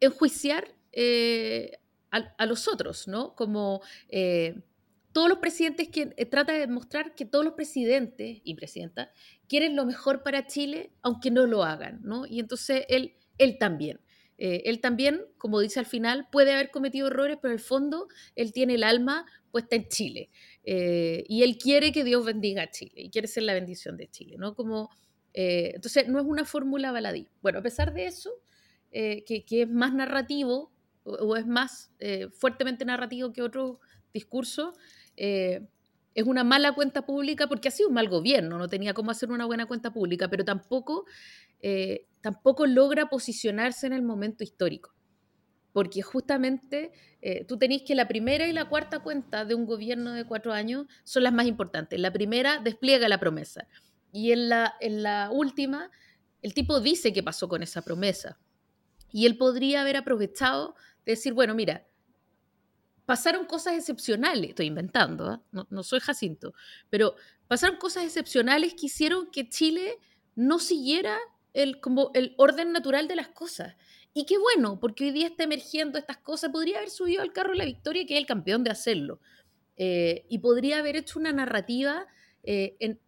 enjuiciar 0.01 0.69
eh, 0.93 1.79
a, 2.11 2.45
los 2.45 2.69
otros, 2.69 3.09
¿no? 3.09 3.35
Como 3.35 3.81
eh, 4.11 4.61
todos 5.13 5.31
los 5.31 5.39
presidentes 5.39 5.89
que 5.89 6.07
trata 6.27 6.53
de 6.53 6.61
demostrar 6.61 7.15
que 7.15 7.25
todos 7.25 7.43
los 7.43 7.55
presidentes 7.55 8.43
y 8.45 8.55
presidentas 8.55 9.09
quieren 9.49 9.77
lo 9.77 9.87
mejor 9.87 10.23
para 10.23 10.47
Chile, 10.47 10.93
aunque 11.01 11.31
no 11.31 11.47
lo 11.47 11.65
hagan, 11.65 12.01
¿no? 12.03 12.27
Y 12.27 12.39
entonces 12.39 12.85
él, 12.89 13.17
él 13.39 13.57
también. 13.59 14.01
él 14.37 14.81
también, 14.81 15.25
como 15.39 15.61
dice 15.61 15.79
al 15.79 15.87
final, 15.87 16.29
puede 16.31 16.53
haber 16.53 16.71
cometido 16.71 17.07
errores, 17.07 17.39
pero 17.41 17.53
en 17.53 17.59
el 17.59 17.65
fondo 17.65 18.09
él 18.35 18.53
tiene 18.53 18.75
el 18.75 18.83
alma 18.83 19.25
puesta 19.51 19.77
en 19.77 19.89
Chile. 19.89 20.31
Y 20.65 21.43
él 21.43 21.59
quiere 21.59 21.93
que 21.93 22.05
Dios 22.05 22.25
bendiga 22.25 22.63
a 22.63 22.71
Chile 22.71 22.93
y 22.97 23.11
quiere 23.11 23.27
ser 23.27 23.43
la 23.43 23.55
bendición 23.55 23.97
de 23.97 24.09
Chile, 24.09 24.37
¿no? 24.39 24.55
Como 24.55 24.91
eh, 25.35 25.73
entonces, 25.75 26.09
no 26.09 26.19
es 26.21 26.27
una 26.27 26.45
fórmula 26.45 26.93
baladí. 26.93 27.29
Bueno, 27.41 27.61
a 27.61 27.63
pesar 27.63 27.93
de 27.95 28.07
eso, 28.07 28.31
eh, 28.91 29.25
que, 29.25 29.45
es 29.63 29.71
más 29.71 29.95
narrativo 29.95 30.73
o, 31.05 31.37
es 31.37 31.47
más 31.47 31.91
eh, 31.99 32.29
fuertemente 32.33 32.85
narrativo 32.85 33.33
que 33.33 33.43
otro 33.43 33.81
discurso, 34.13 34.75
es 35.17 36.25
una 36.25 36.45
mala 36.45 36.75
cuenta 36.75 37.07
pública 37.07 37.47
porque 37.47 37.69
ha 37.69 37.71
sido 37.71 37.89
un 37.89 37.95
mal 37.95 38.09
gobierno, 38.09 38.59
no 38.59 38.69
tenía 38.69 38.93
cómo 38.93 39.11
hacer 39.11 39.31
una 39.31 39.47
buena 39.47 39.67
cuenta 39.67 39.93
pública, 39.93 40.29
pero 40.29 40.45
tampoco, 40.45 41.07
tampoco 42.21 42.67
logra 42.67 43.09
posicionarse 43.09 43.87
en 43.87 43.93
el 43.95 44.03
momento 44.03 44.43
histórico. 44.43 44.95
Porque 45.73 46.03
justamente 46.03 46.93
tú 47.49 47.57
tenéis 47.57 47.83
que 47.87 47.95
la 47.95 48.09
primera 48.09 48.47
y 48.47 48.53
la 48.53 48.69
cuarta 48.69 48.99
cuenta 48.99 49.45
de 49.45 49.55
un 49.55 49.65
gobierno 49.65 50.13
de 50.13 50.27
cuatro 50.27 50.53
años 50.53 50.87
son 51.05 51.23
las 51.23 51.33
más 51.33 51.47
importantes. 51.47 51.99
La 51.99 52.13
primera 52.13 52.59
despliega 52.59 53.09
la 53.09 53.19
promesa. 53.19 53.67
Y 54.13 54.33
en 54.33 54.51
la, 54.51 54.75
en 54.81 55.03
la 55.03 55.31
última, 55.33 55.91
el 56.43 56.53
tipo 56.53 56.81
dice 56.81 57.13
qué 57.13 57.23
pasó 57.23 57.49
con 57.49 57.63
esa 57.63 57.83
promesa. 57.83 58.39
Y 59.11 59.27
él 59.27 59.39
podría 59.39 59.81
haber 59.81 59.97
aprovechado 59.97 60.75
de 61.07 61.13
decir, 61.13 61.33
bueno, 61.33 61.55
mira, 61.55 61.87
pasaron 63.07 63.47
cosas 63.47 63.75
excepcionales, 63.75 64.51
estoy 64.51 64.67
inventando, 64.67 65.29
¿ah? 65.29 65.43
no, 65.51 65.67
no, 65.71 65.83
soy 65.83 66.01
Jacinto, 66.01 66.55
pero 66.89 67.17
pasaron 67.49 67.77
cosas 67.77 68.05
excepcionales 68.05 68.75
que 68.75 68.87
hicieron 68.87 69.31
que 69.31 69.49
Chile 69.49 69.99
no 70.35 70.59
siguiera 70.59 71.19
el, 71.53 71.81
como 71.81 72.11
el 72.15 72.35
orden 72.39 72.73
natural 72.73 73.09
de 73.09 73.17
las 73.17 73.29
cosas. 73.29 73.75
Y 74.15 74.27
qué 74.27 74.37
bueno, 74.39 74.79
porque 74.79 75.05
hoy 75.05 75.11
día 75.11 75.27
está 75.27 75.45
emergiendo 75.45 75.99
estas 75.99 76.19
cosas, 76.19 76.51
podría 76.51 76.79
haber 76.79 76.91
subido 76.91 77.23
al 77.23 77.33
carro 77.33 77.55
la 77.55 77.65
victoria, 77.65 78.05
que 78.07 78.15
es 78.15 78.21
el 78.21 78.27
campeón 78.27 78.63
de 78.63 78.71
hacerlo. 78.71 79.21
Eh, 79.77 80.27
y 80.29 80.39
podría 80.39 80.79
haber 80.79 80.97
hecho 80.97 81.19
una 81.19 81.33
narrativa 81.33 82.07
eh, 82.43 82.77
en, 82.79 83.01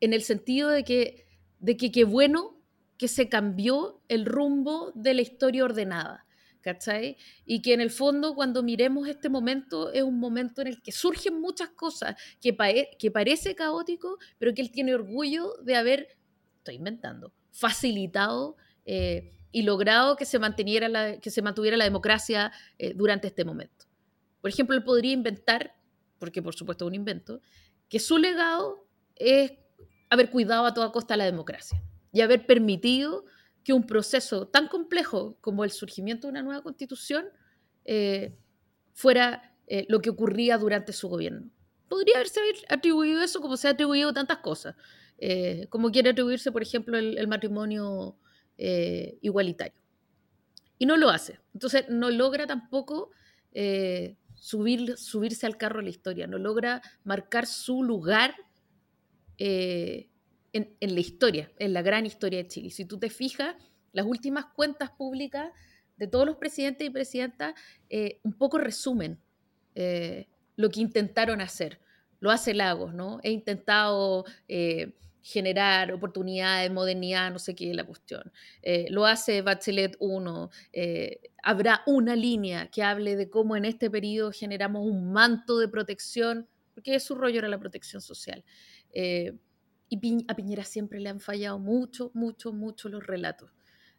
en 0.00 0.12
el 0.12 0.22
sentido 0.22 0.70
de 0.70 0.84
que, 0.84 1.26
de 1.58 1.76
que 1.76 1.90
qué 1.90 2.04
bueno 2.04 2.60
que 2.96 3.08
se 3.08 3.28
cambió 3.28 4.00
el 4.08 4.24
rumbo 4.24 4.92
de 4.94 5.14
la 5.14 5.22
historia 5.22 5.64
ordenada. 5.64 6.26
¿cachai? 6.66 7.16
Y 7.44 7.62
que 7.62 7.74
en 7.74 7.80
el 7.80 7.92
fondo 7.92 8.34
cuando 8.34 8.60
miremos 8.64 9.06
este 9.06 9.28
momento 9.28 9.92
es 9.92 10.02
un 10.02 10.18
momento 10.18 10.62
en 10.62 10.66
el 10.66 10.82
que 10.82 10.90
surgen 10.90 11.40
muchas 11.40 11.68
cosas, 11.68 12.16
que, 12.40 12.56
que 12.98 13.10
parece 13.12 13.54
caótico, 13.54 14.18
pero 14.36 14.52
que 14.52 14.62
él 14.62 14.72
tiene 14.72 14.92
orgullo 14.92 15.54
de 15.62 15.76
haber, 15.76 16.18
estoy 16.58 16.74
inventando, 16.74 17.32
facilitado 17.52 18.56
eh, 18.84 19.35
y 19.52 19.62
logrado 19.62 20.16
que 20.16 20.24
se, 20.24 20.38
mantuviera 20.38 20.88
la 20.88 21.84
democracia 21.84 22.52
eh, 22.78 22.94
durante 22.94 23.28
este 23.28 23.44
momento. 23.44 23.86
Por 24.40 24.50
ejemplo, 24.50 24.76
él 24.76 24.84
podría 24.84 25.12
inventar, 25.12 25.74
porque 26.18 26.42
por 26.42 26.54
supuesto 26.54 26.84
es 26.84 26.88
un 26.88 26.94
invento, 26.94 27.40
que 27.88 27.98
su 27.98 28.18
legado 28.18 28.86
es 29.14 29.52
haber 30.10 30.30
cuidado 30.30 30.66
a 30.66 30.74
toda 30.74 30.92
costa 30.92 31.16
la 31.16 31.24
democracia 31.24 31.82
y 32.12 32.20
haber 32.20 32.46
permitido 32.46 33.24
que 33.64 33.72
un 33.72 33.86
proceso 33.86 34.46
tan 34.46 34.68
complejo 34.68 35.36
como 35.40 35.64
el 35.64 35.70
surgimiento 35.70 36.26
de 36.26 36.32
una 36.32 36.42
nueva 36.42 36.62
constitución 36.62 37.26
eh, 37.84 38.36
fuera 38.92 39.56
eh, 39.66 39.86
lo 39.88 40.00
que 40.00 40.10
ocurría 40.10 40.58
durante 40.58 40.92
su 40.92 41.08
gobierno. 41.08 41.50
Podría 41.88 42.16
haberse 42.16 42.40
atribuido 42.68 43.22
eso 43.22 43.40
como 43.40 43.56
se 43.56 43.68
ha 43.68 43.72
atribuido 43.72 44.12
tantas 44.12 44.38
cosas, 44.38 44.74
como 45.70 45.90
quiere 45.90 46.10
atribuirse, 46.10 46.52
por 46.52 46.62
ejemplo, 46.62 46.98
el, 46.98 47.26
matrimonio 47.26 48.18
eh, 48.58 49.18
igualitario. 49.22 49.78
Y 50.78 50.86
no 50.86 50.96
lo 50.96 51.10
hace. 51.10 51.40
Entonces 51.54 51.86
no 51.88 52.10
logra 52.10 52.46
tampoco 52.46 53.10
eh, 53.52 54.16
subir, 54.34 54.96
subirse 54.96 55.46
al 55.46 55.56
carro 55.56 55.78
de 55.78 55.84
la 55.84 55.90
historia, 55.90 56.26
no 56.26 56.38
logra 56.38 56.82
marcar 57.04 57.46
su 57.46 57.82
lugar 57.82 58.34
en, 59.38 60.08
en, 60.52 60.94
la 60.94 61.00
historia, 61.00 61.52
en 61.58 61.74
la 61.74 61.82
gran 61.82 62.06
historia 62.06 62.42
de 62.42 62.48
Chile. 62.48 62.70
Si 62.70 62.84
tú 62.86 62.98
te 62.98 63.10
fijas, 63.10 63.54
las 63.92 64.06
últimas 64.06 64.46
cuentas 64.46 64.90
públicas 64.90 65.52
de 65.96 66.06
todos 66.06 66.26
los 66.26 66.36
presidentes 66.36 66.86
y 66.86 66.90
presidentas 66.90 67.54
un 68.22 68.32
poco 68.32 68.58
resumen 68.58 69.18
lo 69.74 70.70
que 70.70 70.80
intentaron 70.80 71.42
hacer. 71.42 71.80
Lo 72.20 72.30
hace 72.30 72.54
Lagos, 72.54 72.94
¿no? 72.94 73.20
He 73.22 73.30
intentado 73.30 74.24
generar 75.26 75.92
oportunidades, 75.92 76.70
modernidad, 76.70 77.32
no 77.32 77.40
sé 77.40 77.56
qué 77.56 77.70
es 77.70 77.76
la 77.76 77.82
cuestión. 77.82 78.30
Eh, 78.62 78.86
lo 78.90 79.06
hace 79.06 79.42
Bachelet 79.42 79.96
1. 79.98 80.50
Eh, 80.72 81.20
habrá 81.42 81.82
una 81.88 82.14
línea 82.14 82.70
que 82.70 82.84
hable 82.84 83.16
de 83.16 83.28
cómo 83.28 83.56
en 83.56 83.64
este 83.64 83.90
periodo 83.90 84.30
generamos 84.30 84.86
un 84.86 85.12
manto 85.12 85.58
de 85.58 85.66
protección, 85.66 86.48
porque 86.74 87.00
su 87.00 87.16
rollo 87.16 87.40
era 87.40 87.48
la 87.48 87.58
protección 87.58 88.00
social. 88.00 88.44
Eh, 88.92 89.32
y 89.88 90.24
a 90.28 90.36
Piñera 90.36 90.62
siempre 90.62 91.00
le 91.00 91.08
han 91.08 91.18
fallado 91.18 91.58
mucho, 91.58 92.12
mucho, 92.14 92.52
mucho 92.52 92.88
los 92.88 93.04
relatos. 93.04 93.50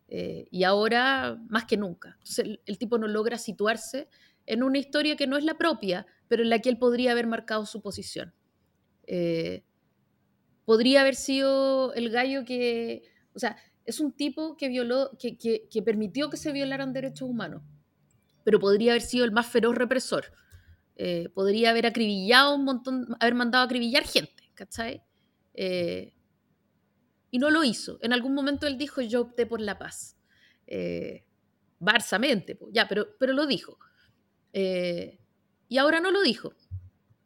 y 0.09 0.63
ahora 0.63 1.37
más 1.49 1.65
que 1.65 1.75
nunca. 1.75 2.17
El, 2.37 2.77
tipo 2.77 2.97
no 2.97 3.09
logra 3.09 3.37
situarse 3.37 4.07
en 4.45 4.63
una 4.63 4.77
historia 4.77 5.17
que 5.17 5.27
no 5.27 5.35
es 5.35 5.43
la 5.43 5.57
propia, 5.57 6.05
pero 6.29 6.43
en 6.43 6.49
la 6.49 6.59
que 6.59 6.69
él 6.69 6.77
podría 6.77 7.11
haber 7.11 7.27
marcado 7.27 7.65
su 7.65 7.81
posición 7.81 8.33
podría 10.67 10.99
haber 10.99 11.15
sido 11.15 11.93
el 11.93 12.09
gallo 12.09 12.43
que, 12.43 13.03
o 13.33 13.39
sea, 13.39 13.55
es 13.85 14.01
un 14.01 14.11
tipo 14.11 14.57
que 14.57 14.67
violó, 14.67 15.11
que, 15.17 15.37
que, 15.37 15.81
permitió 15.81 16.29
que 16.29 16.35
se 16.35 16.51
violaran 16.51 16.91
derechos 16.91 17.29
humanos, 17.29 17.61
pero 18.43 18.59
podría 18.59 18.91
haber 18.91 19.01
sido 19.01 19.23
el 19.23 19.31
más 19.31 19.47
feroz 19.47 19.75
represor. 19.75 20.25
Eh, 20.97 21.29
podría 21.33 21.69
haber 21.69 21.85
acribillado 21.85 22.53
un 22.53 22.65
montón, 22.65 23.15
haber 23.21 23.33
mandado 23.33 23.61
a 23.61 23.65
acribillar 23.65 24.03
gente, 24.03 24.51
¿cachai? 24.55 25.01
Eh, 25.53 26.13
y 27.31 27.39
no 27.39 27.49
lo 27.49 27.63
hizo. 27.63 27.97
En 28.01 28.11
algún 28.11 28.33
momento 28.33 28.67
él 28.67 28.77
dijo, 28.77 28.99
yo 28.99 29.21
opté 29.21 29.45
por 29.45 29.61
la 29.61 29.79
paz. 29.79 30.17
Eh, 30.67 31.23
barsamente, 31.79 32.59
ya, 32.73 32.89
pero, 32.89 33.15
pero 33.17 33.31
lo 33.31 33.47
dijo. 33.47 33.79
Eh, 34.51 35.17
y 35.69 35.77
ahora 35.77 36.01
no 36.01 36.11
lo 36.11 36.21
dijo 36.23 36.51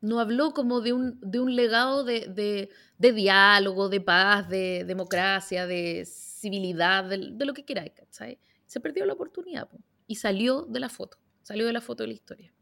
no 0.02 0.20
habló 0.20 0.54
como 0.54 0.82
de 0.82 0.94
un, 0.94 1.20
de 1.22 1.40
un 1.40 1.56
legado 1.56 2.04
de, 2.04 2.70
diálogo, 2.98 3.88
de 3.88 4.02
paz, 4.02 4.50
de 4.50 4.84
democracia, 4.86 5.68
de 5.68 6.06
civilidad, 6.06 7.06
de, 7.06 7.46
lo 7.46 7.54
que 7.54 7.64
queráis, 7.64 7.94
¿cachai? 7.94 8.40
Se 8.66 8.80
perdió 8.80 9.06
la 9.06 9.14
oportunidad 9.14 9.70
y 10.08 10.16
salió 10.16 10.64
de 10.64 10.80
la 10.80 10.90
foto, 10.90 11.20
salió 11.44 11.68
de 11.68 11.74
la 11.74 11.82
foto 11.82 12.04
de 12.04 12.08
la 12.08 12.14
historia, 12.14 12.54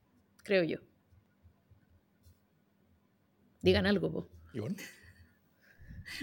creo 0.44 0.64
yo. 0.64 0.80
Digan 3.62 3.86
algo, 3.86 4.12
po. 4.12 4.30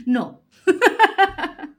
No. 0.05 0.43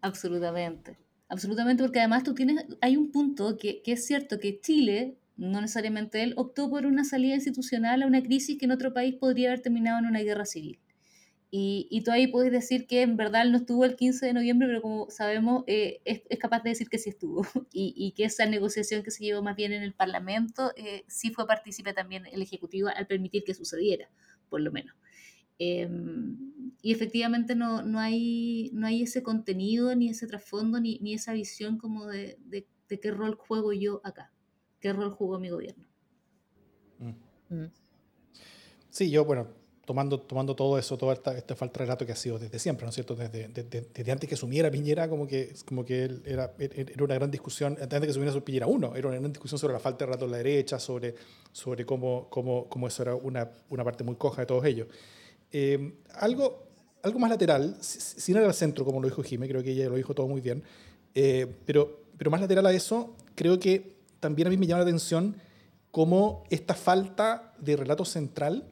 Absolutamente. 0.00 0.98
Absolutamente, 1.28 1.82
porque 1.82 1.98
además 1.98 2.22
tú 2.22 2.34
tienes, 2.34 2.64
hay 2.80 2.96
un 2.96 3.10
punto 3.10 3.58
que, 3.58 3.82
que 3.82 3.92
es 3.92 4.06
cierto 4.06 4.38
que 4.40 4.60
Chile 4.60 5.18
no 5.38 5.60
necesariamente 5.60 6.22
él, 6.22 6.34
optó 6.36 6.68
por 6.68 6.84
una 6.84 7.04
salida 7.04 7.36
institucional 7.36 8.02
a 8.02 8.06
una 8.06 8.22
crisis 8.22 8.58
que 8.58 8.66
en 8.66 8.72
otro 8.72 8.92
país 8.92 9.14
podría 9.14 9.48
haber 9.48 9.60
terminado 9.60 9.98
en 10.00 10.06
una 10.06 10.20
guerra 10.20 10.44
civil. 10.44 10.80
Y, 11.50 11.86
y 11.90 12.02
tú 12.02 12.10
ahí 12.10 12.26
puedes 12.26 12.52
decir 12.52 12.86
que 12.86 13.00
en 13.02 13.16
verdad 13.16 13.46
no 13.46 13.56
estuvo 13.56 13.84
el 13.86 13.96
15 13.96 14.26
de 14.26 14.32
noviembre, 14.34 14.68
pero 14.68 14.82
como 14.82 15.08
sabemos, 15.10 15.64
eh, 15.66 16.02
es, 16.04 16.22
es, 16.28 16.38
capaz 16.38 16.62
de 16.62 16.70
decir 16.70 16.88
que 16.90 16.98
sí 16.98 17.08
estuvo. 17.10 17.42
Y, 17.72 17.94
y, 17.96 18.12
que 18.12 18.24
esa 18.24 18.44
negociación 18.46 19.02
que 19.02 19.10
se 19.10 19.24
llevó 19.24 19.42
más 19.42 19.56
bien 19.56 19.72
en 19.72 19.82
el 19.82 19.94
Parlamento, 19.94 20.72
eh, 20.76 21.04
sí 21.06 21.30
fue 21.30 21.46
partícipe 21.46 21.94
también 21.94 22.26
el 22.26 22.42
Ejecutivo 22.42 22.88
al 22.94 23.06
permitir 23.06 23.44
que 23.44 23.54
sucediera, 23.54 24.10
por 24.50 24.60
lo 24.60 24.72
menos. 24.72 24.94
Em, 25.58 26.72
y 26.82 26.92
efectivamente 26.92 27.54
no, 27.54 27.82
no, 27.82 27.98
hay, 28.00 28.70
no 28.74 28.86
hay 28.86 29.02
ese 29.02 29.22
contenido, 29.22 29.94
ni 29.94 30.10
ese 30.10 30.26
trasfondo, 30.26 30.80
ni, 30.80 30.98
ni 31.00 31.14
esa 31.14 31.32
visión 31.32 31.78
como 31.78 32.06
de, 32.06 32.38
de, 32.44 32.66
de 32.88 33.00
qué 33.00 33.10
rol 33.10 33.36
juego 33.36 33.72
yo 33.72 34.00
acá 34.04 34.32
qué 34.80 34.92
rol 34.92 35.10
jugó 35.10 35.38
mi 35.38 35.50
gobierno. 35.50 35.84
Mm. 36.98 37.54
Mm. 37.54 37.70
Sí, 38.90 39.10
yo, 39.10 39.24
bueno, 39.24 39.48
tomando, 39.88 40.20
tomando 40.20 40.54
todo 40.54 40.78
eso, 40.78 40.98
toda 40.98 41.14
esta, 41.14 41.34
esta, 41.34 41.56
falta 41.56 41.78
de 41.78 41.86
relato 41.86 42.04
que 42.04 42.12
ha 42.12 42.16
sido 42.16 42.38
desde 42.38 42.58
siempre, 42.58 42.84
¿no 42.84 42.90
es 42.90 42.94
cierto? 42.94 43.16
Desde, 43.16 43.48
desde, 43.48 44.12
antes 44.12 44.28
que 44.28 44.34
asumiera 44.34 44.70
Piñera, 44.70 45.08
como 45.08 45.26
que, 45.26 45.54
como 45.64 45.82
que 45.82 46.04
él 46.04 46.22
era, 46.26 46.52
era 46.58 47.04
una 47.04 47.14
gran 47.14 47.30
discusión, 47.30 47.78
antes 47.80 48.00
de 48.00 48.06
que 48.06 48.10
asumiera 48.10 48.38
Piñera 48.40 48.66
uno, 48.66 48.94
era 48.94 49.08
una 49.08 49.18
gran 49.18 49.32
discusión 49.32 49.58
sobre 49.58 49.72
la 49.72 49.80
falta 49.80 50.00
de 50.00 50.06
relato 50.06 50.26
de 50.26 50.30
la 50.32 50.36
derecha, 50.36 50.78
sobre, 50.78 51.14
sobre 51.52 51.86
cómo, 51.86 52.28
cómo, 52.28 52.68
cómo 52.68 52.86
eso 52.86 53.02
era 53.02 53.14
una, 53.14 53.50
una 53.70 53.82
parte 53.82 54.04
muy 54.04 54.16
coja 54.16 54.42
de 54.42 54.46
todos 54.46 54.64
ellos. 54.66 54.88
Eh, 55.50 55.94
algo, 56.16 56.68
algo 57.02 57.18
más 57.18 57.30
lateral, 57.30 57.78
sin 57.80 58.36
ir 58.36 58.42
al 58.42 58.52
centro, 58.52 58.84
como 58.84 59.00
lo 59.00 59.08
dijo 59.08 59.22
Jimé, 59.22 59.48
creo 59.48 59.62
que 59.62 59.70
ella 59.70 59.88
lo 59.88 59.96
dijo 59.96 60.14
todo 60.14 60.28
muy 60.28 60.42
bien, 60.42 60.62
eh, 61.14 61.46
pero, 61.64 62.02
pero 62.18 62.30
más 62.30 62.42
lateral 62.42 62.66
a 62.66 62.72
eso, 62.74 63.16
creo 63.34 63.58
que 63.58 63.97
también 64.20 64.48
a 64.48 64.50
mí 64.50 64.56
me 64.56 64.66
llama 64.66 64.80
la 64.80 64.88
atención 64.88 65.36
cómo 65.90 66.44
esta 66.50 66.74
falta 66.74 67.54
de 67.58 67.76
relato 67.76 68.04
central 68.04 68.68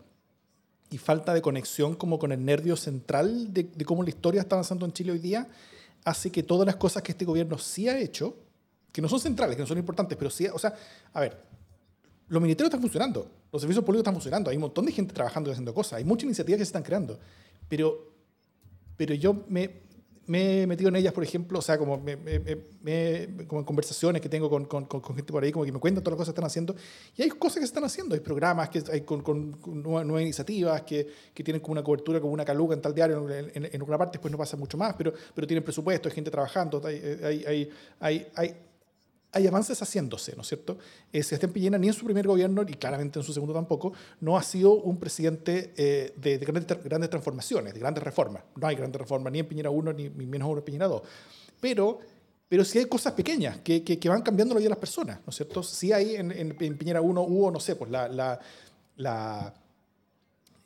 y 0.91 0.99
falta 0.99 1.35
de 1.35 1.43
conexión 1.43 1.95
como 1.95 2.19
con 2.19 2.33
el 2.33 2.45
nervio 2.45 2.77
central 2.77 3.53
de, 3.53 3.69
cómo 3.85 4.03
la 4.03 4.11
historia 4.11 4.41
está 4.41 4.57
avanzando 4.57 4.87
en 4.87 4.93
Chile 4.93 5.13
hoy 5.13 5.19
día 5.19 5.49
hace 6.05 6.31
que 6.31 6.43
todas 6.43 6.67
las 6.67 6.77
cosas 6.77 7.03
que 7.03 7.13
este 7.13 7.25
gobierno 7.25 7.59
sí 7.59 7.89
ha 7.89 7.99
hecho, 7.99 8.37
que 8.93 9.03
no 9.03 9.09
son 9.09 9.19
centrales, 9.19 9.57
que 9.57 9.63
no 9.63 9.67
son 9.67 9.79
importantes, 9.79 10.17
pero 10.17 10.31
sí, 10.31 10.47
o 10.47 10.59
sea, 10.59 10.73
a 11.13 11.21
ver, 11.21 11.43
los 12.29 12.41
ministerios 12.41 12.69
están 12.69 12.81
funcionando, 12.81 13.29
los 13.53 13.61
servicios 13.61 13.85
públicos 13.85 14.03
están 14.03 14.15
funcionando, 14.15 14.51
hay 14.51 14.57
un 14.57 14.63
montón 14.63 14.87
de 14.87 14.93
gente 14.93 15.13
trabajando 15.13 15.51
y 15.51 15.53
haciendo 15.53 15.75
cosas, 15.75 15.95
hay 15.95 16.05
muchas 16.05 16.25
iniciativas 16.25 16.59
que 16.59 16.65
se 16.65 16.69
están 16.69 16.85
creando, 16.85 17.19
pero, 17.69 18.13
pero 18.97 19.15
yo 19.15 19.45
me, 19.49 19.83
me 20.27 20.63
he 20.63 20.67
metido 20.67 20.89
en 20.89 20.97
ellas, 20.97 21.13
por 21.13 21.23
ejemplo, 21.23 21.59
o 21.59 21.63
sea, 21.63 21.79
como, 21.79 21.99
me, 21.99 22.17
como 23.47 23.61
en 23.61 23.65
conversaciones 23.65 24.21
que 24.21 24.29
tengo 24.29 24.51
con, 24.51 24.65
con, 24.65 24.87
con, 24.87 25.03
gente 25.15 25.33
por 25.33 25.43
ahí, 25.43 25.53
como 25.53 25.65
que 25.65 25.73
me 25.73 25.79
cuentan 25.79 26.03
todas 26.03 26.19
las 26.19 26.19
cosas 26.19 26.35
que 26.35 26.39
están 26.39 26.47
haciendo. 26.47 26.75
Y 27.17 27.23
hay 27.23 27.29
cosas 27.31 27.57
que 27.57 27.61
se 27.61 27.67
están 27.67 27.85
haciendo, 27.85 28.15
hay 28.15 28.21
programas, 28.21 28.69
que 28.69 28.83
hay 28.93 29.03
con, 29.03 29.23
nuevas, 29.65 30.23
iniciativas 30.23 30.83
que, 30.83 31.07
que, 31.33 31.45
tienen 31.45 31.61
como 31.61 31.73
una 31.73 31.83
cobertura, 31.83 32.21
como 32.21 32.33
una 32.33 32.45
caluga 32.45 32.75
en 32.75 32.83
tal 32.83 32.95
diario, 32.95 33.29
en, 33.31 33.51
en, 33.55 33.71
en, 33.73 33.83
una 33.83 33.99
parte 33.99 34.19
después 34.19 34.33
no 34.33 34.39
pasa 34.39 34.57
mucho 34.57 34.77
más, 34.77 34.95
pero, 34.95 35.13
pero 35.35 35.47
tienen 35.47 35.63
presupuesto, 35.63 36.09
hay 36.09 36.15
gente 36.15 36.31
trabajando, 36.31 36.83
hay, 36.85 36.97
hay, 37.47 37.71
hay, 38.01 38.27
hay 38.35 38.57
hay 39.37 39.47
avances 39.47 39.81
haciéndose, 39.83 40.35
¿no 40.35 40.41
es 40.41 40.49
cierto? 40.49 40.79
Eh, 41.13 41.23
Sebastián 41.23 41.53
Piñera 41.53 41.77
ni 41.79 41.89
en 41.89 41.93
su 41.93 42.07
primer 42.07 42.27
gobierno, 42.27 42.65
y 42.67 42.73
claramente 42.73 43.19
en 43.19 43.23
su 43.23 43.35
segundo 43.35 43.53
tampoco, 43.53 43.93
no 44.21 44.39
ha 44.39 44.43
sido 44.43 44.73
un 44.73 44.99
presidente 44.99 45.75
eh, 45.77 46.15
de, 46.17 46.39
grandes, 46.39 46.67
grandes, 46.83 47.11
transformaciones, 47.11 47.75
de 47.75 47.81
grandes 47.81 48.03
reformas. 48.03 48.43
No 48.57 48.67
hay 48.67 48.77
grandes 48.77 48.99
reformas 48.99 49.31
ni 49.33 49.41
en 49.41 49.47
Piñera 49.47 49.69
1 49.69 49.93
ni, 49.93 50.09
menos 50.09 50.47
aún 50.47 50.59
en 50.59 50.65
Piñera 50.65 50.89
2. 50.89 51.03
Pero, 51.61 52.01
pero 52.49 52.65
sí 52.65 52.79
hay 52.79 52.87
cosas 52.87 53.13
pequeñas 53.13 53.59
que, 53.59 53.85
que, 53.85 54.09
van 54.09 54.23
cambiando 54.23 54.55
la 54.55 54.59
vida 54.59 54.69
de 54.69 54.71
las 54.71 54.79
personas, 54.79 55.19
¿no 55.19 55.29
es 55.29 55.37
cierto? 55.37 55.63
Sí 55.63 55.93
hay 55.93 56.17
en, 56.17 56.33
en, 56.33 56.79
Piñera 56.79 57.03
1 57.03 57.21
hubo, 57.21 57.51
no 57.51 57.61
sé, 57.61 57.77
pues 57.77 57.91
la... 57.91 58.09
la, 58.09 58.41
la 58.97 59.53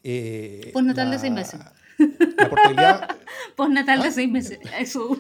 eh, 0.05 0.71
Postnatal 0.73 1.11
de 1.11 1.19
seis 1.19 1.33
meses. 1.33 1.61
La 2.39 2.49
portabilidad... 2.49 3.17
Postnatal 3.57 4.01
de 4.01 4.09
¿Ah? 4.09 4.13
seis 4.13 4.31
meses, 4.31 4.61
eso. 4.79 5.19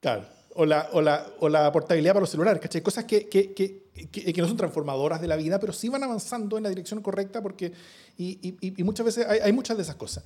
Claro 0.00 0.24
o 0.54 0.66
la, 0.66 0.88
o 0.92 1.00
la, 1.00 1.26
o 1.40 1.48
la 1.48 1.70
portabilidad 1.72 2.12
para 2.12 2.22
los 2.22 2.30
celulares, 2.30 2.60
¿cachai? 2.60 2.82
Cosas 2.82 3.04
que, 3.04 3.28
que, 3.28 3.54
que, 3.54 3.82
que, 4.10 4.40
no 4.40 4.48
son 4.48 4.56
transformadoras 4.56 5.20
de 5.20 5.28
la 5.28 5.36
vida, 5.36 5.58
pero 5.58 5.72
sí 5.72 5.88
van 5.88 6.02
avanzando 6.02 6.56
en 6.56 6.62
la 6.62 6.68
dirección 6.68 7.00
correcta 7.02 7.42
porque, 7.42 7.72
y, 8.16 8.38
y, 8.42 8.80
y 8.80 8.84
muchas 8.84 9.06
veces 9.06 9.26
hay, 9.26 9.40
hay, 9.40 9.52
muchas 9.52 9.76
de 9.76 9.82
esas 9.82 9.96
cosas. 9.96 10.24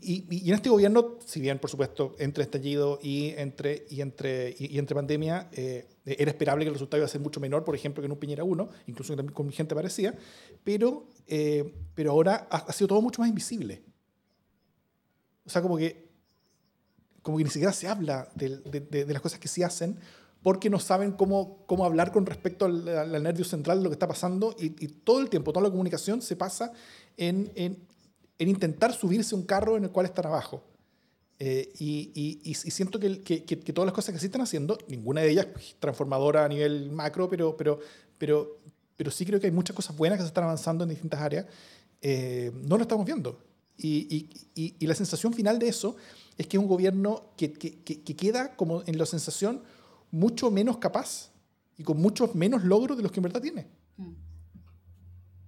Y, 0.00 0.24
y, 0.30 0.48
en 0.48 0.54
este 0.54 0.68
gobierno, 0.68 1.18
si 1.24 1.40
bien 1.40 1.58
por 1.58 1.70
supuesto 1.70 2.14
entre 2.18 2.44
estallido 2.44 2.98
y 3.02 3.30
entre, 3.36 3.86
y 3.88 4.00
entre, 4.00 4.54
y, 4.58 4.78
entre 4.78 4.94
pandemia, 4.94 5.48
eh, 5.52 5.86
era 6.04 6.30
esperable 6.30 6.64
que 6.64 6.68
el 6.68 6.74
resultado 6.74 6.98
iba 6.98 7.06
a 7.06 7.10
ser 7.10 7.20
mucho 7.20 7.40
menor, 7.40 7.64
por 7.64 7.74
ejemplo, 7.74 8.02
que 8.02 8.06
en 8.06 8.12
un 8.12 8.18
Piñera 8.18 8.44
1, 8.44 8.68
incluso 8.86 9.14
con 9.32 9.50
gente 9.50 9.74
parecía, 9.74 10.14
pero, 10.62 11.08
eh, 11.26 11.74
pero 11.94 12.10
ahora 12.10 12.46
ha, 12.50 12.58
ha 12.58 12.72
sido 12.72 12.88
todo 12.88 13.00
mucho 13.00 13.20
más 13.20 13.28
invisible. 13.28 13.82
O 15.46 15.50
sea, 15.50 15.60
como 15.60 15.76
que 15.76 16.03
como 17.24 17.38
que 17.38 17.44
ni 17.44 17.50
siquiera 17.50 17.72
se 17.72 17.88
habla 17.88 18.28
de, 18.34 18.58
de, 18.58 19.12
las 19.12 19.22
cosas 19.22 19.40
que 19.40 19.48
sí 19.48 19.62
hacen 19.62 19.98
porque 20.42 20.68
no 20.68 20.78
saben 20.78 21.12
cómo, 21.12 21.64
cómo 21.66 21.86
hablar 21.86 22.12
con 22.12 22.26
respecto 22.26 22.66
al, 22.66 23.22
nervio 23.22 23.46
central 23.46 23.78
de 23.78 23.84
lo 23.84 23.88
que 23.88 23.94
está 23.94 24.06
pasando 24.06 24.54
y, 24.58 24.68
todo 24.88 25.20
el 25.20 25.30
tiempo, 25.30 25.50
toda 25.52 25.64
la 25.64 25.70
comunicación 25.70 26.20
se 26.20 26.36
pasa 26.36 26.72
en, 27.16 27.50
en, 27.54 27.78
en 28.38 28.48
intentar 28.48 28.92
subirse 28.92 29.34
un 29.34 29.44
carro 29.44 29.78
en 29.78 29.84
el 29.84 29.90
cual 29.90 30.04
están 30.04 30.26
abajo. 30.26 30.62
Eh, 31.38 31.72
y, 31.78 32.40
y, 32.44 32.54
siento 32.54 33.00
que, 33.00 33.22
que, 33.22 33.42
que, 33.42 33.72
todas 33.72 33.86
las 33.86 33.94
cosas 33.94 34.12
que 34.12 34.20
sí 34.20 34.26
están 34.26 34.42
haciendo, 34.42 34.76
ninguna 34.86 35.22
de 35.22 35.30
ellas 35.30 35.46
transformadora 35.80 36.44
a 36.44 36.48
nivel 36.48 36.92
macro, 36.92 37.30
pero, 37.30 37.56
pero, 37.56 37.80
pero, 38.18 38.58
pero 38.96 39.10
sí 39.10 39.24
creo 39.24 39.40
que 39.40 39.46
hay 39.46 39.52
muchas 39.52 39.74
cosas 39.74 39.96
buenas 39.96 40.18
que 40.18 40.24
se 40.24 40.28
están 40.28 40.44
avanzando 40.44 40.84
en 40.84 40.90
distintas 40.90 41.20
áreas, 41.22 41.46
eh, 42.02 42.52
no 42.66 42.76
lo 42.76 42.82
estamos 42.82 43.06
viendo. 43.06 43.40
Y, 43.76 44.28
y, 44.54 44.86
la 44.86 44.94
sensación 44.94 45.32
final 45.32 45.58
de 45.58 45.68
eso 45.68 45.96
es 46.36 46.46
que 46.46 46.56
es 46.56 46.62
un 46.62 46.68
gobierno 46.68 47.32
que, 47.36 47.52
que, 47.52 47.82
que, 47.82 48.16
queda 48.16 48.56
como 48.56 48.82
en 48.86 48.98
la 48.98 49.06
sensación 49.06 49.62
mucho 50.10 50.50
menos 50.50 50.78
capaz 50.78 51.30
y 51.76 51.82
con 51.82 51.98
muchos 51.98 52.34
menos 52.34 52.64
logros 52.64 52.96
de 52.96 53.02
los 53.02 53.12
que 53.12 53.20
en 53.20 53.24
verdad 53.24 53.40
tiene. 53.40 53.66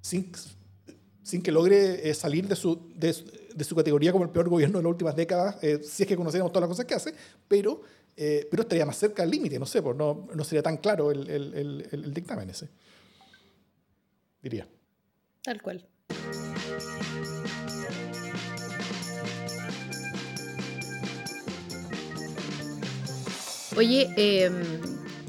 Sin, 0.01 0.30
sin 1.22 1.43
que 1.43 1.51
logre 1.51 2.09
eh, 2.09 2.14
salir 2.14 2.47
de 2.47 2.55
su, 2.55 2.93
de, 2.95 3.14
de, 3.55 3.64
su 3.64 3.74
categoría 3.74 4.12
como 4.12 4.24
el 4.24 4.30
peor 4.30 4.49
gobierno 4.49 4.78
de 4.78 4.84
las 4.84 4.91
últimas 4.91 5.16
décadas, 5.16 5.57
eh, 5.62 5.80
si 5.82 6.05
es 6.05 6.09
que 6.09 6.16
conocemos 6.16 6.53
todas 6.53 6.62
las 6.62 6.68
cosas 6.68 6.87
que 6.87 6.95
hace, 6.95 7.14
pero, 7.49 7.82
eh, 8.16 8.47
pero 8.49 8.62
estaría 8.62 8.87
más 8.87 8.97
cerca 8.97 9.22
del 9.22 9.32
límite, 9.32 9.59
no 9.59 9.66
sé, 9.66 9.82
pues 9.82 9.97
no, 9.97 10.28
no 10.32 10.45
sería 10.45 10.62
tan 10.62 10.76
claro 10.76 11.11
el, 11.11 11.28
el, 11.28 11.55
el, 11.55 11.89
el 11.91 12.14
dictamen 12.14 12.49
ese. 12.51 12.68
Diría. 14.41 14.68
Tal 15.43 15.61
cual. 15.61 15.84
Oye, 23.77 24.09
eh, 24.16 24.51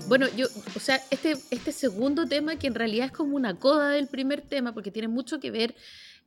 bueno, 0.07 0.25
yo, 0.37 0.47
o 0.73 0.79
sea, 0.79 1.01
este, 1.11 1.35
este 1.51 1.73
segundo 1.73 2.25
tema 2.25 2.57
que 2.57 2.67
en 2.67 2.75
realidad 2.75 3.07
es 3.07 3.11
como 3.11 3.35
una 3.35 3.59
coda 3.59 3.89
del 3.89 4.07
primer 4.07 4.39
tema, 4.41 4.73
porque 4.73 4.89
tiene 4.89 5.09
mucho 5.09 5.41
que 5.41 5.51
ver 5.51 5.75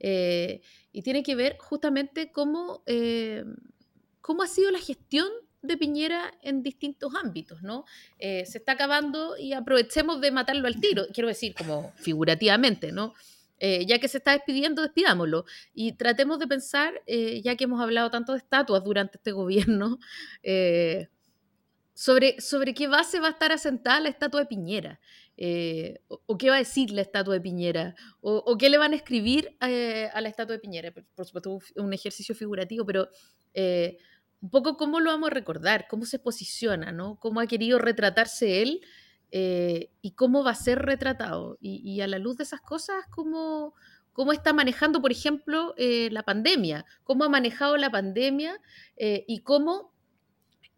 eh, 0.00 0.60
y 0.92 1.00
tiene 1.00 1.22
que 1.22 1.34
ver 1.34 1.56
justamente 1.58 2.30
cómo, 2.30 2.82
eh, 2.84 3.46
cómo 4.20 4.42
ha 4.42 4.48
sido 4.48 4.70
la 4.70 4.80
gestión 4.80 5.28
de 5.62 5.78
Piñera 5.78 6.30
en 6.42 6.62
distintos 6.62 7.14
ámbitos, 7.14 7.62
¿no? 7.62 7.86
se 8.18 8.58
está 8.58 8.72
acabando 8.72 9.38
y 9.38 9.54
aprovechemos 9.54 10.20
de 10.20 10.30
matarlo 10.30 10.66
al 10.66 10.78
tiro, 10.78 11.06
quiero 11.14 11.28
decir, 11.28 11.54
como 11.54 11.92
figurativamente, 11.96 12.92
¿no? 12.92 13.14
ya 13.60 13.98
que 13.98 14.08
se 14.08 14.18
está 14.18 14.32
despidiendo, 14.32 14.80
despidámoslo. 14.80 15.44
Y 15.74 15.92
tratemos 15.92 16.38
de 16.38 16.46
pensar, 16.46 16.94
ya 17.06 17.56
que 17.56 17.64
hemos 17.64 17.80
hablado 17.82 18.10
tanto 18.10 18.32
de 18.32 18.38
estatuas 18.38 18.82
durante 18.84 19.18
este 19.18 19.32
gobierno, 19.32 19.98
sobre, 22.00 22.40
sobre 22.40 22.72
qué 22.72 22.88
base 22.88 23.20
va 23.20 23.26
a 23.26 23.32
estar 23.32 23.52
asentada 23.52 24.00
la 24.00 24.08
estatua 24.08 24.40
de 24.40 24.46
Piñera, 24.46 24.98
eh, 25.36 26.00
o, 26.08 26.38
qué 26.38 26.48
va 26.48 26.56
a 26.56 26.60
decir 26.60 26.92
la 26.92 27.02
estatua 27.02 27.34
de 27.34 27.42
Piñera, 27.42 27.94
o, 28.22 28.56
qué 28.56 28.70
le 28.70 28.78
van 28.78 28.94
a 28.94 28.96
escribir 28.96 29.54
eh, 29.60 30.08
a 30.14 30.22
la 30.22 30.30
estatua 30.30 30.54
de 30.54 30.60
Piñera. 30.60 30.94
Por, 30.94 31.26
supuesto, 31.26 31.58
un 31.76 31.92
ejercicio 31.92 32.34
figurativo, 32.34 32.86
pero 32.86 33.10
eh, 33.52 33.98
un 34.40 34.48
poco 34.48 34.78
cómo 34.78 34.98
lo 34.98 35.10
vamos 35.10 35.30
a 35.30 35.34
recordar, 35.34 35.88
cómo 35.90 36.06
se 36.06 36.18
posiciona, 36.18 36.90
¿no? 36.90 37.18
cómo 37.20 37.38
ha 37.38 37.46
querido 37.46 37.78
retratarse 37.78 38.62
él 38.62 38.80
y 39.30 40.12
cómo 40.12 40.42
va 40.42 40.52
a 40.52 40.54
ser 40.54 40.78
retratado. 40.78 41.58
Y, 41.60 42.00
a 42.00 42.06
la 42.06 42.18
luz 42.18 42.38
de 42.38 42.44
esas 42.44 42.62
cosas, 42.62 43.04
cómo, 43.10 43.74
cómo 44.14 44.32
está 44.32 44.54
manejando, 44.54 45.02
por 45.02 45.12
ejemplo, 45.12 45.74
la 45.76 46.22
pandemia, 46.22 46.86
cómo 47.04 47.24
ha 47.24 47.28
manejado 47.28 47.76
la 47.76 47.90
pandemia 47.90 48.58
y 48.96 49.40
cómo 49.40 49.92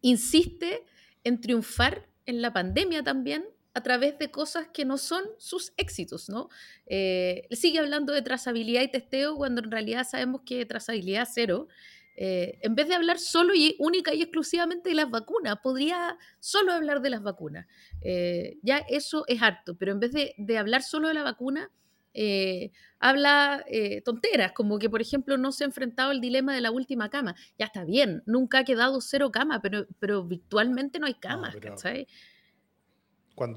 insiste 0.00 0.84
en 1.24 1.40
triunfar 1.40 2.08
en 2.26 2.42
la 2.42 2.52
pandemia 2.52 3.02
también 3.02 3.44
a 3.74 3.82
través 3.82 4.18
de 4.18 4.30
cosas 4.30 4.68
que 4.68 4.84
no 4.84 4.98
son 4.98 5.24
sus 5.38 5.72
éxitos, 5.76 6.28
¿no? 6.28 6.48
Eh, 6.86 7.48
sigue 7.52 7.78
hablando 7.78 8.12
de 8.12 8.22
trazabilidad 8.22 8.82
y 8.82 8.88
testeo 8.88 9.36
cuando 9.36 9.62
en 9.62 9.70
realidad 9.70 10.06
sabemos 10.08 10.42
que 10.44 10.66
trazabilidad 10.66 11.26
cero. 11.30 11.68
Eh, 12.14 12.58
en 12.60 12.74
vez 12.74 12.88
de 12.88 12.94
hablar 12.94 13.18
solo 13.18 13.54
y 13.54 13.74
única 13.78 14.12
y 14.12 14.20
exclusivamente 14.20 14.90
de 14.90 14.94
las 14.94 15.10
vacunas, 15.10 15.56
podría 15.62 16.18
solo 16.40 16.72
hablar 16.72 17.00
de 17.00 17.10
las 17.10 17.22
vacunas. 17.22 17.66
Eh, 18.02 18.58
ya 18.62 18.78
eso 18.78 19.24
es 19.26 19.40
harto, 19.40 19.76
pero 19.78 19.92
en 19.92 20.00
vez 20.00 20.12
de, 20.12 20.34
de 20.36 20.58
hablar 20.58 20.82
solo 20.82 21.08
de 21.08 21.14
la 21.14 21.22
vacuna, 21.22 21.70
eh, 22.14 22.70
habla 22.98 23.64
eh, 23.68 24.00
tonteras, 24.02 24.52
como 24.52 24.78
que, 24.78 24.88
por 24.88 25.00
ejemplo, 25.00 25.36
no 25.38 25.52
se 25.52 25.64
ha 25.64 25.66
enfrentado 25.66 26.10
al 26.10 26.20
dilema 26.20 26.54
de 26.54 26.60
la 26.60 26.70
última 26.70 27.10
cama. 27.10 27.34
Ya 27.58 27.66
está 27.66 27.84
bien, 27.84 28.22
nunca 28.26 28.58
ha 28.58 28.64
quedado 28.64 29.00
cero 29.00 29.30
cama, 29.32 29.60
pero, 29.60 29.86
pero 29.98 30.24
virtualmente 30.24 30.98
no 30.98 31.06
hay 31.06 31.14
camas, 31.14 31.54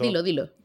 Dilo, 0.06 0.24
dilo. 0.24 0.64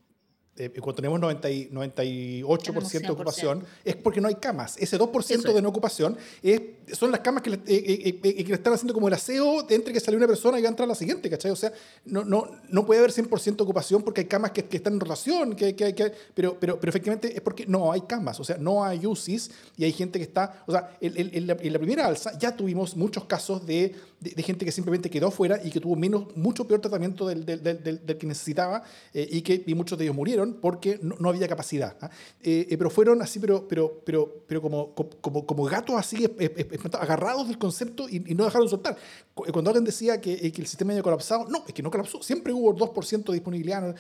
Eh, 0.57 0.68
cuando 0.80 0.96
tenemos 0.96 1.20
90 1.20 1.48
98% 1.48 3.01
de 3.01 3.11
ocupación, 3.11 3.64
es 3.84 3.96
porque 3.96 4.20
no 4.20 4.28
hay 4.28 4.34
camas. 4.34 4.76
Ese 4.78 4.98
2% 4.98 5.55
de 5.55 5.62
no 5.62 5.68
ocupación 5.68 6.18
es, 6.42 6.61
son 6.92 7.11
las 7.11 7.20
camas 7.20 7.42
que 7.42 7.51
le, 7.51 7.57
eh, 7.57 7.62
eh, 7.66 8.20
que 8.20 8.44
le, 8.44 8.55
están 8.55 8.72
haciendo 8.72 8.92
como 8.92 9.09
el 9.09 9.14
aseo 9.14 9.62
de 9.62 9.76
entre 9.76 9.92
que 9.92 10.01
sale 10.01 10.16
una 10.16 10.26
persona 10.26 10.59
y 10.59 10.62
va 10.62 10.68
a 10.68 10.70
entrar 10.70 10.88
la 10.88 10.94
siguiente, 10.94 11.30
¿cachai? 11.30 11.53
O 11.53 11.57
sea, 11.57 11.72
no, 12.05 12.24
no, 12.24 12.51
no 12.68 12.84
puede 12.84 12.98
haber 12.98 13.12
100% 13.12 13.57
de 13.57 13.62
ocupación 13.62 14.03
porque 14.03 14.22
hay 14.22 14.26
camas 14.26 14.51
que, 14.51 14.64
que 14.64 14.76
están 14.76 14.94
en 14.94 15.01
rotación, 15.01 15.55
que, 15.55 15.74
que, 15.74 15.94
que, 15.94 16.12
pero, 16.34 16.59
pero, 16.59 16.78
pero 16.78 16.90
efectivamente 16.90 17.34
es 17.34 17.40
porque 17.40 17.64
no 17.66 17.92
hay 17.92 18.03
camas, 18.03 18.38
o 18.40 18.44
sea, 18.44 18.59
no 18.59 18.84
hay 18.84 19.07
UCIs 19.07 19.51
y 19.76 19.84
hay 19.84 19.92
gente 19.92 20.18
que 20.18 20.24
está, 20.24 20.64
o 20.66 20.72
sea, 20.72 20.98
en, 21.01 21.46
la, 21.46 21.55
en 21.59 21.72
la, 21.72 21.78
primera 21.78 22.07
alza 22.07 22.36
ya 22.38 22.55
tuvimos 22.55 22.96
muchos 22.96 23.24
casos 23.24 23.64
de, 23.64 23.94
de, 24.18 24.42
gente 24.42 24.64
que 24.64 24.72
simplemente 24.72 25.09
quedó 25.09 25.30
fuera 25.30 25.61
y 25.62 25.70
que 25.70 25.80
tuvo 25.80 25.96
menos, 25.96 26.36
mucho 26.36 26.66
peor 26.66 26.80
tratamiento 26.80 27.26
del, 27.26 27.46
del, 27.46 27.62
del, 27.62 27.82
del 27.82 28.18
que 28.18 28.26
necesitaba 28.26 28.82
y 29.14 29.40
que 29.42 29.62
y 29.66 29.74
muchos 29.74 29.96
de 29.96 30.05
ellos 30.05 30.16
murieron 30.16 30.39
porque 30.61 30.99
no, 31.03 31.28
había 31.28 31.49
capacidad. 31.49 31.97
¿ah? 32.01 32.11
Eh, 32.41 32.66
eh, 32.70 32.78
pero 32.78 32.91
fueron 32.91 33.22
así, 33.22 33.38
pero, 33.38 33.66
pero, 33.68 34.03
pero, 34.05 34.45
pero 34.47 34.62
como, 34.62 34.95
como, 34.95 35.47
como 35.47 35.64
gatos 35.64 35.97
así, 35.97 36.26
agarrados 36.99 37.49
del 37.49 37.59
concepto 37.59 38.09
y, 38.09 38.20
no 38.34 38.45
dejaron 38.45 38.68
soltar. 38.68 38.97
Eh, 38.97 39.53
cuando 39.53 39.70
alguien 39.70 39.84
decía 39.84 40.20
que, 40.20 40.51
que, 40.53 40.61
el 40.61 40.66
sistema 40.66 40.93
había 40.93 41.03
colapsado, 41.03 41.47
no, 41.49 41.64
es 41.66 41.74
que 41.74 41.82
no 41.82 41.91
colapsó. 41.91 42.22
Siempre 42.22 42.53
hubo 42.53 42.74
2% 42.74 43.24
de 43.24 43.32
disponibilidad. 43.32 43.95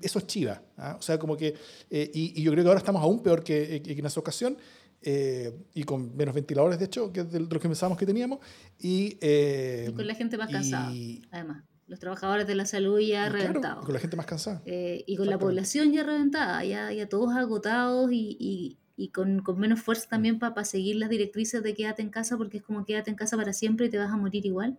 Eso 0.00 0.18
es 0.18 0.26
chiva. 0.26 0.62
¿ah? 0.76 0.96
O 0.98 1.02
sea, 1.02 1.18
como 1.18 1.36
que. 1.36 1.54
y, 1.90 2.42
yo 2.42 2.52
creo 2.52 2.64
que 2.64 2.68
ahora 2.68 2.80
estamos 2.80 3.02
aún 3.02 3.22
peor 3.22 3.42
que, 3.42 3.82
que 3.82 3.92
en 3.92 4.06
esa 4.06 4.20
ocasión. 4.20 4.56
y 5.02 5.82
con 5.84 6.16
menos 6.16 6.34
ventiladores, 6.34 6.78
de 6.78 6.84
hecho, 6.84 7.12
que 7.12 7.24
de, 7.24 7.40
los 7.40 7.48
que 7.48 7.68
pensábamos 7.68 7.98
que 7.98 8.06
teníamos. 8.06 8.38
Y, 8.78 9.18
y 9.20 9.92
con 9.92 10.06
la 10.06 10.14
gente 10.14 10.38
más 10.38 10.50
cansada, 10.50 10.92
además 11.30 11.64
los 11.90 11.98
trabajadores 11.98 12.46
de 12.46 12.54
la 12.54 12.66
salud 12.66 13.00
ya 13.00 13.28
reventados. 13.28 13.84
con 13.84 13.92
la 13.92 13.98
gente 13.98 14.16
más 14.16 14.24
cansada. 14.24 14.62
Eh, 14.64 15.02
y 15.08 15.16
con 15.16 15.26
la 15.26 15.40
población 15.40 15.92
ya 15.92 16.04
reventada, 16.04 16.64
ya, 16.64 16.92
ya 16.92 17.08
todos 17.08 17.34
agotados 17.34 18.12
y, 18.12 18.36
y, 18.38 18.78
y 18.96 19.08
con, 19.08 19.40
con, 19.40 19.58
menos 19.58 19.80
fuerza 19.80 20.08
también 20.08 20.38
para 20.38 20.64
seguir 20.64 20.96
las 20.96 21.10
directrices 21.10 21.64
de 21.64 21.74
quédate 21.74 22.02
en 22.02 22.10
casa 22.10 22.36
porque 22.36 22.58
es 22.58 22.62
como 22.62 22.84
quédate 22.84 23.10
en 23.10 23.16
casa 23.16 23.36
para 23.36 23.52
siempre 23.52 23.86
y 23.86 23.90
te 23.90 23.98
vas 23.98 24.12
a 24.12 24.16
morir 24.16 24.46
igual. 24.46 24.78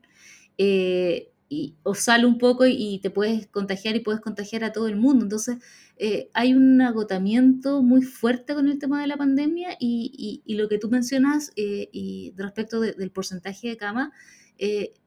Eh, 0.58 1.34
y, 1.50 1.76
o 1.84 1.96
sale 1.96 2.26
un 2.26 2.38
poco 2.38 2.66
y, 2.66 3.00
te 3.00 3.10
puedes 3.10 3.46
contagiar 3.48 3.98
y 3.98 4.00
puedes 4.00 4.22
contagiar 4.22 4.64
a 4.64 4.72
todo 4.72 4.88
el 4.88 4.96
mundo. 4.96 5.26
Entonces, 5.26 5.58
eh, 5.98 6.30
hay 6.34 6.54
un 6.54 6.80
agotamiento 6.80 7.84
muy 7.84 8.04
fuerte 8.04 8.54
con 8.54 8.70
el 8.70 8.80
tema 8.80 9.02
de 9.02 9.08
la 9.08 9.18
pandemia 9.18 9.76
y, 9.78 10.42
y 10.46 10.54
lo 10.56 10.70
que 10.70 10.78
tú 10.78 10.90
mencionas 10.90 11.52
y 11.58 12.34
respecto 12.38 12.80
del 12.80 13.12
porcentaje 13.12 13.68
de 13.68 13.76
cama, 13.76 14.14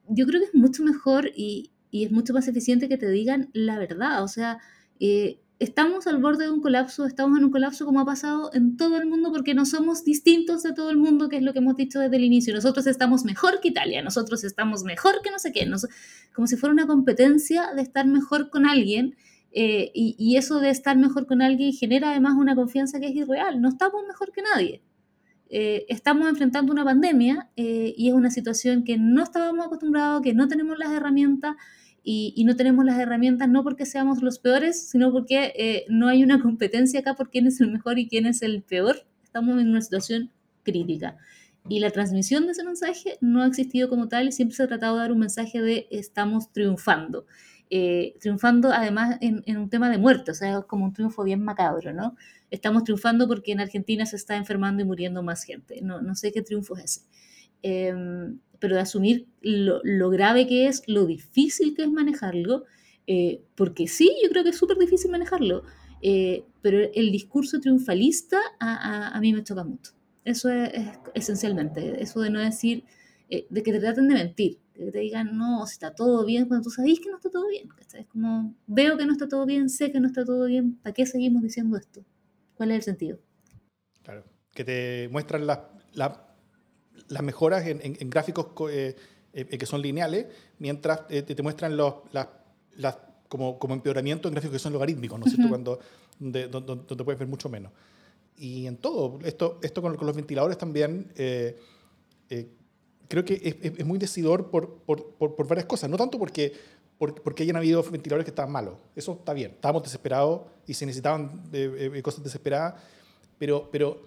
yo 0.07 0.27
creo 0.27 0.39
que 0.39 0.47
es 0.47 0.53
mucho 0.53 0.83
mejor 0.83 1.31
y, 1.35 1.71
y 1.95 2.03
es 2.03 2.11
mucho 2.11 2.33
más 2.33 2.45
eficiente 2.49 2.89
que 2.89 2.97
te 2.97 3.09
digan 3.09 3.49
la 3.53 3.79
verdad. 3.79 4.21
O 4.21 4.27
sea, 4.27 4.59
eh, 4.99 5.39
estamos 5.59 6.07
al 6.07 6.17
borde 6.17 6.43
de 6.43 6.51
un 6.51 6.59
colapso, 6.59 7.05
estamos 7.05 7.37
en 7.37 7.45
un 7.45 7.51
colapso 7.51 7.85
como 7.85 8.01
ha 8.01 8.05
pasado 8.05 8.51
en 8.53 8.75
todo 8.75 8.97
el 8.97 9.05
mundo 9.05 9.31
porque 9.31 9.53
no 9.53 9.65
somos 9.65 10.03
distintos 10.03 10.61
de 10.61 10.73
todo 10.73 10.89
el 10.89 10.97
mundo, 10.97 11.29
que 11.29 11.37
es 11.37 11.41
lo 11.41 11.53
que 11.53 11.59
hemos 11.59 11.77
dicho 11.77 12.01
desde 12.01 12.17
el 12.17 12.25
inicio. 12.25 12.53
Nosotros 12.53 12.85
estamos 12.85 13.23
mejor 13.23 13.61
que 13.61 13.69
Italia, 13.69 14.03
nosotros 14.03 14.43
estamos 14.43 14.83
mejor 14.83 15.21
que 15.23 15.31
no 15.31 15.39
sé 15.39 15.53
qué, 15.53 15.71
como 16.33 16.47
si 16.47 16.57
fuera 16.57 16.73
una 16.73 16.85
competencia 16.85 17.71
de 17.73 17.81
estar 17.81 18.05
mejor 18.07 18.49
con 18.49 18.65
alguien. 18.65 19.15
Eh, 19.53 19.89
y, 19.93 20.35
eso 20.35 20.59
de 20.59 20.71
estar 20.71 20.97
mejor 20.97 21.27
con 21.27 21.41
alguien 21.41 21.71
genera 21.71 22.11
además 22.11 22.33
una 22.37 22.55
confianza 22.55 22.99
que 22.99 23.07
es 23.07 23.15
irreal. 23.15 23.61
No 23.61 23.69
estamos 23.69 24.01
mejor 24.05 24.33
que 24.33 24.41
nadie. 24.41 24.81
Eh, 25.49 25.85
estamos 25.87 26.27
enfrentando 26.27 26.73
una 26.73 26.83
pandemia 26.83 27.49
y 27.55 28.09
es 28.09 28.13
una 28.13 28.31
situación 28.31 28.83
que 28.83 28.97
no 28.97 29.23
estábamos 29.23 29.65
acostumbrados, 29.65 30.21
que 30.23 30.33
no 30.33 30.49
tenemos 30.49 30.77
las 30.77 30.91
herramientas 30.91 31.55
y, 32.07 32.43
no 32.45 32.55
tenemos 32.55 32.85
las 32.85 32.99
herramientas 32.99 33.49
no 33.49 33.63
porque 33.63 33.87
seamos 33.87 34.21
los 34.21 34.37
peores, 34.37 34.89
sino 34.89 35.11
porque 35.11 35.53
eh, 35.57 35.85
no 35.89 36.07
hay 36.07 36.23
una 36.23 36.39
competencia 36.41 36.99
acá 36.99 37.15
por 37.15 37.31
quién 37.31 37.47
es 37.47 37.59
el 37.59 37.71
mejor 37.71 37.97
y 37.97 38.07
quién 38.07 38.27
es 38.27 38.43
el 38.43 38.61
peor. 38.61 39.07
Estamos 39.23 39.59
en 39.59 39.69
una 39.69 39.81
situación 39.81 40.31
crítica. 40.63 41.17
Y 41.67 41.79
la 41.79 41.89
transmisión 41.89 42.45
de 42.45 42.51
ese 42.51 42.63
mensaje 42.63 43.17
no 43.21 43.41
ha 43.41 43.47
existido 43.47 43.89
como 43.89 44.07
tal, 44.07 44.31
siempre 44.31 44.55
se 44.55 44.61
ha 44.61 44.67
tratado 44.67 44.95
de 44.95 45.01
dar 45.01 45.11
un 45.11 45.17
mensaje 45.17 45.63
de 45.63 45.87
estamos 45.89 46.51
triunfando. 46.51 47.25
Eh, 47.71 48.15
triunfando 48.19 48.69
además 48.71 49.17
en, 49.21 49.41
en, 49.47 49.57
un 49.57 49.71
tema 49.71 49.89
de 49.89 49.97
muerte, 49.97 50.29
o 50.29 50.35
sea, 50.35 50.59
es 50.59 50.65
como 50.65 50.85
un 50.85 50.93
triunfo 50.93 51.23
bien 51.23 51.43
macabro, 51.43 51.91
¿no? 51.91 52.15
Estamos 52.51 52.83
triunfando 52.83 53.27
porque 53.27 53.53
en 53.53 53.61
Argentina 53.61 54.05
se 54.05 54.17
está 54.17 54.35
enfermando 54.35 54.83
y 54.83 54.85
muriendo 54.85 55.23
más 55.23 55.43
gente. 55.43 55.81
No, 55.81 56.03
no 56.03 56.13
sé 56.13 56.31
qué 56.31 56.43
triunfo 56.43 56.77
es 56.77 56.83
ese. 56.83 57.01
Em, 57.63 58.37
pero 58.59 58.75
de 58.75 58.81
asumir 58.81 59.27
lo, 59.41 60.09
grave 60.09 60.47
que 60.47 60.67
es, 60.67 60.83
lo 60.87 61.05
difícil 61.05 61.75
que 61.75 61.83
es 61.83 61.91
manejarlo, 61.91 62.65
eh, 63.07 63.41
porque 63.55 63.87
sí, 63.87 64.11
yo 64.23 64.29
creo 64.29 64.43
que 64.43 64.49
es 64.49 64.57
súper 64.57 64.77
difícil 64.77 65.11
manejarlo, 65.11 65.63
eh, 66.01 66.43
pero 66.61 66.79
el 66.93 67.11
discurso 67.11 67.59
triunfalista 67.59 68.39
a, 68.59 69.15
a, 69.15 69.19
mí 69.21 69.33
me 69.33 69.43
choca 69.43 69.63
mucho. 69.63 69.93
Eso 70.23 70.49
es, 70.49 70.71
esencialmente, 71.13 72.01
eso 72.01 72.19
de 72.21 72.29
no 72.29 72.39
decir, 72.39 72.83
eh, 73.29 73.47
de 73.49 73.63
que 73.63 73.71
te 73.71 73.79
traten 73.79 74.07
de 74.07 74.15
mentir, 74.15 74.59
que 74.73 74.91
te 74.91 74.99
digan, 74.99 75.37
no, 75.37 75.65
si 75.65 75.73
está 75.73 75.93
todo 75.93 76.25
bien, 76.25 76.47
cuando 76.47 76.63
tú 76.65 76.69
sabes 76.69 76.99
que 76.99 77.09
no 77.09 77.17
está 77.17 77.29
todo 77.29 77.47
bien. 77.47 77.69
Es 77.93 78.05
como, 78.07 78.53
veo 78.67 78.97
que 78.97 79.05
no 79.05 79.13
está 79.13 79.27
todo 79.27 79.45
bien, 79.45 79.69
sé 79.69 79.91
que 79.91 79.99
no 79.99 80.07
está 80.07 80.25
todo 80.25 80.45
bien, 80.45 80.75
¿para 80.77 80.93
qué 80.93 81.05
seguimos 81.05 81.43
diciendo 81.43 81.77
esto? 81.77 82.03
¿Cuál 82.55 82.71
es 82.71 82.77
el 82.77 82.83
sentido? 82.83 83.19
Claro, 84.03 84.25
que 84.51 84.63
te 84.63 85.09
muestran 85.11 85.47
la, 85.47 85.71
la 85.93 86.34
las 87.07 87.23
mejoras 87.23 87.65
en, 87.65 88.09
gráficos 88.09 88.47
eh, 88.71 88.95
eh, 89.33 89.45
que 89.45 89.65
son 89.65 89.81
lineales, 89.81 90.27
mientras 90.59 91.07
te, 91.07 91.43
muestran 91.43 91.75
los, 91.77 91.95
las, 92.11 92.27
como, 93.27 93.59
como, 93.59 93.73
empeoramiento 93.73 94.27
en 94.27 94.33
gráficos 94.33 94.53
que 94.53 94.59
son 94.59 94.73
logarítmicos, 94.73 95.19
¿no 95.19 95.25
es 95.25 95.33
cierto? 95.33 95.49
Cuando, 95.49 95.79
donde, 96.19 96.47
donde, 96.47 97.03
puedes 97.03 97.19
ver 97.19 97.27
mucho 97.27 97.49
menos. 97.49 97.71
Y 98.37 98.67
en 98.67 98.77
todo, 98.77 99.19
esto, 99.23 99.59
esto 99.61 99.81
con, 99.81 99.97
los 99.99 100.15
ventiladores 100.15 100.57
también, 100.57 101.11
creo 103.07 103.25
que 103.25 103.73
es, 103.77 103.85
muy 103.85 103.99
decidor 103.99 104.49
por, 104.49 104.79
por, 104.79 105.15
por, 105.15 105.47
varias 105.47 105.65
cosas. 105.65 105.89
No 105.89 105.97
tanto 105.97 106.17
porque, 106.17 106.53
porque 106.97 107.43
hayan 107.43 107.57
habido 107.57 107.83
ventiladores 107.83 108.25
que 108.25 108.31
estaban 108.31 108.51
malos. 108.51 108.75
Eso 108.95 109.13
está 109.13 109.33
bien. 109.33 109.51
Estábamos 109.51 109.83
desesperados 109.83 110.41
y 110.65 110.73
se 110.73 110.85
necesitaban 110.85 111.43
cosas 112.03 112.23
desesperadas. 112.23 112.75
Pero, 113.37 113.69
pero 113.71 114.01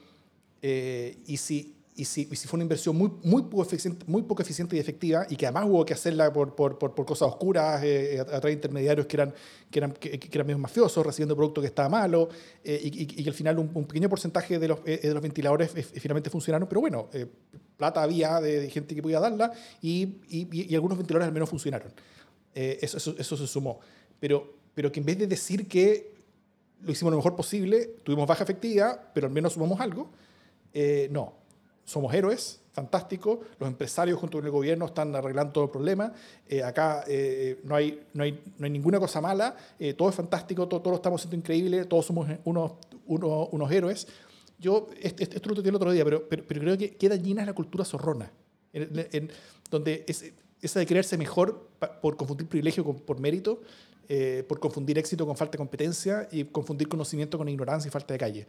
y 0.63 1.37
si 1.37 1.78
y 1.99 2.05
si, 2.05 2.27
si, 2.27 2.47
fue 2.47 2.59
una 2.59 2.63
inversión 2.63 2.97
muy, 2.97 3.11
muy, 3.25 3.43
poco 3.43 3.65
eficiente, 3.65 4.05
muy 4.07 4.23
poco 4.23 4.41
eficiente 4.41 4.77
y 4.77 4.79
efectiva 4.79 5.27
y 5.29 5.35
que 5.35 5.47
además 5.47 5.65
hubo 5.67 5.85
que 5.85 5.95
hacerla 5.95 6.33
por, 6.33 6.55
por, 6.55 6.79
por, 6.79 6.95
cosas 7.05 7.29
oscuras, 7.29 7.83
eh, 7.83 8.21
a, 8.21 8.25
través 8.25 8.45
de 8.45 8.53
intermediarios 8.53 9.07
que 9.07 9.17
eran, 9.17 9.35
que 9.69 9.79
eran, 9.81 9.93
que, 9.95 10.29
eran 10.31 10.47
medio 10.47 10.59
mafiosos, 10.59 11.05
recibiendo 11.05 11.35
producto 11.35 11.61
que 11.61 11.67
estaba 11.67 11.89
malo, 11.89 12.29
eh, 12.63 12.81
y, 12.85 13.05
que 13.05 13.29
al 13.29 13.35
final 13.35 13.59
un, 13.59 13.85
pequeño 13.85 14.09
porcentaje 14.09 14.61
de 14.61 14.69
los, 14.69 14.79
eh, 14.87 15.01
de 15.03 15.13
los 15.13 15.21
ventiladores 15.21 15.73
finalmente 15.95 16.31
funcionaron, 16.31 16.69
pero 16.69 16.81
bueno, 16.81 17.09
plata 17.77 18.01
había 18.01 18.41
de, 18.41 18.71
gente 18.71 18.95
que 18.95 19.03
podía 19.03 19.19
darla 19.19 19.51
y, 19.83 20.19
y, 20.29 20.73
algunos 20.77 20.99
ventiladores 20.99 21.27
al 21.27 21.35
menos 21.35 21.49
funcionaron. 21.49 21.93
Eso, 22.55 22.97
eso, 22.97 23.17
eso, 23.19 23.37
se 23.37 23.47
sumó. 23.49 23.81
Pero, 24.21 24.55
pero 24.73 24.93
que 24.93 25.01
en 25.01 25.07
vez 25.07 25.19
de 25.19 25.27
decir 25.27 25.67
que 25.67 26.13
lo 26.81 26.93
hicimos 26.93 27.11
lo 27.11 27.17
mejor 27.17 27.35
posible, 27.35 27.97
tuvimos 28.05 28.29
baja 28.29 28.45
efectividad, 28.45 29.01
pero 29.13 29.27
al 29.27 29.33
menos 29.33 29.55
sumamos 29.55 29.81
algo, 29.81 30.11
no 31.11 31.48
somos 31.89 32.13
héroes, 32.13 32.61
fantástico, 32.71 33.41
los 33.59 33.67
empresarios 33.67 34.21
junto 34.21 34.37
con 34.37 34.45
el 34.45 34.51
gobierno 34.53 34.85
están 34.85 35.17
arreglando 35.17 35.53
todo 35.55 35.65
el 35.65 35.71
problema, 35.71 36.13
eh, 36.47 36.63
acá 36.63 37.03
eh, 37.09 37.61
no, 37.65 37.75
hay, 37.75 37.99
no, 38.13 38.25
hay, 38.25 38.43
no, 38.59 38.67
hay, 38.67 38.71
ninguna 38.71 39.01
cosa 39.01 39.23
mala, 39.23 39.57
eh, 39.79 39.95
todo 39.95 40.11
es 40.11 40.15
fantástico, 40.15 40.69
todo, 40.69 40.83
todo, 40.83 40.91
lo 40.91 40.97
estamos 40.97 41.19
haciendo 41.19 41.37
increíble, 41.37 41.87
todos 41.87 42.05
somos 42.05 42.29
unos, 42.45 42.73
unos, 43.07 43.49
unos 43.53 43.73
héroes. 43.73 44.07
Yo, 44.59 44.89
esto, 45.01 45.23
esto 45.23 45.49
lo 45.49 45.55
tuve 45.55 45.71
el 45.71 45.75
otro 45.77 45.91
día, 45.91 46.05
pero, 46.05 46.29
pero, 46.29 46.45
creo 46.45 46.77
que 46.77 46.95
queda 46.95 47.17
llena 47.17 47.47
la 47.47 47.55
cultura 47.55 47.87
zorrona, 47.87 48.31
en, 48.75 49.31
donde 49.71 50.05
es, 50.07 50.31
esa 50.61 50.81
de 50.81 50.87
creerse 50.87 51.17
mejor 51.17 51.69
por 52.03 52.19
confundir 52.19 52.49
privilegio 52.49 52.85
con, 52.85 52.97
por 52.97 53.19
mérito, 53.19 53.63
por 54.47 54.61
confundir 54.61 54.99
éxito 54.99 55.27
con 55.27 55.37
falta 55.37 55.53
de 55.53 55.59
competencia 55.59 56.29
y 56.31 56.45
confundir 56.45 56.87
conocimiento 56.87 57.39
con 57.39 57.49
ignorancia 57.49 57.89
y 57.89 57.93
falta 57.93 58.13
de 58.13 58.19
calle. 58.19 58.47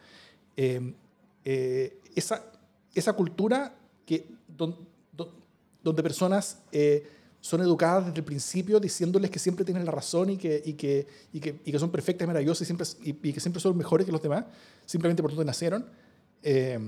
esa 2.15 2.58
esa 2.95 3.13
cultura 3.13 3.75
que, 4.05 4.27
donde, 4.47 6.03
personas 6.03 6.59
eh, 6.71 7.07
son 7.41 7.61
educadas 7.61 8.07
desde 8.07 8.19
el 8.19 8.25
principio 8.25 8.79
diciéndoles 8.79 9.31
que 9.31 9.39
siempre 9.39 9.63
tienen 9.63 9.85
la 9.85 9.91
razón 9.91 10.29
y 10.29 10.37
que, 10.37 10.61
y 10.65 10.73
que, 10.73 11.07
y 11.31 11.39
que, 11.39 11.59
y 11.63 11.71
que 11.71 11.79
son 11.79 11.89
perfectas, 11.89 12.27
maravillosas 12.27 12.61
y, 12.61 12.65
siempre, 12.65 12.87
y, 13.01 13.33
que 13.33 13.39
siempre 13.39 13.61
son 13.61 13.77
mejores 13.77 14.05
que 14.05 14.11
los 14.11 14.21
demás, 14.21 14.45
simplemente 14.85 15.21
por 15.21 15.31
donde 15.31 15.45
nacieron, 15.45 15.85
eh, 16.43 16.79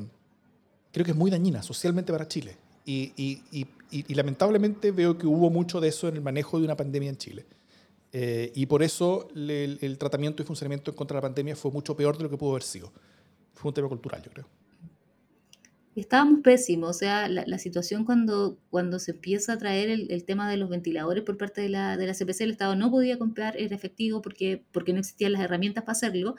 creo 0.92 1.06
que 1.06 1.12
es 1.12 1.18
muy 1.18 1.32
dañina 1.32 1.64
socialmente 1.64 2.12
para 2.12 2.28
Chile. 2.28 2.58
Y, 2.86 3.68
lamentablemente 4.10 4.92
veo 4.92 5.18
que 5.18 5.28
hubo 5.28 5.50
mucho 5.50 5.80
de 5.80 5.90
eso 5.90 6.08
en 6.08 6.16
el 6.16 6.22
manejo 6.22 6.60
de 6.60 6.66
una 6.66 6.76
pandemia 6.76 7.10
en 7.10 7.18
Chile. 7.18 7.46
Eh, 8.14 8.52
y 8.56 8.66
por 8.66 8.84
eso 8.84 9.30
el, 9.34 9.78
el, 9.82 9.98
tratamiento 9.98 10.44
y 10.44 10.46
funcionamiento 10.46 10.94
contra 10.94 11.16
la 11.16 11.22
pandemia 11.22 11.56
fue 11.56 11.72
mucho 11.72 11.96
peor 11.96 12.18
de 12.18 12.24
lo 12.24 12.30
que 12.30 12.38
pudo 12.38 12.52
haber 12.52 12.64
sido. 12.64 12.92
Fue 13.54 13.70
un 13.70 13.74
tema 13.74 13.88
cultural, 13.88 14.22
yo 14.22 14.32
creo 14.32 14.61
estábamos 15.96 16.40
pésimos, 16.42 16.90
o 16.90 16.94
sea, 16.94 17.28
la, 17.28 17.58
situación 17.58 18.06
cuando, 18.06 18.58
cuando 18.70 18.98
se 18.98 19.12
empieza 19.12 19.54
a 19.54 19.58
traer 19.58 19.90
el, 19.90 20.24
tema 20.24 20.50
de 20.50 20.56
los 20.56 20.70
ventiladores 20.70 21.24
por 21.24 21.38
parte 21.38 21.62
de 21.62 21.70
la, 21.70 21.98
de 21.98 22.08
la 22.08 22.14
CPC, 22.14 22.42
el 22.42 22.52
Estado 22.52 22.76
no 22.76 22.90
podía 22.90 23.18
comprar 23.18 23.58
el 23.58 23.74
efectivo 23.74 24.22
porque, 24.22 24.64
porque 24.72 24.94
no 24.94 25.00
existían 25.00 25.34
las 25.34 25.42
herramientas 25.42 25.84
para 25.84 25.92
hacerlo, 25.94 26.36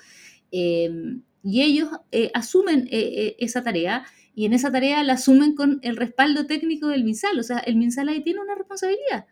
em, 0.51 1.23
y 1.45 1.63
ellos 1.63 1.91
eh, 2.13 2.31
asumen 2.35 2.89
eh, 2.91 3.13
eh, 3.15 3.37
esa 3.41 3.63
tarea, 3.63 4.07
y 4.35 4.47
en 4.47 4.55
esa 4.55 4.73
tarea 4.73 5.03
la 5.05 5.15
asumen 5.15 5.55
con 5.55 5.81
el 5.83 5.97
respaldo 5.97 6.47
técnico 6.47 6.89
del 6.89 7.05
MinSal, 7.05 7.39
o 7.39 7.43
sea, 7.43 7.59
el 7.59 7.77
MinSal 7.77 8.09
ahí 8.09 8.23
tiene 8.23 8.41
una 8.41 8.55
responsabilidad, 8.55 9.27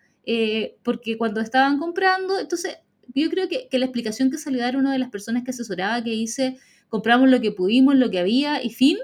porque 0.83 1.16
cuando 1.16 1.41
estaban 1.41 1.79
comprando, 1.79 2.39
entonces 2.39 2.77
yo 3.14 3.31
creo 3.31 3.49
que, 3.49 3.68
que 3.68 3.79
la 3.79 3.87
explicación 3.87 4.31
que 4.31 4.37
salió 4.37 4.61
a 4.61 4.66
dar 4.66 4.77
una 4.77 4.93
de 4.93 4.99
las 4.99 5.09
personas 5.09 5.45
que 5.45 5.51
asesoraba, 5.51 6.05
que 6.05 6.11
dice, 6.11 6.59
compramos 6.91 7.31
lo 7.31 7.41
que 7.41 7.53
pudimos, 7.53 7.97
lo 7.97 8.11
que 8.11 8.18
había, 8.18 8.62
y 8.62 8.68
fin, 8.68 8.99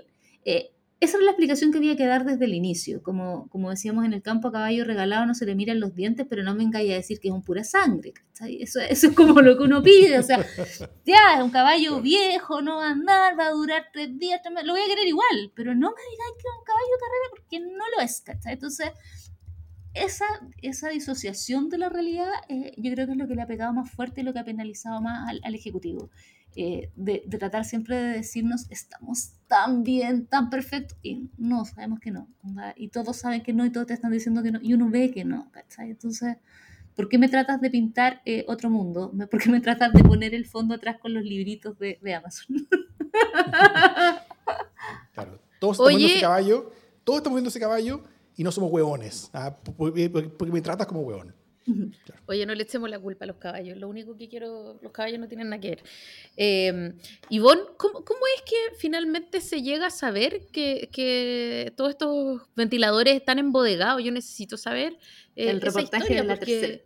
esa 0.99 1.19
era 1.19 1.27
la 1.27 1.33
explicación 1.33 1.73
que 1.73 1.79
había 1.79 1.97
que 1.97 2.07
dar 2.07 2.25
desde 2.25 2.47
el 2.47 2.55
inicio. 2.55 3.03
Como, 3.03 3.49
como 3.51 3.71
decíamos 3.71 4.07
en 4.07 4.15
el 4.15 4.23
campo 4.23 4.49
a 4.49 4.53
caballo 4.53 4.85
regalado 4.85 5.27
no 5.27 5.35
se 5.35 5.45
le 5.45 5.55
miran 5.55 5.79
los 5.79 5.95
dientes, 5.95 6.27
pero 6.29 6.43
no 6.43 6.55
me 6.55 6.63
engañe 6.63 6.95
a 6.95 6.97
decir 6.97 7.21
que 7.21 7.29
es 7.29 7.35
un 7.35 7.43
pura 7.43 7.65
sangre. 7.65 8.15
Eso, 8.61 8.81
eso 8.81 9.09
es 9.09 9.15
como 9.15 9.41
lo 9.43 9.59
que 9.59 9.65
uno 9.65 9.83
pide. 9.83 10.19
O 10.19 10.23
sea, 10.23 10.39
ya, 11.05 11.37
es 11.37 11.43
un 11.43 11.51
caballo 11.51 12.01
viejo, 12.01 12.63
no 12.63 12.77
va 12.77 12.89
a 12.89 12.91
andar, 12.93 13.39
va 13.39 13.49
a 13.49 13.53
durar 13.53 13.87
tres 13.93 14.19
días, 14.19 14.41
lo 14.65 14.73
voy 14.73 14.81
a 14.81 14.87
querer 14.87 15.07
igual, 15.07 15.53
pero 15.55 15.75
no 15.75 15.91
me 15.91 16.03
digáis 16.11 16.33
que 16.41 16.49
es 16.49 16.55
un 16.59 16.65
caballo 16.65 16.87
de 16.87 17.01
carrera 17.01 17.31
porque 17.31 17.61
no 17.61 17.85
lo 17.97 18.03
es. 18.03 18.25
Entonces, 18.47 18.91
esa, 19.93 20.27
esa 20.63 20.89
disociación 20.89 21.69
de 21.69 21.79
la 21.79 21.89
realidad 21.89 22.29
eh, 22.49 22.73
yo 22.77 22.93
creo 22.93 23.07
que 23.07 23.13
es 23.13 23.19
lo 23.19 23.29
que 23.29 23.35
le 23.35 23.43
ha 23.43 23.47
pegado 23.47 23.73
más 23.73 23.91
fuerte 23.91 24.21
y 24.21 24.25
lo 24.25 24.33
que 24.33 24.39
ha 24.39 24.45
penalizado 24.45 25.01
más 25.03 25.29
al, 25.29 25.41
al 25.45 25.55
Ejecutivo. 25.55 26.11
Eh, 26.59 26.91
de, 26.97 27.19
tratar 27.39 27.67
siempre 27.67 27.97
de 27.97 28.13
decirnos 28.15 28.65
estamos 28.71 29.33
tan 29.47 29.83
bien, 29.83 30.27
tan 30.27 30.49
perfectos, 30.49 30.97
y 31.03 31.29
no, 31.37 31.67
sabemos 31.67 32.01
que 32.01 32.11
no, 32.11 32.29
y 32.77 32.89
todos 32.89 33.19
saben 33.19 33.43
que 33.43 33.53
no, 33.53 33.67
y 33.67 33.71
todos 33.71 33.89
te 33.89 33.93
están 33.93 34.11
diciendo 34.11 34.43
que 34.43 34.51
no, 34.53 34.59
y 34.63 34.73
uno 34.73 34.89
ve 34.89 35.11
que 35.11 35.23
no, 35.27 35.51
¿cachai? 35.51 35.91
Entonces, 35.91 36.39
¿por 36.95 37.11
qué 37.11 37.19
me 37.19 37.29
tratas 37.29 37.61
de 37.61 37.69
pintar 37.69 38.23
eh, 38.25 38.47
otro 38.49 38.71
mundo? 38.71 39.13
¿Por 39.31 39.43
qué 39.43 39.51
me 39.51 39.61
tratas 39.61 39.93
de 39.93 40.03
poner 40.03 40.35
el 40.35 40.47
fondo 40.47 40.75
atrás 40.75 40.97
con 40.99 41.13
los 41.13 41.25
libritos 41.25 41.79
de, 41.79 41.99
de 42.01 42.15
Amazon? 42.15 42.57
claro, 45.13 45.39
todos 45.61 45.75
estamos 45.75 45.91
viendo 45.91 46.07
ese 46.07 46.21
caballo, 46.23 46.73
todos 47.05 47.19
estamos 47.19 47.37
viendo 47.37 47.51
ese 47.51 47.61
caballo 47.61 48.03
y 48.35 48.45
no 48.45 48.51
somos 48.51 48.73
huevones, 48.73 49.29
¿ah? 49.35 49.55
porque, 49.77 50.09
porque 50.09 50.53
me 50.53 50.63
tratas 50.63 50.87
como 50.87 51.03
huevón. 51.67 51.95
Oye, 52.27 52.47
no 52.47 52.55
le 52.55 52.63
echemos 52.63 52.89
la 52.91 52.99
culpa 52.99 53.25
a 53.25 53.29
los 53.29 53.37
caballos. 53.37 53.77
Lo 53.79 53.89
único 53.89 54.17
que 54.17 54.29
quiero, 54.29 54.79
los 54.83 54.93
caballos 54.93 55.19
no 55.19 55.29
tienen 55.29 55.51
nada 55.51 55.61
que 55.61 55.71
ver. 55.71 55.83
Eh, 56.37 56.93
Ivonne, 57.29 57.63
¿cómo, 57.77 58.01
es 58.01 58.43
que 58.43 58.77
finalmente 58.79 59.41
se 59.41 59.63
llega 59.63 59.87
a 59.87 59.91
saber 59.91 60.47
que, 60.53 61.73
todos 61.77 61.91
estos 61.91 62.43
ventiladores 62.55 63.15
están 63.15 63.39
embodegados? 63.39 64.03
Yo 64.03 64.13
necesito 64.13 64.57
saber 64.57 64.95
eh, 65.35 65.51
el 65.51 65.61
reportaje 65.61 66.15
de 66.15 66.25
la 66.25 66.39
tercera. 66.39 66.81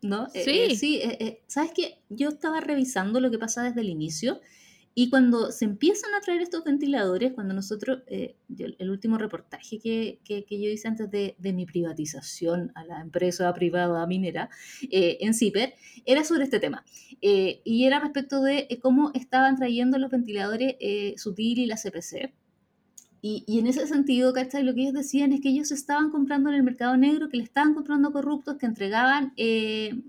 ¿No? 0.00 0.28
Eh, 0.32 0.44
sí, 0.44 1.00
eh, 1.02 1.16
sí 1.18 1.38
¿sabes 1.48 1.72
qué? 1.74 1.98
Yo 2.08 2.28
estaba 2.28 2.60
revisando 2.60 3.20
lo 3.20 3.30
que 3.30 3.38
pasa 3.38 3.64
desde 3.64 3.80
el 3.80 3.88
inicio 3.88 4.40
y 4.94 5.08
cuando 5.08 5.50
se 5.52 5.64
empiezan 5.64 6.12
a 6.14 6.20
traer 6.20 6.42
estos 6.42 6.64
ventiladores, 6.64 7.32
cuando 7.32 7.54
nosotros, 7.54 8.00
eh, 8.08 8.36
el 8.78 8.90
último 8.90 9.16
reportaje 9.16 9.78
que, 9.78 10.20
que, 10.22 10.44
yo 10.50 10.68
hice 10.68 10.86
antes 10.86 11.10
de, 11.10 11.34
de, 11.38 11.52
mi 11.54 11.64
privatización 11.64 12.72
a 12.74 12.84
la 12.84 13.00
empresa 13.00 13.52
privada 13.54 14.06
minera 14.06 14.50
eh, 14.90 15.16
en 15.20 15.32
CIPER, 15.32 15.74
era 16.04 16.24
sobre 16.24 16.44
este 16.44 16.60
tema. 16.60 16.84
Eh, 17.22 17.62
y 17.64 17.86
era 17.86 18.00
respecto 18.00 18.42
de 18.42 18.68
cómo 18.82 19.12
estaban 19.14 19.56
trayendo 19.56 19.96
los 19.98 20.10
ventiladores 20.10 20.74
Sutil 21.16 21.58
y 21.58 21.66
la 21.66 21.76
CPC. 21.76 22.34
Y, 23.24 23.44
y, 23.46 23.60
en 23.60 23.68
ese 23.68 23.86
sentido, 23.86 24.32
¿cachai? 24.32 24.64
Lo 24.64 24.74
que 24.74 24.82
ellos 24.82 24.94
decían 24.94 25.32
es 25.32 25.40
que 25.40 25.48
ellos 25.48 25.70
estaban 25.70 26.10
comprando 26.10 26.50
en 26.50 26.56
el 26.56 26.64
mercado 26.64 26.96
negro, 26.96 27.28
que 27.28 27.36
le 27.36 27.44
estaban 27.44 27.72
comprando 27.72 28.12
corruptos, 28.12 28.56
que 28.58 28.66
entregaban 28.66 29.32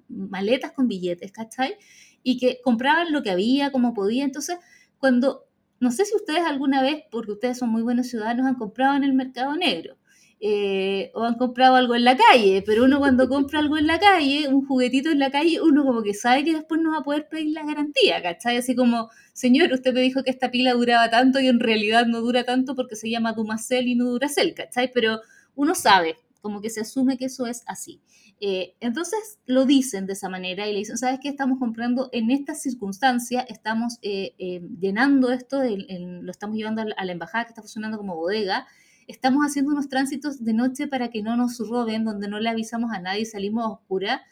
maletas 0.10 0.72
con 0.72 0.88
billetes, 0.88 1.32
¿cachai? 1.32 1.76
Y 2.24 2.38
que 2.38 2.60
compraban 2.64 3.12
lo 3.12 3.22
que 3.22 3.32
había, 3.32 3.72
como 3.72 3.94
podía. 3.94 4.24
Entonces, 4.24 4.58
cuando, 4.98 5.46
no 5.80 5.92
sé 5.92 6.06
si 6.06 6.16
ustedes 6.16 6.44
alguna 6.44 6.82
vez, 6.82 7.04
porque 7.12 7.34
ustedes 7.34 7.58
son 7.58 7.70
muy 7.70 7.82
buenos 7.84 8.08
ciudadanos, 8.08 8.46
han 8.46 8.56
comprado 8.56 8.96
en 8.96 9.04
el 9.04 9.14
mercado 9.14 9.56
negro. 9.56 9.98
Eh, 10.46 11.10
o 11.14 11.24
han 11.24 11.36
comprado 11.36 11.76
algo 11.78 11.96
en 11.96 12.04
la 12.04 12.18
calle, 12.18 12.62
pero 12.66 12.84
uno 12.84 13.00
cuando 13.00 13.30
compra 13.30 13.60
algo 13.60 13.78
en 13.78 13.88
la 13.88 13.98
calle, 13.98 14.50
un 14.50 14.68
juguetito 14.68 15.10
en 15.10 15.20
la 15.20 15.32
calle, 15.32 15.62
uno 15.62 15.86
como 15.86 16.04
que 16.04 16.14
sabe 16.14 16.44
que 16.44 16.52
después 16.54 16.82
no 16.82 16.92
va 16.92 16.98
a 16.98 17.04
poder 17.04 17.30
pedir 17.30 17.54
la 17.54 17.66
garantía, 17.66 18.22
¿cachai? 18.22 18.58
Así 18.58 18.76
como, 18.76 19.10
señor, 19.32 19.72
usted 19.72 19.94
me 19.94 20.02
dijo 20.02 20.22
que 20.22 20.32
esta 20.32 20.52
pila 20.52 20.74
duraba 20.74 21.10
tanto 21.10 21.40
y 21.40 21.48
en 21.48 21.62
realidad 21.62 22.08
no 22.08 22.20
dura 22.20 22.44
tanto 22.44 22.76
porque 22.76 22.98
se 22.98 23.10
llama 23.10 23.32
Dumacel 23.32 23.88
y 23.88 23.96
no 23.96 24.04
Duracel, 24.06 24.54
¿cachai? 24.54 24.92
Pero 24.94 25.22
uno 25.56 25.76
sabe, 25.76 26.18
como 26.42 26.60
que 26.60 26.70
se 26.70 26.82
asume 26.82 27.18
que 27.18 27.26
eso 27.26 27.48
es 27.48 27.64
así. 27.66 28.02
Eh, 28.46 28.76
entonces 28.82 29.40
lo 29.46 29.66
dicen 29.66 30.06
de 30.06 30.12
esa 30.12 30.28
manera 30.28 30.68
y 30.68 30.74
le 30.74 30.80
dicen, 30.80 30.98
¿sabes 30.98 31.18
qué? 31.22 31.30
Estamos 31.30 31.60
comprando 31.60 32.10
en 32.12 32.30
esta 32.30 32.56
circunstancia, 32.56 33.40
estamos 33.40 34.00
eh, 34.02 34.36
eh, 34.38 34.62
llenando 34.82 35.32
esto, 35.32 35.62
lo 35.64 36.30
estamos 36.30 36.58
llevando 36.58 36.82
a 36.82 37.06
la 37.06 37.12
embajada 37.14 37.46
que 37.46 37.52
está 37.52 37.62
funcionando 37.62 37.98
como 37.98 38.18
bodega, 38.18 38.68
estamos 39.08 39.46
haciendo 39.46 39.72
unos 39.72 39.88
tránsitos 39.88 40.44
de 40.44 40.52
noche 40.52 40.88
para 40.88 41.10
que 41.10 41.24
no 41.24 41.38
nos 41.38 41.58
roben, 41.60 42.04
donde 42.04 42.28
no 42.28 42.42
le 42.42 42.50
avisamos 42.50 42.92
a 42.92 43.00
nadie, 43.00 43.24
salimos 43.26 43.64
a 43.64 43.70
oscura, 43.70 44.24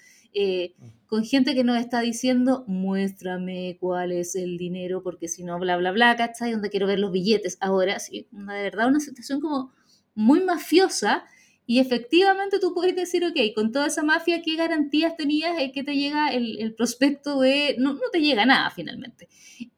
con 1.08 1.24
gente 1.24 1.56
que 1.56 1.64
nos 1.64 1.80
está 1.80 2.02
diciendo, 2.02 2.66
muéstrame 2.68 3.78
cuál 3.80 4.12
es 4.12 4.36
el 4.36 4.58
dinero, 4.58 5.04
porque 5.04 5.30
si 5.30 5.46
no, 5.46 5.58
bla, 5.58 5.78
bla, 5.78 5.94
bla, 5.94 6.18
¿cachai? 6.18 6.52
Donde 6.52 6.70
quiero 6.70 6.86
ver 6.86 7.00
los 7.00 7.14
billetes. 7.14 7.58
Ahora, 7.62 7.98
sí, 8.00 8.28
de 8.30 8.44
verdad, 8.44 8.90
una 8.90 9.00
situación 9.00 9.40
como 9.40 9.72
muy 10.16 10.44
mafiosa 10.44 11.24
y 11.72 11.80
efectivamente 11.80 12.60
tú 12.60 12.74
puedes 12.74 12.98
decir, 12.98 13.24
ok, 13.24 13.56
con 13.56 13.72
toda 13.72 13.88
esa 13.88 14.04
mafia, 14.04 14.42
¿qué 14.42 14.58
garantías 14.58 15.16
tenías 15.16 15.56
de 15.56 15.72
que 15.72 15.86
te 15.86 15.96
llega 15.96 16.28
el, 16.28 16.74
prospecto 16.76 17.40
de... 17.40 17.78
No, 17.80 17.94
no, 17.94 18.02
te 18.12 18.20
llega 18.20 18.46
nada 18.46 18.70
finalmente. 18.72 19.30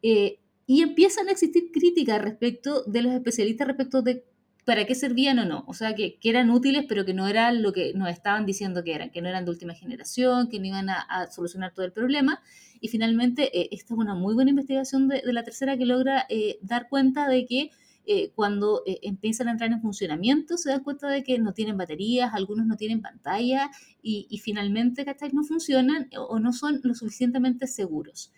Eh, 0.01 0.39
y 0.65 0.81
empiezan 0.81 1.27
a 1.27 1.33
existir 1.33 1.65
críticas 1.71 2.19
respecto 2.19 2.83
de 2.85 3.03
los 3.03 3.13
especialistas 3.13 3.67
respecto 3.67 4.01
de 4.01 4.25
para 4.65 4.85
qué 4.87 4.95
servían 4.95 5.37
o 5.37 5.45
no. 5.45 5.65
O 5.67 5.75
sea, 5.75 5.93
que, 5.93 6.17
eran 6.23 6.49
útiles, 6.49 6.85
pero 6.89 7.05
que 7.05 7.13
no 7.13 7.27
eran 7.27 7.61
lo 7.61 7.73
que 7.73 7.93
nos 7.93 8.09
estaban 8.09 8.47
diciendo 8.47 8.83
que 8.83 8.95
eran, 8.95 9.11
que 9.11 9.21
no 9.21 9.29
eran 9.29 9.45
de 9.45 9.51
última 9.51 9.75
generación, 9.75 10.49
que 10.49 10.57
no 10.59 10.65
iban 10.65 10.89
a, 10.89 11.29
solucionar 11.29 11.75
todo 11.75 11.85
el 11.85 11.91
problema. 11.91 12.41
Y 12.81 12.87
finalmente, 12.87 13.55
eh, 13.55 13.69
esta 13.71 13.93
es 13.93 13.99
una 13.99 14.15
muy 14.15 14.33
buena 14.33 14.49
investigación 14.49 15.09
de, 15.09 15.21
la 15.25 15.43
tercera 15.43 15.77
que 15.77 15.85
logra 15.85 16.25
eh, 16.27 16.57
dar 16.63 16.89
cuenta 16.89 17.27
de 17.27 17.45
que 17.45 17.69
eh, 18.05 18.31
cuando 18.35 18.83
empiezan 18.85 19.47
a 19.47 19.51
entrar 19.51 19.71
en 19.71 19.81
funcionamiento 19.81 20.57
se 20.57 20.69
dan 20.69 20.83
cuenta 20.83 21.07
de 21.07 21.23
que 21.23 21.39
no 21.39 21.53
tienen 21.53 21.77
baterías, 21.77 22.33
algunos 22.33 22.65
no 22.65 22.75
tienen 22.75 23.01
pantalla 23.01 23.71
y, 24.01 24.27
y 24.29 24.39
finalmente, 24.39 25.05
¿cachai? 25.05 25.31
No 25.31 25.43
funcionan 25.43 26.09
o 26.17 26.39
no 26.39 26.53
son 26.53 26.81
lo 26.83 26.93
suficientemente 26.95 27.67
seguros. 27.67 28.31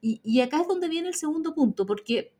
Y, 0.00 0.20
y 0.24 0.40
acá 0.40 0.60
es 0.60 0.68
donde 0.68 0.88
viene 0.88 1.08
el 1.08 1.14
segundo 1.14 1.54
punto, 1.54 1.86
porque 1.86 2.32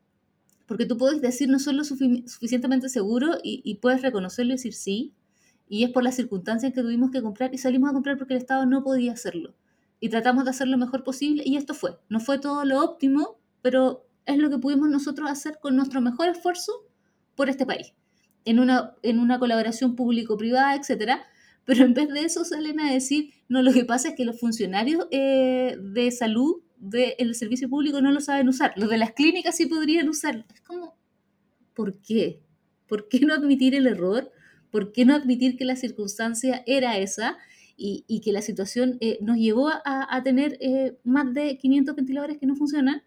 porque 0.71 0.85
tú 0.85 0.97
puedes 0.97 1.19
decir 1.19 1.49
no 1.49 1.59
son 1.59 1.75
lo 1.75 1.83
suficientemente 1.83 2.87
seguro 2.87 3.33
y, 3.43 3.75
puedes 3.81 4.01
reconocerlo 4.01 4.53
y 4.53 4.55
decir 4.55 4.73
sí, 4.73 5.13
y 5.67 5.83
es 5.83 5.89
por 5.89 6.01
las 6.01 6.15
circunstancias 6.15 6.71
que 6.71 6.81
tuvimos 6.81 7.11
que 7.11 7.21
comprar 7.21 7.53
y 7.53 7.57
salimos 7.57 7.89
a 7.89 7.93
comprar 7.93 8.17
porque 8.17 8.35
el 8.35 8.39
Estado 8.39 8.65
no 8.65 8.81
podía 8.81 9.11
hacerlo. 9.11 9.53
Y 9.99 10.07
tratamos 10.07 10.45
de 10.45 10.51
hacer 10.51 10.69
lo 10.69 10.77
mejor 10.77 11.03
posible 11.03 11.43
y 11.45 11.57
esto 11.57 11.73
fue. 11.73 11.99
No 12.07 12.21
fue 12.21 12.39
todo 12.39 12.63
lo 12.63 12.81
óptimo, 12.81 13.37
pero 13.61 14.07
es 14.25 14.37
lo 14.37 14.49
que 14.49 14.57
pudimos 14.57 14.89
nosotros 14.89 15.29
hacer 15.29 15.59
con 15.61 15.75
nuestro 15.75 16.01
mejor 16.01 16.29
esfuerzo 16.29 16.87
por 17.35 17.49
este 17.49 17.65
país, 17.65 17.93
en 18.45 18.59
una, 18.59 18.93
en 19.03 19.19
una 19.19 19.39
colaboración 19.39 19.95
público-privada, 19.95 20.75
etcétera. 20.75 21.23
Pero 21.65 21.85
en 21.85 21.93
vez 21.93 22.09
de 22.09 22.21
eso 22.21 22.43
salen 22.43 22.79
a 22.79 22.91
decir, 22.91 23.33
no, 23.47 23.61
lo 23.61 23.71
que 23.71 23.85
pasa 23.85 24.09
es 24.09 24.15
que 24.15 24.25
los 24.25 24.39
funcionarios 24.39 25.07
eh, 25.11 25.77
de 25.79 26.11
salud 26.11 26.61
del 26.77 27.35
servicio 27.35 27.69
público 27.69 28.01
no 28.01 28.11
lo 28.11 28.19
saben 28.19 28.49
usar. 28.49 28.73
Los 28.75 28.89
de 28.89 28.97
las 28.97 29.11
clínicas 29.11 29.55
sí 29.55 29.67
podrían 29.67 30.09
usarlo. 30.09 30.43
Es 30.53 30.61
como, 30.61 30.95
¿por 31.75 32.01
qué? 32.01 32.41
¿Por 32.87 33.07
qué 33.07 33.19
no 33.19 33.33
admitir 33.33 33.75
el 33.75 33.85
error? 33.85 34.31
¿Por 34.71 34.91
qué 34.91 35.05
no 35.05 35.13
admitir 35.13 35.57
que 35.57 35.65
la 35.65 35.75
circunstancia 35.75 36.63
era 36.65 36.97
esa 36.97 37.37
y, 37.77 38.21
que 38.23 38.31
la 38.31 38.41
situación 38.41 38.97
eh, 38.99 39.17
nos 39.21 39.37
llevó 39.37 39.69
a, 39.69 40.21
tener 40.23 40.57
eh, 40.61 40.97
más 41.03 41.33
de 41.33 41.57
500 41.57 41.95
ventiladores 41.95 42.37
que 42.37 42.45
no 42.45 42.55
funcionan? 42.55 43.01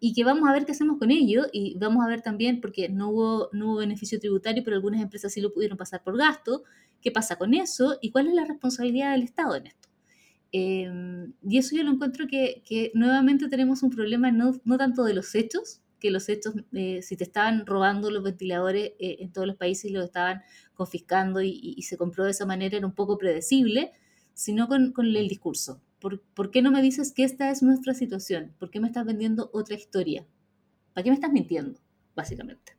Y 0.00 0.12
que 0.12 0.24
vamos 0.24 0.48
a 0.48 0.52
ver 0.52 0.66
qué 0.66 0.72
hacemos 0.72 0.98
con 0.98 1.10
ello 1.10 1.46
y 1.52 1.78
vamos 1.78 2.04
a 2.04 2.08
ver 2.08 2.20
también, 2.20 2.60
porque 2.60 2.88
no 2.88 3.10
hubo, 3.10 3.48
no 3.52 3.72
hubo 3.72 3.76
beneficio 3.76 4.20
tributario, 4.20 4.62
pero 4.64 4.76
algunas 4.76 5.00
empresas 5.00 5.32
sí 5.32 5.40
lo 5.40 5.52
pudieron 5.52 5.78
pasar 5.78 6.02
por 6.02 6.18
gasto, 6.18 6.64
qué 7.00 7.10
pasa 7.10 7.36
con 7.36 7.54
eso 7.54 7.98
y 8.02 8.10
cuál 8.10 8.28
es 8.28 8.34
la 8.34 8.44
responsabilidad 8.44 9.12
del 9.12 9.22
Estado 9.22 9.56
en 9.56 9.66
esto. 9.66 9.88
Em, 10.52 11.32
y 11.42 11.58
eso 11.58 11.74
yo 11.74 11.82
lo 11.82 11.90
encuentro 11.90 12.26
que, 12.28 12.62
que 12.64 12.92
nuevamente 12.94 13.48
tenemos 13.48 13.82
un 13.82 13.90
problema 13.90 14.30
no, 14.30 14.52
no, 14.64 14.78
tanto 14.78 15.02
de 15.04 15.12
los 15.12 15.34
hechos, 15.34 15.80
que 15.98 16.10
los 16.10 16.28
hechos, 16.28 16.54
eh, 16.72 17.02
si 17.02 17.16
te 17.16 17.24
estaban 17.24 17.66
robando 17.66 18.10
los 18.10 18.22
ventiladores 18.22 18.92
eh, 19.00 19.16
en 19.20 19.32
todos 19.32 19.46
los 19.46 19.56
países 19.56 19.86
y 19.86 19.92
los 19.92 20.04
estaban 20.04 20.42
confiscando 20.74 21.40
y, 21.42 21.80
se 21.82 21.96
compró 21.96 22.24
de 22.24 22.30
esa 22.30 22.46
manera, 22.46 22.76
era 22.76 22.86
un 22.86 22.94
poco 22.94 23.18
predecible, 23.18 23.92
sino 24.32 24.68
con, 24.68 24.92
con 24.92 25.06
el 25.06 25.26
discurso. 25.28 25.80
¿Por, 26.04 26.20
¿Por, 26.20 26.50
qué 26.50 26.60
no 26.60 26.70
me 26.70 26.82
dices 26.82 27.14
que 27.14 27.24
esta 27.24 27.50
es 27.50 27.62
nuestra 27.62 27.94
situación? 27.94 28.54
¿Por 28.58 28.70
qué 28.70 28.78
me 28.78 28.88
estás 28.88 29.06
vendiendo 29.06 29.48
otra 29.54 29.74
historia? 29.74 30.26
¿Para 30.92 31.02
qué 31.02 31.08
me 31.08 31.14
estás 31.14 31.32
mintiendo, 31.32 31.80
básicamente? 32.14 32.76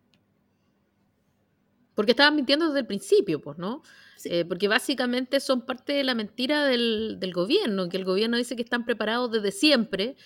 Porque 1.96 2.12
estabas 2.12 2.36
mintiendo 2.36 2.68
desde 2.68 2.82
el 2.82 2.86
principio, 2.86 3.42
pues, 3.42 3.58
¿no? 3.58 3.82
Eh, 4.26 4.46
porque 4.46 4.68
básicamente 4.68 5.40
son 5.40 5.66
parte 5.66 5.94
de 5.94 6.04
la 6.04 6.14
mentira 6.14 6.66
del, 6.66 7.18
gobierno, 7.34 7.90
que 7.90 7.98
el 7.98 8.06
gobierno 8.06 8.38
dice 8.38 8.56
que 8.56 8.62
están 8.62 8.86
preparados 8.86 9.32
desde 9.32 9.52
siempre 9.52 10.18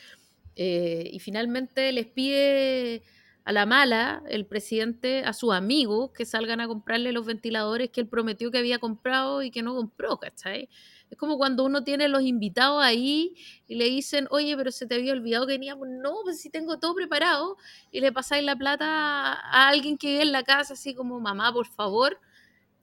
eh, 0.58 1.10
y 1.10 1.20
finalmente 1.20 1.94
les 1.94 2.06
pide 2.06 3.04
a 3.46 3.54
la 3.54 3.66
mala 3.66 4.24
el 4.28 4.46
presidente 4.46 5.24
a 5.24 5.32
sus 5.32 5.54
amigos 5.54 6.12
que 6.12 6.26
salgan 6.26 6.60
a 6.60 6.68
comprarle 6.68 7.14
los 7.14 7.26
ventiladores 7.26 7.92
que 7.92 8.02
él 8.02 8.08
prometió 8.08 8.52
que 8.52 8.58
había 8.58 8.78
comprado 8.78 9.42
y 9.42 9.52
que 9.52 9.64
no 9.64 9.74
compró, 9.74 10.18
¿cachai? 10.18 10.68
Es 11.10 11.18
como 11.18 11.38
cuando 11.38 11.64
uno 11.64 11.84
tiene 11.84 12.08
los 12.08 12.22
invitados 12.22 12.84
ahí 12.84 13.36
y 13.68 13.76
le 13.76 13.86
dicen, 13.86 14.28
oye, 14.30 14.56
pero 14.56 14.72
se 14.72 14.86
te 14.86 14.96
había 14.96 15.14
olvidado 15.14 15.48
que 15.48 15.54
veníamos. 15.54 15.88
No, 15.90 16.14
pues 16.24 16.40
si 16.40 16.50
tengo 16.50 16.80
todo 16.80 16.94
preparado. 16.94 17.58
Y 17.92 18.00
le 18.00 18.12
pasáis 18.12 18.44
la 18.44 18.56
plata 18.56 19.34
a 19.34 19.68
alguien 19.70 19.98
que 19.98 20.08
vive 20.08 20.22
en 20.22 20.32
la 20.32 20.44
casa, 20.44 20.74
así 20.74 20.94
como, 20.94 21.20
mamá, 21.20 21.52
por 21.52 21.68
favor, 21.68 22.20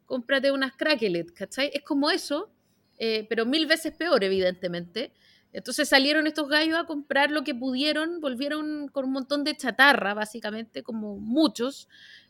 cómprate 0.07 0.51
unas 0.51 0.73
cracklet, 0.77 1.33
¿cachai? 1.33 1.71
Es 1.73 1.83
como 1.83 2.11
eso, 2.11 2.51
eh, 2.99 3.27
pero 3.29 3.47
mil 3.47 3.67
veces 3.67 3.95
peor, 3.95 4.25
evidentemente. 4.25 5.13
Entonces 5.53 5.89
salieron 5.89 6.27
estos 6.27 6.49
gallos 6.49 6.77
a 6.77 6.85
comprar 6.85 7.31
lo 7.31 7.43
que 7.43 7.55
pudieron, 7.55 8.21
volvieron 8.21 8.89
con 8.89 9.07
un 9.07 9.13
montón 9.13 9.45
de 9.45 9.57
chatarra, 9.57 10.15
básicamente, 10.15 10.83
como 10.83 11.17
muchos, 11.17 11.89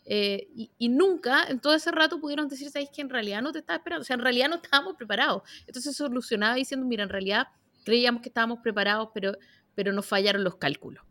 eh, 0.09 0.47
y, 0.79 0.89
nunca 0.89 1.45
en 1.49 1.59
todo 1.59 1.75
ese 1.75 1.91
rato 1.91 2.21
pudieron 2.21 2.47
decir, 2.47 2.71
¿sabéis 2.71 2.91
que 2.91 3.03
en 3.03 3.11
realidad 3.11 3.43
no 3.43 3.51
te 3.51 3.59
estaba 3.59 3.79
esperando? 3.79 4.03
O 4.03 4.05
sea, 4.05 4.15
en 4.15 4.21
realidad 4.21 4.49
no 4.49 4.57
estábamos 4.57 4.95
preparados. 4.95 5.43
Entonces 5.67 5.97
solucionaba 5.97 6.55
diciendo, 6.55 6.87
mira, 6.87 7.03
en 7.03 7.09
realidad 7.09 7.49
creíamos 7.85 8.23
que 8.23 8.29
estábamos 8.29 8.61
preparados, 8.61 9.09
pero, 9.13 9.33
pero 9.75 9.93
nos 9.93 10.07
fallaron 10.07 10.45
los 10.45 10.57
cálculos. 10.57 11.05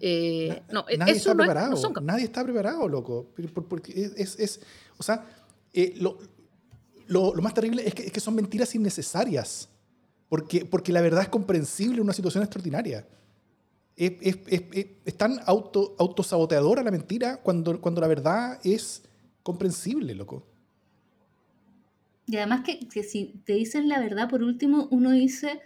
Eh, 0.00 0.62
no, 0.70 0.86
nadie 0.96 1.14
está 1.14 1.34
preparado. 1.34 1.92
nadie 2.02 2.24
está 2.24 2.44
preparado, 2.44 2.88
loco. 2.88 3.32
Porque 3.68 4.12
es, 4.16 4.38
es 4.38 4.60
o 4.96 5.02
sea, 5.02 5.26
eh, 5.72 5.94
lo, 5.96 6.16
lo, 7.08 7.42
más 7.42 7.52
terrible 7.52 7.86
es 7.86 7.94
que, 7.94 8.04
es 8.06 8.12
que, 8.12 8.20
son 8.20 8.36
mentiras 8.36 8.72
innecesarias, 8.76 9.68
porque, 10.28 10.64
porque 10.64 10.92
la 10.92 11.00
verdad 11.00 11.22
es 11.22 11.28
comprensible 11.28 11.96
en 11.96 12.02
una 12.02 12.12
situación 12.12 12.44
extraordinaria. 12.44 13.06
Es, 13.96 14.12
es, 14.20 14.64
es 15.04 15.16
tan 15.16 15.38
auto, 15.46 15.94
autosaboteadora 15.98 16.82
la 16.82 16.90
mentira 16.90 17.36
cuando, 17.36 17.80
cuando 17.80 18.00
la 18.00 18.08
verdad 18.08 18.58
es 18.64 19.04
comprensible, 19.42 20.14
loco. 20.14 20.46
Y 22.26 22.36
además 22.36 22.62
que, 22.64 22.80
que, 22.88 23.02
si 23.02 23.40
te 23.44 23.52
dicen 23.52 23.88
la 23.88 24.00
verdad, 24.00 24.28
por 24.28 24.42
último, 24.42 24.88
uno 24.90 25.10
dice, 25.10 25.60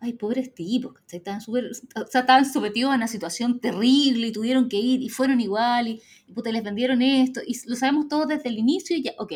ay, 0.00 0.12
pobres 0.12 0.54
tipos, 0.54 0.94
estaban, 1.10 1.40
super, 1.40 1.70
o 1.72 2.06
sea, 2.06 2.20
estaban 2.20 2.44
sometidos 2.44 2.92
a 2.92 2.96
una 2.96 3.08
situación 3.08 3.60
terrible 3.60 4.28
y 4.28 4.32
tuvieron 4.32 4.68
que 4.68 4.76
ir 4.76 5.02
y 5.02 5.08
fueron 5.08 5.40
igual 5.40 5.88
y, 5.88 6.02
y 6.28 6.52
les 6.52 6.62
vendieron 6.62 7.02
esto 7.02 7.40
y 7.46 7.58
lo 7.66 7.76
sabemos 7.76 8.08
todos 8.08 8.28
desde 8.28 8.48
el 8.48 8.58
inicio 8.58 8.96
y 8.96 9.02
ya, 9.02 9.12
ok. 9.18 9.32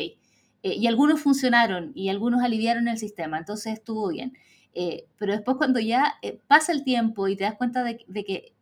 Eh, 0.63 0.75
y 0.75 0.87
algunos 0.87 1.19
funcionaron 1.19 1.91
y 1.95 2.09
algunos 2.09 2.41
aliviaron 2.41 2.87
el 2.87 2.97
sistema, 2.97 3.37
entonces 3.39 3.73
estuvo 3.73 4.09
bien. 4.09 4.33
Eh, 4.73 5.05
pero 5.17 5.33
después 5.33 5.57
cuando 5.57 5.79
ya 5.79 6.15
eh, 6.21 6.39
pasa 6.47 6.71
el 6.71 6.83
tiempo 6.83 7.27
y 7.27 7.35
te 7.35 7.43
das 7.43 7.55
cuenta 7.55 7.83
de, 7.83 7.97
que, 7.97 8.53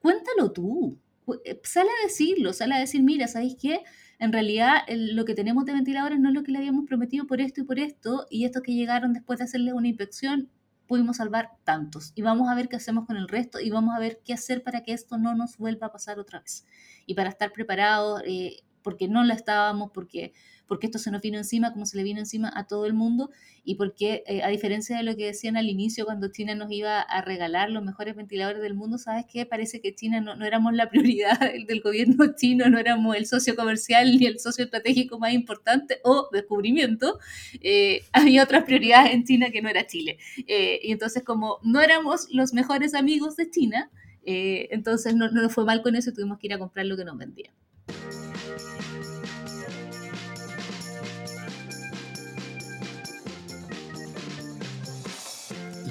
cuéntalo 0.00 0.52
tú, 0.52 0.98
sale 1.62 1.88
a 1.88 2.06
decirlo, 2.06 2.52
sale 2.52 2.74
a 2.74 2.78
decir, 2.78 3.02
mira, 3.02 3.26
¿sabéis 3.26 3.56
qué? 3.60 3.80
En 4.18 4.32
realidad 4.32 4.82
lo 4.88 5.24
que 5.24 5.34
tenemos 5.34 5.64
de 5.64 5.72
ventiladores 5.72 6.20
no 6.20 6.28
es 6.28 6.34
lo 6.34 6.42
que 6.42 6.52
le 6.52 6.58
habíamos 6.58 6.86
prometido 6.86 7.26
por 7.26 7.40
esto 7.40 7.62
y 7.62 7.64
por 7.64 7.78
esto, 7.78 8.26
y 8.30 8.44
estos 8.44 8.62
que 8.62 8.74
llegaron 8.74 9.12
después 9.12 9.38
de 9.38 9.46
hacerles 9.46 9.74
una 9.74 9.88
inspección 9.88 10.50
pudimos 10.86 11.16
salvar 11.16 11.50
tantos. 11.64 12.12
Y 12.14 12.22
vamos 12.22 12.48
a 12.48 12.54
ver 12.54 12.68
qué 12.68 12.76
hacemos 12.76 13.06
con 13.06 13.16
el 13.16 13.28
resto 13.28 13.60
y 13.60 13.70
vamos 13.70 13.94
a 13.96 13.98
ver 13.98 14.20
qué 14.24 14.34
hacer 14.34 14.62
para 14.62 14.82
que 14.82 14.92
esto 14.92 15.18
no 15.18 15.34
nos 15.34 15.56
vuelva 15.56 15.88
a 15.88 15.92
pasar 15.92 16.18
otra 16.18 16.40
vez. 16.40 16.66
Y 17.06 17.14
para 17.14 17.30
estar 17.30 17.52
preparados, 17.52 18.22
eh, 18.26 18.62
porque 18.84 19.08
no 19.08 19.24
la 19.24 19.34
estábamos, 19.34 19.90
porque 19.92 20.32
porque 20.66 20.86
esto 20.86 20.98
se 20.98 21.10
nos 21.10 21.20
vino 21.20 21.38
encima 21.38 21.72
como 21.72 21.86
se 21.86 21.96
le 21.96 22.02
vino 22.02 22.20
encima 22.20 22.52
a 22.54 22.66
todo 22.66 22.86
el 22.86 22.94
mundo 22.94 23.30
y 23.64 23.76
porque, 23.76 24.24
eh, 24.26 24.42
a 24.42 24.48
diferencia 24.48 24.96
de 24.96 25.02
lo 25.02 25.16
que 25.16 25.26
decían 25.26 25.56
al 25.56 25.68
inicio 25.68 26.04
cuando 26.04 26.28
China 26.28 26.54
nos 26.54 26.70
iba 26.70 27.00
a 27.00 27.22
regalar 27.22 27.70
los 27.70 27.82
mejores 27.82 28.14
ventiladores 28.14 28.60
del 28.60 28.74
mundo, 28.74 28.98
¿sabes 28.98 29.24
qué? 29.30 29.46
Parece 29.46 29.80
que 29.80 29.94
China 29.94 30.20
no, 30.20 30.36
no 30.36 30.44
éramos 30.44 30.74
la 30.74 30.88
prioridad 30.90 31.38
del, 31.40 31.80
gobierno 31.80 32.34
chino, 32.36 32.68
no 32.68 32.78
éramos 32.78 33.16
el 33.16 33.26
socio 33.26 33.56
comercial 33.56 34.18
ni 34.18 34.26
el 34.26 34.38
socio 34.38 34.64
estratégico 34.64 35.18
más 35.18 35.32
importante 35.32 35.98
o 36.04 36.28
descubrimiento. 36.32 37.18
Eh, 37.60 38.02
había 38.12 38.42
otras 38.42 38.64
prioridades 38.64 39.12
en 39.12 39.24
China 39.24 39.50
que 39.50 39.62
no 39.62 39.68
era 39.68 39.86
Chile. 39.86 40.18
Eh, 40.46 40.80
y 40.82 40.92
entonces, 40.92 41.22
como 41.22 41.58
no 41.62 41.80
éramos 41.80 42.28
los 42.30 42.52
mejores 42.52 42.94
amigos 42.94 43.36
de 43.36 43.50
China, 43.50 43.90
entonces 44.26 45.14
no, 45.14 45.30
no 45.30 45.42
nos 45.42 45.52
fue 45.52 45.66
mal 45.66 45.82
con 45.82 45.96
eso 45.96 46.08
y 46.08 46.14
tuvimos 46.14 46.38
que 46.38 46.46
ir 46.46 46.54
a 46.54 46.58
comprar 46.58 46.86
lo 46.86 46.96
que 46.96 47.04
nos 47.04 47.18
vendían. 47.18 47.52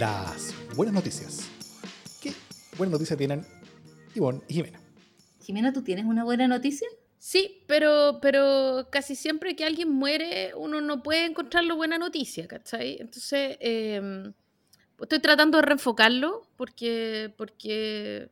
Las 0.04 0.54
buenas 0.76 0.94
noticias. 0.94 1.48
¿Qué 2.22 2.34
buenas 2.78 2.92
noticias 2.92 3.18
tienen 3.18 3.46
Ivonne 4.14 4.42
y 4.50 4.56
Jimena? 4.56 4.82
Jimena, 5.42 5.72
¿tú 5.72 5.82
tienes 5.82 6.04
una 6.04 6.26
buena 6.26 6.46
noticia? 6.46 6.90
Sí, 7.20 7.64
pero, 7.68 8.20
pero 8.22 8.90
casi 8.92 9.16
siempre 9.16 9.56
que 9.56 9.64
alguien 9.64 9.90
muere, 9.90 10.52
uno 10.58 10.82
no 10.82 11.04
puede 11.04 11.24
encontrar 11.24 11.64
la 11.64 11.76
buena 11.76 11.98
noticia, 11.98 12.50
¿cachai? 12.50 12.98
Entonces, 13.00 13.56
em, 13.62 14.34
estoy 15.00 15.20
tratando 15.20 15.60
de 15.60 15.62
reenfocarlo 15.62 16.50
porque, 16.58 17.34
porque, 17.38 18.30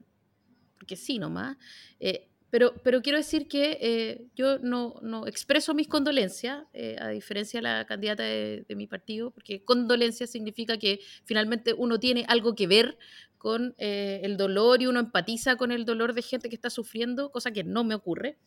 porque 0.77 0.97
sí 0.97 1.19
nomás. 1.19 1.55
Eh, 2.01 2.30
pero, 2.51 3.01
quiero 3.01 3.17
decir 3.17 3.47
que 3.47 3.77
eh, 3.79 4.27
yo 4.35 4.59
no, 4.59 5.25
expreso 5.25 5.73
mis 5.73 5.87
condolencias, 5.87 6.65
eh, 6.73 6.97
a 6.99 7.07
diferencia 7.07 7.59
de 7.59 7.61
la 7.61 7.85
candidata 7.85 8.23
de, 8.23 8.65
mi 8.75 8.87
partido, 8.87 9.31
porque 9.31 9.63
condolencia 9.63 10.27
significa 10.27 10.77
que 10.77 10.99
finalmente 11.23 11.73
uno 11.73 11.97
tiene 11.97 12.25
algo 12.27 12.53
que 12.53 12.67
ver 12.67 12.97
con 13.37 13.73
eh, 13.77 14.19
el 14.23 14.35
dolor 14.35 14.81
y 14.81 14.87
uno 14.87 14.99
empatiza 14.99 15.55
con 15.55 15.71
el 15.71 15.85
dolor 15.85 16.13
de 16.13 16.23
gente 16.23 16.49
que 16.49 16.55
está 16.55 16.69
sufriendo, 16.69 17.31
cosa 17.31 17.51
que 17.51 17.63
no 17.63 17.85
me 17.85 17.95
ocurre. 17.95 18.37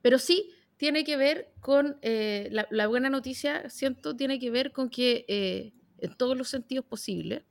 pero 0.00 0.18
sí 0.18 0.52
tiene 0.76 1.02
que 1.02 1.16
ver 1.16 1.52
con 1.60 1.98
la, 2.00 2.68
la, 2.70 2.86
buena 2.86 3.10
noticia, 3.10 3.68
siento, 3.70 4.14
tiene 4.14 4.38
que 4.38 4.52
ver 4.52 4.70
con 4.70 4.88
que 4.88 5.72
en 5.98 6.16
todos 6.16 6.36
los 6.36 6.48
sentidos 6.48 6.84
posibles 6.84 7.42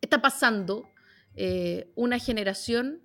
está 0.00 0.22
pasando 0.22 0.88
una 1.94 2.18
generación 2.18 3.02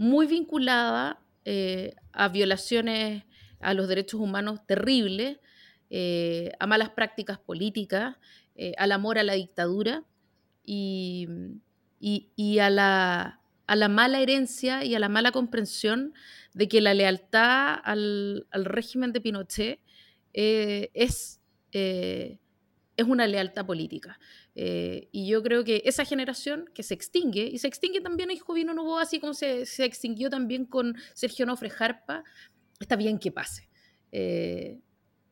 muy 0.00 0.26
vinculada 0.26 1.20
eh, 1.44 1.94
a 2.12 2.28
violaciones 2.28 3.24
a 3.60 3.74
los 3.74 3.86
derechos 3.86 4.18
humanos 4.18 4.66
terribles, 4.66 5.36
eh, 5.90 6.52
a 6.58 6.66
malas 6.66 6.88
prácticas 6.88 7.38
políticas, 7.38 8.16
eh, 8.54 8.72
al 8.78 8.92
amor 8.92 9.18
a 9.18 9.24
la 9.24 9.34
dictadura 9.34 10.02
y, 10.64 11.28
a, 12.58 12.70
la, 12.70 13.40
a, 13.66 13.76
la, 13.76 13.88
mala 13.90 14.20
herencia 14.20 14.86
y 14.86 14.94
a 14.94 14.98
la 15.00 15.10
mala 15.10 15.32
comprensión 15.32 16.14
de 16.54 16.66
que 16.66 16.80
la 16.80 16.94
lealtad 16.94 17.78
al, 17.84 18.46
al 18.52 18.64
régimen 18.64 19.12
de 19.12 19.20
Pinochet 19.20 19.80
es, 20.32 21.42
es 21.72 23.04
una 23.06 23.26
lealtad 23.26 23.66
política. 23.66 24.18
Eh, 24.54 25.08
y 25.12 25.28
yo 25.28 25.42
creo 25.42 25.64
que 25.64 25.82
esa 25.84 26.04
generación 26.04 26.68
que 26.74 26.82
se 26.82 26.94
extingue, 26.94 27.44
y 27.44 27.58
se 27.58 27.68
extingue 27.68 28.00
también 28.00 28.30
en 28.30 28.38
Jovino 28.38 28.74
Novoa, 28.74 29.02
así 29.02 29.20
como 29.20 29.34
se, 29.34 29.66
se, 29.66 29.84
extinguió 29.84 30.28
también 30.28 30.64
con 30.66 30.96
Sergio 31.14 31.46
Nofre 31.46 31.70
Jarpa, 31.70 32.24
está 32.80 32.96
bien 32.96 33.18
que 33.18 33.30
pase. 33.30 33.68
Eh, 34.12 34.80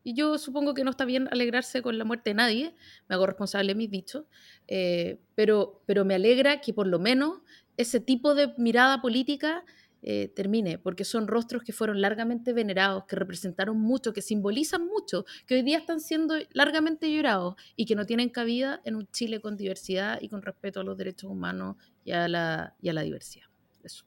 y 0.04 0.14
yo 0.14 0.38
supongo 0.38 0.74
que 0.74 0.84
no 0.84 0.90
está 0.90 1.04
bien 1.04 1.28
alegrarse 1.30 1.82
con 1.82 1.98
la 1.98 2.04
muerte 2.04 2.30
de 2.30 2.34
nadie, 2.34 2.74
me 3.08 3.14
hago 3.14 3.26
responsable 3.26 3.72
de 3.72 3.74
mis 3.74 3.90
dichos, 3.90 4.24
eh, 4.66 5.20
pero, 5.34 5.82
pero 5.86 6.04
me 6.04 6.14
alegra 6.14 6.60
que 6.60 6.72
por 6.72 6.86
lo 6.86 6.98
menos 6.98 7.40
ese 7.76 8.00
tipo 8.00 8.34
de 8.34 8.54
mirada 8.56 9.02
política 9.02 9.64
eh, 10.02 10.28
termine, 10.28 10.78
porque 10.78 11.04
son 11.04 11.26
rostros 11.26 11.62
que 11.62 11.72
fueron 11.72 12.00
largamente 12.00 12.52
venerados, 12.52 13.04
que 13.06 13.16
representaron 13.16 13.78
mucho, 13.78 14.12
que 14.12 14.22
simbolizan 14.22 14.86
mucho, 14.86 15.24
que 15.46 15.56
hoy 15.56 15.62
día 15.62 15.78
están 15.78 16.00
siendo 16.00 16.34
largamente 16.52 17.12
llorados 17.12 17.56
y 17.76 17.86
que 17.86 17.96
no 17.96 18.06
tienen 18.06 18.28
cabida 18.28 18.80
en 18.84 18.96
un 18.96 19.08
Chile 19.10 19.40
con 19.40 19.56
diversidad 19.56 20.18
y 20.20 20.28
con 20.28 20.42
respeto 20.42 20.80
a 20.80 20.84
los 20.84 20.96
derechos 20.96 21.30
humanos 21.30 21.76
y 22.04 22.12
a 22.12 22.28
la, 22.28 22.74
y 22.80 22.88
a 22.88 22.92
la 22.92 23.02
diversidad. 23.02 23.46
Eso. 23.82 24.04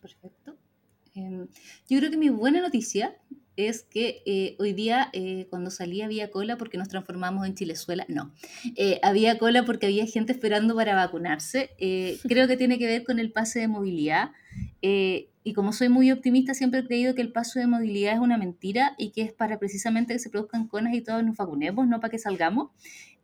Perfecto. 0.00 0.56
Em, 1.14 1.46
yo 1.88 1.98
creo 1.98 2.10
que 2.10 2.16
mi 2.16 2.30
buena 2.30 2.60
noticia 2.60 3.16
es 3.68 3.82
que 3.82 4.22
eh, 4.26 4.56
hoy 4.58 4.72
día 4.72 5.10
eh, 5.12 5.46
cuando 5.50 5.70
salí 5.70 6.02
había 6.02 6.30
cola 6.30 6.56
porque 6.56 6.78
nos 6.78 6.88
transformamos 6.88 7.46
en 7.46 7.54
Chilezuela. 7.54 8.04
No, 8.08 8.32
eh, 8.76 9.00
había 9.02 9.38
cola 9.38 9.64
porque 9.64 9.86
había 9.86 10.06
gente 10.06 10.32
esperando 10.32 10.74
para 10.74 10.94
vacunarse. 10.94 11.70
creo 12.28 12.48
que 12.48 12.56
tiene 12.56 12.78
que 12.78 12.86
ver 12.86 13.04
con 13.04 13.18
el 13.18 13.32
pase 13.32 13.60
de 13.60 13.68
movilidad. 13.68 14.32
y 14.82 15.52
como 15.54 15.72
soy 15.72 15.88
muy 15.88 16.12
optimista, 16.12 16.54
siempre 16.54 16.80
he 16.80 16.86
creído 16.86 17.14
que 17.14 17.22
el 17.22 17.32
paso 17.32 17.58
de 17.58 17.66
movilidad 17.66 18.14
es 18.14 18.20
una 18.20 18.38
mentira 18.38 18.94
y 18.98 19.10
que 19.10 19.22
es 19.22 19.32
para 19.32 19.58
precisamente 19.58 20.12
que 20.12 20.18
se 20.18 20.30
produzcan 20.30 20.68
conas 20.68 20.94
y 20.94 21.00
todos 21.00 21.24
nos 21.24 21.36
vacunemos, 21.36 21.86
no 21.86 22.00
para 22.00 22.10
que 22.10 22.18
salgamos. 22.18 22.70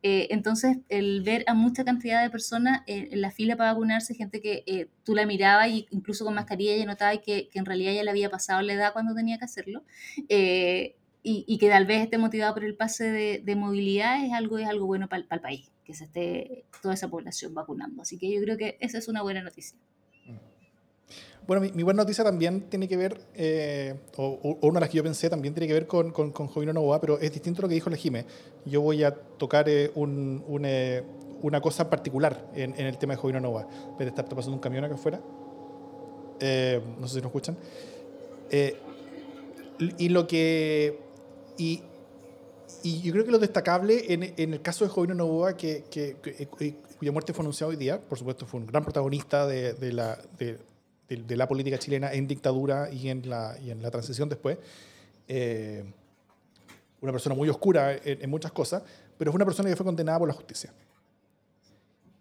Eh, 0.03 0.29
entonces, 0.31 0.79
el 0.89 1.23
ver 1.23 1.45
a 1.49 1.55
mucha 1.55 1.85
cantidad 1.85 2.23
de 2.23 2.31
personas 2.31 2.83
en 2.87 3.21
la 3.21 3.31
fila 3.31 3.57
para 3.57 3.73
vacunarse, 3.73 4.15
gente 4.15 4.41
que 4.41 4.63
eh, 4.67 4.89
tú 5.05 5.15
la 5.15 5.27
mirabas 5.27 5.69
y 5.69 5.87
incluso 5.91 6.25
con 6.25 6.35
mascarilla 6.35 6.77
ya 6.77 6.85
notaba 6.87 7.17
que, 7.17 7.49
que, 7.49 7.59
en 7.59 7.65
realidad 7.65 7.93
ya 7.93 8.05
le 8.05 8.11
había 8.11 8.31
pasado 8.31 8.63
la 8.63 8.75
edad 8.75 8.93
cuando 8.93 9.15
tenía 9.15 9.39
que 9.39 9.45
hacerlo, 9.45 9.83
eh, 10.29 10.97
y, 11.23 11.45
y, 11.49 11.59
que 11.59 11.69
tal 11.69 11.85
vez 11.85 12.03
esté 12.03 12.17
motivado 12.17 12.55
por 12.55 12.65
el 12.65 12.77
pase 12.77 13.11
de, 13.11 13.43
de 13.45 13.57
movilidad 13.57 14.25
es 14.25 14.33
algo, 14.33 14.59
es 14.59 14.69
algo 14.69 14.87
bueno 14.87 15.09
para 15.09 15.25
el 15.29 15.41
país, 15.41 15.73
que 15.85 15.95
se 15.95 16.05
esté 16.05 16.65
toda 16.81 16.95
esa 16.95 17.09
población 17.09 17.55
vacunando. 17.55 18.03
Así 18.03 18.19
que 18.19 18.33
yo 18.33 18.41
creo 18.41 18.57
que 18.57 18.79
esa 18.81 18.99
es 18.99 19.09
una 19.09 19.23
buena 19.23 19.43
noticia. 19.43 19.77
Bueno, 21.49 21.67
mi, 21.75 21.83
buena 21.83 22.03
noticia 22.03 22.23
también 22.23 22.69
tiene 22.69 22.87
que 22.87 22.99
ver, 22.99 23.19
eh, 23.35 23.95
o, 24.19 24.59
una 24.61 24.75
de 24.75 24.81
las 24.81 24.91
que 24.91 24.99
yo 24.99 25.03
pensé 25.03 25.31
también 25.31 25.55
tiene 25.55 25.67
que 25.67 25.73
ver 25.73 25.87
con, 25.87 26.11
con, 26.11 26.31
con 26.31 26.47
Jovino 26.47 26.75
Novoa, 26.75 27.01
pero 27.01 27.19
es 27.19 27.33
distinto 27.33 27.63
a 27.63 27.63
lo 27.63 27.69
que 27.69 27.75
dijo 27.75 27.89
la 27.89 27.97
Jime. 27.97 28.27
Yo 28.67 28.83
voy 28.83 29.03
a 29.03 29.15
tocar 29.15 29.67
eh, 29.67 29.91
un, 29.95 30.45
eh, 30.67 31.03
una 31.41 31.63
cosa 31.63 31.89
particular 31.89 32.51
en, 32.55 32.75
en, 32.79 32.85
el 32.85 32.99
tema 32.99 33.15
de 33.15 33.17
Jovino 33.17 33.41
Novoa. 33.41 33.67
Está, 33.99 34.21
está 34.21 34.37
pasando 34.37 34.57
un 34.57 34.61
camión 34.61 34.85
acá 34.85 34.97
afuera. 34.97 35.21
no 36.39 37.09
sé 37.09 37.15
si 37.15 37.17
nos 37.17 37.25
escuchan. 37.25 37.57
y 39.97 40.09
lo 40.11 40.27
que. 40.27 40.99
Y, 41.57 41.83
y, 42.83 43.01
yo 43.01 43.11
creo 43.11 43.25
que 43.25 43.31
lo 43.31 43.39
destacable 43.39 44.13
en, 44.13 44.35
en 44.37 44.53
el 44.53 44.61
caso 44.61 44.85
de 44.85 44.91
Jovino 44.91 45.15
Novoa, 45.15 45.57
que, 45.57 45.85
que, 45.91 46.15
cuya 46.99 47.11
muerte 47.11 47.33
fue 47.33 47.41
anunciada 47.43 47.71
hoy 47.71 47.77
día, 47.77 48.03
por 48.03 48.19
supuesto, 48.19 48.45
fue 48.45 48.61
un 48.61 48.67
gran 48.67 48.85
protagonista 48.85 49.47
de, 49.47 49.73
de 49.73 49.93
la. 49.95 50.19
De, 50.39 50.68
de, 51.09 51.37
la 51.37 51.49
política 51.49 51.79
chilena 51.79 52.13
en 52.13 52.27
dictadura 52.27 52.91
y 52.93 53.09
en 53.09 53.29
la, 53.29 53.57
y 53.63 53.71
en 53.71 53.83
la 53.83 53.91
transición 53.91 54.29
después. 54.29 54.59
Eh, 55.27 55.85
una 57.01 57.13
persona 57.13 57.35
muy 57.35 57.49
oscura 57.49 57.97
en, 58.05 58.29
muchas 58.29 58.51
cosas, 58.53 58.83
pero 59.17 59.31
fue 59.31 59.37
una 59.37 59.45
persona 59.45 59.69
que 59.69 59.77
fue 59.77 59.87
condenada 59.87 60.19
por 60.19 60.29
la 60.29 60.35
justicia. 60.35 60.73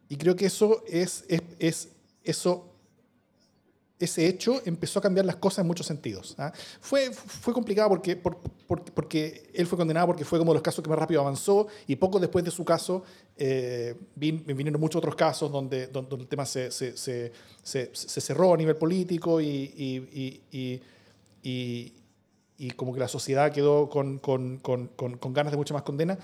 Y 0.07 0.15
creo 0.15 0.35
que 0.35 0.45
eso 0.45 0.83
es, 0.88 1.25
es, 1.27 1.41
es 1.59 1.89
eso 2.23 2.77
ese 3.99 4.27
hecho 4.27 4.61
empezó 4.65 4.99
a 4.99 5.01
cambiar 5.01 5.25
las 5.25 5.38
cosas 5.38 5.59
en 5.59 5.67
muchos 5.67 5.88
sentidos. 5.88 6.35
¿ah? 6.38 6.51
Fue, 6.79 7.11
fue 7.11 7.53
complicado 7.53 7.89
porque, 7.89 8.21
porque 8.68 9.49
él 9.53 9.65
fue 9.65 9.78
condenado 9.78 10.07
porque 10.07 10.26
fue 10.26 10.38
como 10.39 10.51
de 10.51 10.55
los 10.55 10.61
casos 10.61 10.84
que 10.84 10.89
más 10.89 10.99
rápido 10.99 11.22
avanzó 11.22 11.68
y 11.88 11.95
poco 11.95 12.20
después 12.20 12.43
de 12.43 12.51
su 12.51 12.65
caso 12.65 13.03
eh, 13.38 13.95
vinieron 14.15 14.80
muchos 14.80 14.99
otros 14.99 15.15
casos 15.15 15.51
donde, 15.51 15.88
donde, 15.88 16.15
el 16.18 16.28
tema 16.28 16.45
se, 16.45 16.70
se, 16.72 16.97
se, 16.97 17.32
se, 17.63 18.22
cerró 18.22 18.53
a 18.53 18.57
nivel 18.57 18.76
político 18.76 19.39
y, 19.39 19.47
y, 19.47 20.82
y, 21.41 21.93
y, 22.57 22.72
como 22.72 22.93
que 22.93 22.99
la 22.99 23.07
sociedad 23.07 23.51
quedó 23.53 23.89
con, 23.89 24.20
con, 24.20 24.57
con, 24.57 24.88
con, 24.88 25.34
ganas 25.34 25.51
de 25.51 25.57
mucha 25.57 25.74
más 25.74 25.84
condena, 25.84 26.18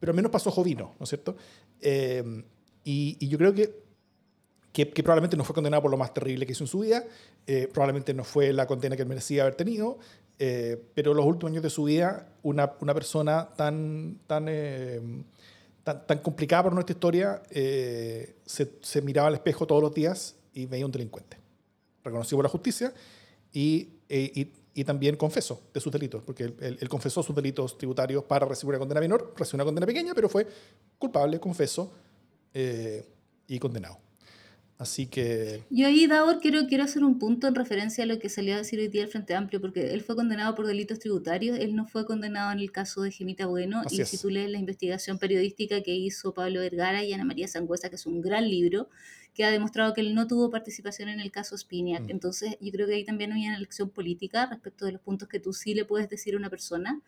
pero 0.00 0.10
al 0.10 0.16
menos 0.16 0.32
pasó 0.32 0.50
Jovino, 0.50 0.94
¿no 0.98 1.04
es 1.04 1.08
cierto? 1.08 1.36
Eh, 1.80 2.42
y 2.82 3.28
yo 3.28 3.38
creo 3.38 3.54
que 3.54 3.86
que, 4.84 5.02
probablemente 5.02 5.38
no 5.38 5.44
fue 5.44 5.54
condenado 5.54 5.82
por 5.82 5.90
lo 5.90 5.96
más 5.96 6.12
terrible 6.12 6.44
que 6.44 6.52
hizo 6.52 6.64
en 6.64 6.68
su 6.68 6.80
vida, 6.80 7.02
eh, 7.46 7.66
probablemente 7.72 8.12
no 8.12 8.24
fue 8.24 8.52
la 8.52 8.66
condena 8.66 8.94
que 8.94 9.06
merecía 9.06 9.42
haber 9.42 9.54
tenido, 9.54 9.98
eh, 10.38 10.82
pero 10.94 11.14
los 11.14 11.24
últimos 11.24 11.52
años 11.52 11.62
de 11.62 11.70
su 11.70 11.84
vida, 11.84 12.28
una, 12.42 12.76
persona 12.94 13.48
tan, 13.56 14.18
tan, 14.26 14.46
eh, 14.48 15.00
tan, 15.82 16.18
complicada 16.18 16.64
por 16.64 16.74
nuestra 16.74 16.92
historia, 16.92 17.42
se, 17.50 18.72
se, 18.80 19.02
miraba 19.02 19.28
al 19.28 19.34
espejo 19.34 19.66
todos 19.66 19.82
los 19.82 19.94
días 19.94 20.36
y 20.52 20.66
veía 20.66 20.86
un 20.86 20.92
delincuente, 20.92 21.38
reconocido 22.04 22.38
por 22.38 22.44
la 22.44 22.50
justicia 22.50 22.92
y, 23.52 23.88
y 24.08 24.84
también 24.84 25.16
confesó 25.16 25.62
de 25.72 25.80
sus 25.80 25.90
delitos, 25.90 26.22
porque 26.22 26.54
él, 26.60 26.88
confesó 26.88 27.22
sus 27.22 27.34
delitos 27.34 27.78
tributarios 27.78 28.24
para 28.24 28.44
recibir 28.44 28.70
una 28.70 28.80
condena 28.80 29.00
menor, 29.00 29.32
recibió 29.36 29.56
una 29.56 29.64
condena 29.64 29.86
pequeña, 29.86 30.14
pero 30.14 30.28
fue 30.28 30.46
culpable, 30.98 31.40
confeso 31.40 31.92
y 33.48 33.58
condenado. 33.58 34.05
Así 34.78 35.06
que... 35.06 35.64
Yo 35.70 35.86
ahí, 35.86 36.06
Davor, 36.06 36.38
quiero, 36.40 36.66
quiero 36.66 36.84
hacer 36.84 37.02
un 37.02 37.18
punto 37.18 37.48
en 37.48 37.54
referencia 37.54 38.04
a 38.04 38.06
lo 38.06 38.18
que 38.18 38.28
salió 38.28 38.54
a 38.54 38.58
decir 38.58 38.78
hoy 38.78 38.88
día 38.88 39.02
el 39.02 39.08
Frente 39.08 39.34
Amplio, 39.34 39.60
porque 39.60 39.94
él 39.94 40.02
fue 40.02 40.16
condenado 40.16 40.54
por 40.54 40.66
delitos 40.66 40.98
tributarios, 40.98 41.58
él 41.58 41.74
no 41.74 41.86
fue 41.86 42.04
condenado 42.04 42.52
en 42.52 42.58
el 42.58 42.70
caso 42.70 43.00
de 43.00 43.10
Gemita 43.10 43.46
Bueno, 43.46 43.82
y 43.90 44.04
si 44.04 44.18
tú 44.18 44.28
lees 44.28 44.50
la 44.50 44.58
investigación 44.58 45.18
periodística 45.18 45.82
que 45.82 45.94
hizo 45.94 46.34
Pablo 46.34 46.60
Vergara 46.60 47.02
y 47.04 47.12
Ana 47.14 47.24
María 47.24 47.48
Sangüesa, 47.48 47.88
que 47.88 47.96
es 47.96 48.04
un 48.04 48.20
gran 48.20 48.48
libro, 48.50 48.90
que 49.32 49.44
ha 49.44 49.50
demostrado 49.50 49.94
que 49.94 50.02
él 50.02 50.14
no 50.14 50.26
tuvo 50.26 50.50
participación 50.50 51.08
en 51.08 51.20
el 51.20 51.30
caso 51.30 51.56
Spiniak. 51.56 52.04
Mm. 52.04 52.10
Entonces, 52.10 52.56
yo 52.60 52.70
creo 52.70 52.86
que 52.86 52.94
ahí 52.94 53.04
también 53.04 53.32
hay 53.32 53.46
una 53.46 53.56
elección 53.56 53.88
política 53.88 54.46
respecto 54.46 54.84
de 54.84 54.92
los 54.92 55.00
puntos 55.00 55.28
que 55.28 55.40
tú 55.40 55.54
sí 55.54 55.74
le 55.74 55.86
puedes 55.86 56.08
decir 56.10 56.34
a 56.34 56.36
una 56.38 56.50
persona 56.50 57.00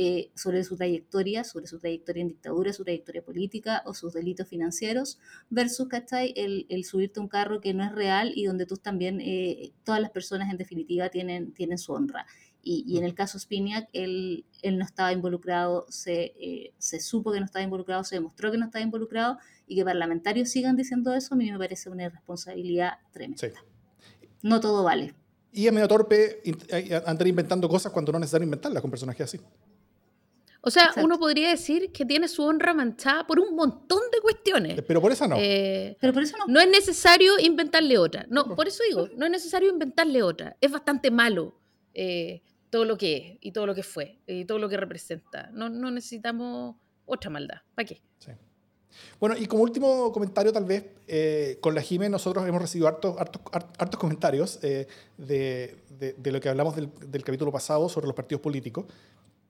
eh, 0.00 0.30
sobre 0.36 0.62
su 0.62 0.76
trayectoria, 0.76 1.42
sobre 1.42 1.66
su 1.66 1.80
trayectoria 1.80 2.20
en 2.20 2.28
dictadura, 2.28 2.72
su 2.72 2.84
trayectoria 2.84 3.20
política 3.20 3.82
o 3.84 3.94
sus 3.94 4.12
delitos 4.12 4.46
financieros, 4.46 5.18
versus, 5.50 5.88
¿cachai? 5.88 6.32
El, 6.36 6.66
el 6.68 6.84
subirte 6.84 7.18
a 7.18 7.22
un 7.24 7.28
carro 7.28 7.60
que 7.60 7.74
no 7.74 7.82
es 7.82 7.90
real 7.90 8.30
y 8.32 8.44
donde 8.44 8.64
tú 8.64 8.76
también, 8.76 9.20
eh, 9.20 9.72
todas 9.82 10.00
las 10.00 10.12
personas 10.12 10.52
en 10.52 10.56
definitiva 10.56 11.08
tienen, 11.08 11.52
tienen 11.52 11.78
su 11.78 11.94
honra. 11.94 12.26
Y, 12.62 12.84
y 12.86 12.98
en 12.98 13.02
el 13.02 13.14
caso 13.16 13.40
Spiniak, 13.40 13.88
él, 13.92 14.44
él 14.62 14.78
no 14.78 14.84
estaba 14.84 15.12
involucrado, 15.12 15.84
se, 15.88 16.32
eh, 16.38 16.74
se 16.78 17.00
supo 17.00 17.32
que 17.32 17.40
no 17.40 17.46
estaba 17.46 17.64
involucrado, 17.64 18.04
se 18.04 18.14
demostró 18.14 18.52
que 18.52 18.58
no 18.58 18.66
estaba 18.66 18.84
involucrado 18.84 19.38
y 19.66 19.74
que 19.74 19.84
parlamentarios 19.84 20.48
sigan 20.48 20.76
diciendo 20.76 21.12
eso, 21.12 21.34
a 21.34 21.36
mí 21.36 21.50
me 21.50 21.58
parece 21.58 21.90
una 21.90 22.04
irresponsabilidad 22.04 22.98
tremenda. 23.10 23.48
No 24.42 24.60
todo 24.60 24.84
vale. 24.84 25.16
Y 25.52 25.66
es 25.66 25.72
medio 25.72 25.88
torpe 25.88 26.40
andar 27.04 27.26
inventando 27.26 27.68
cosas 27.68 27.90
cuando 27.90 28.12
no 28.12 28.18
es 28.18 28.20
necesario 28.20 28.44
inventarlas 28.44 28.80
con 28.80 28.92
personajes 28.92 29.24
así. 29.24 29.40
O 30.60 30.70
sea, 30.70 30.92
uno 31.02 31.18
podría 31.18 31.50
decir 31.50 31.92
que 31.92 32.04
tiene 32.04 32.26
su 32.28 32.42
honra 32.42 32.74
manchada 32.74 33.26
por 33.26 33.38
un 33.38 33.54
montón 33.54 34.00
de 34.12 34.20
cuestiones. 34.20 34.82
Pero 34.86 35.00
por 35.00 35.12
eso 35.12 35.28
no. 35.28 35.36
Eh, 35.38 35.96
pero 36.00 36.12
por 36.12 36.22
eso 36.22 36.36
no. 36.36 36.46
No 36.46 36.60
es 36.60 36.68
necesario 36.68 37.38
inventarle 37.38 37.96
otra. 37.96 38.26
No, 38.28 38.54
por 38.54 38.66
eso 38.66 38.82
digo, 38.88 39.08
no 39.16 39.26
es 39.26 39.30
necesario 39.30 39.70
inventarle 39.70 40.22
otra. 40.22 40.56
Es 40.60 40.70
bastante 40.70 41.10
malo 41.10 41.54
eh, 41.94 42.42
todo 42.70 42.84
lo 42.84 42.98
que 42.98 43.16
es 43.16 43.38
y 43.40 43.52
todo 43.52 43.66
lo 43.66 43.74
que 43.74 43.82
fue 43.82 44.18
y 44.26 44.44
todo 44.44 44.58
lo 44.58 44.68
que 44.68 44.76
representa. 44.76 45.50
No, 45.52 45.68
no 45.68 45.90
necesitamos 45.90 46.76
otra 47.06 47.30
maldad. 47.30 47.58
¿Para 47.74 47.86
qué? 47.86 48.02
Sí. 48.18 48.32
Bueno, 49.20 49.36
y 49.38 49.46
como 49.46 49.62
último 49.62 50.12
comentario, 50.12 50.52
tal 50.52 50.64
vez, 50.64 50.84
eh, 51.06 51.58
con 51.60 51.74
la 51.74 51.82
Jime 51.82 52.08
nosotros 52.08 52.46
hemos 52.46 52.60
recibido 52.60 52.88
hartos, 52.88 53.16
hartos, 53.18 53.42
hartos 53.52 54.00
comentarios 54.00 54.60
de, 54.60 54.88
de, 55.16 55.76
de, 56.16 56.32
lo 56.32 56.40
que 56.40 56.48
hablamos 56.48 56.74
del, 56.74 56.90
del, 57.06 57.22
capítulo 57.22 57.52
pasado 57.52 57.88
sobre 57.88 58.06
los 58.06 58.16
partidos 58.16 58.40
políticos. 58.40 58.86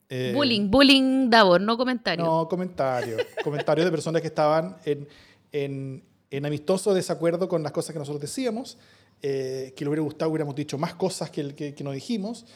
Eh, 0.08 0.32
bullying, 0.34 0.70
bullying 0.70 1.28
Davor, 1.28 1.60
no 1.60 1.76
comentario. 1.76 2.24
No, 2.24 2.48
comentario. 2.48 3.18
comentarios 3.44 3.84
de 3.84 3.90
personas 3.90 4.22
que 4.22 4.28
estaban 4.28 4.76
en, 4.84 5.06
en, 5.52 6.02
en, 6.30 6.46
amistoso 6.46 6.94
desacuerdo 6.94 7.48
con 7.48 7.62
las 7.62 7.72
cosas 7.72 7.92
que 7.92 7.98
nosotros 7.98 8.20
decíamos, 8.20 8.78
eh, 9.20 9.74
que 9.76 9.84
le 9.84 9.90
hubiera 9.90 10.02
gustado, 10.02 10.30
hubiéramos 10.30 10.54
dicho 10.54 10.78
más 10.78 10.94
cosas 10.94 11.30
que, 11.30 11.54
que, 11.54 11.74
que 11.74 11.84
nos 11.84 11.92
dijimos, 11.92 12.46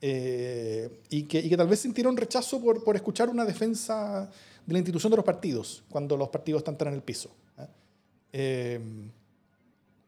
eh, 0.00 0.88
y, 1.10 1.24
que, 1.24 1.40
y, 1.40 1.50
que, 1.50 1.56
tal 1.56 1.68
vez 1.68 1.80
sintieron 1.80 2.16
rechazo 2.16 2.60
por, 2.60 2.82
por, 2.82 2.96
escuchar 2.96 3.28
una 3.28 3.44
defensa 3.44 4.30
de 4.64 4.72
la 4.72 4.78
institución 4.78 5.10
de 5.10 5.16
los 5.16 5.24
partidos, 5.24 5.84
cuando 5.90 6.16
los 6.16 6.30
partidos 6.30 6.60
están 6.60 6.78
tan 6.78 6.88
en 6.88 6.94
el 6.94 7.02
piso. 7.02 7.30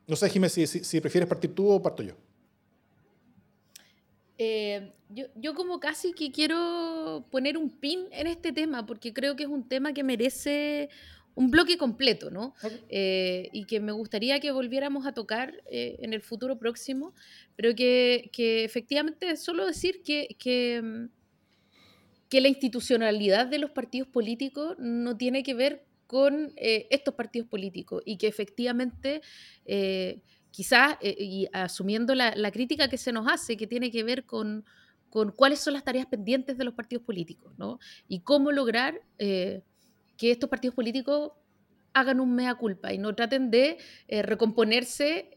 no 0.06 0.16
sé, 0.16 0.30
Jiménez, 0.30 0.52
si, 0.52 0.66
si, 0.66 0.82
si 0.82 1.00
prefieres 1.00 1.28
partir 1.28 1.54
tú 1.54 1.70
o 1.70 1.82
parto 1.82 2.02
yo. 2.02 2.14
Eh, 4.36 4.92
yo, 5.10 5.26
yo, 5.36 5.54
como 5.54 5.78
casi 5.78 6.12
que 6.12 6.32
quiero 6.32 7.26
poner 7.30 7.56
un 7.56 7.70
pin 7.70 8.06
en 8.10 8.26
este 8.26 8.52
tema, 8.52 8.84
porque 8.84 9.12
creo 9.12 9.36
que 9.36 9.44
es 9.44 9.48
un 9.48 9.68
tema 9.68 9.92
que 9.92 10.02
merece 10.02 10.88
un 11.36 11.50
bloque 11.50 11.76
completo, 11.76 12.30
¿no? 12.30 12.54
Eh, 12.88 13.48
y 13.52 13.64
que 13.64 13.80
me 13.80 13.92
gustaría 13.92 14.40
que 14.40 14.52
volviéramos 14.52 15.06
a 15.06 15.12
tocar 15.12 15.62
eh, 15.70 15.96
en 16.00 16.12
el 16.12 16.20
futuro 16.20 16.58
próximo, 16.58 17.14
pero 17.56 17.74
que, 17.74 18.30
que 18.32 18.64
efectivamente 18.64 19.36
solo 19.36 19.66
decir 19.66 20.02
que, 20.02 20.36
que, 20.38 20.80
mm, 20.82 21.08
que, 22.28 22.40
la 22.40 22.48
institucionalidad 22.48 23.46
de 23.46 23.58
los 23.58 23.70
partidos 23.70 24.08
políticos 24.08 24.76
no 24.78 25.16
tiene 25.16 25.42
que 25.42 25.54
ver 25.54 25.84
con 26.06 26.52
estos 26.56 27.14
partidos 27.14 27.48
políticos 27.48 28.02
y 28.04 28.18
que 28.18 28.28
efectivamente 28.28 29.22
quizás, 30.54 30.96
eh, 31.00 31.16
y 31.18 31.48
asumiendo 31.52 32.14
la, 32.14 32.50
crítica 32.52 32.86
que 32.86 32.96
se 32.96 33.10
nos 33.10 33.26
hace, 33.26 33.56
que 33.56 33.66
tiene 33.66 33.90
que 33.90 34.04
ver 34.04 34.24
con, 34.24 34.64
cuáles 35.34 35.58
son 35.58 35.74
las 35.74 35.82
tareas 35.82 36.06
pendientes 36.06 36.56
de 36.56 36.62
los 36.62 36.74
partidos 36.74 37.04
políticos, 37.04 37.52
¿no? 37.58 37.80
Y 38.06 38.20
cómo 38.20 38.52
lograr 38.52 39.00
eh, 39.18 39.62
que 40.16 40.30
estos 40.30 40.48
partidos 40.48 40.76
políticos 40.76 41.32
hagan 41.92 42.20
un 42.20 42.36
mea 42.36 42.54
culpa 42.54 42.92
y 42.92 42.98
no 42.98 43.16
traten 43.16 43.50
de 43.50 43.78
eh, 44.06 44.22
recomponerse 44.22 45.30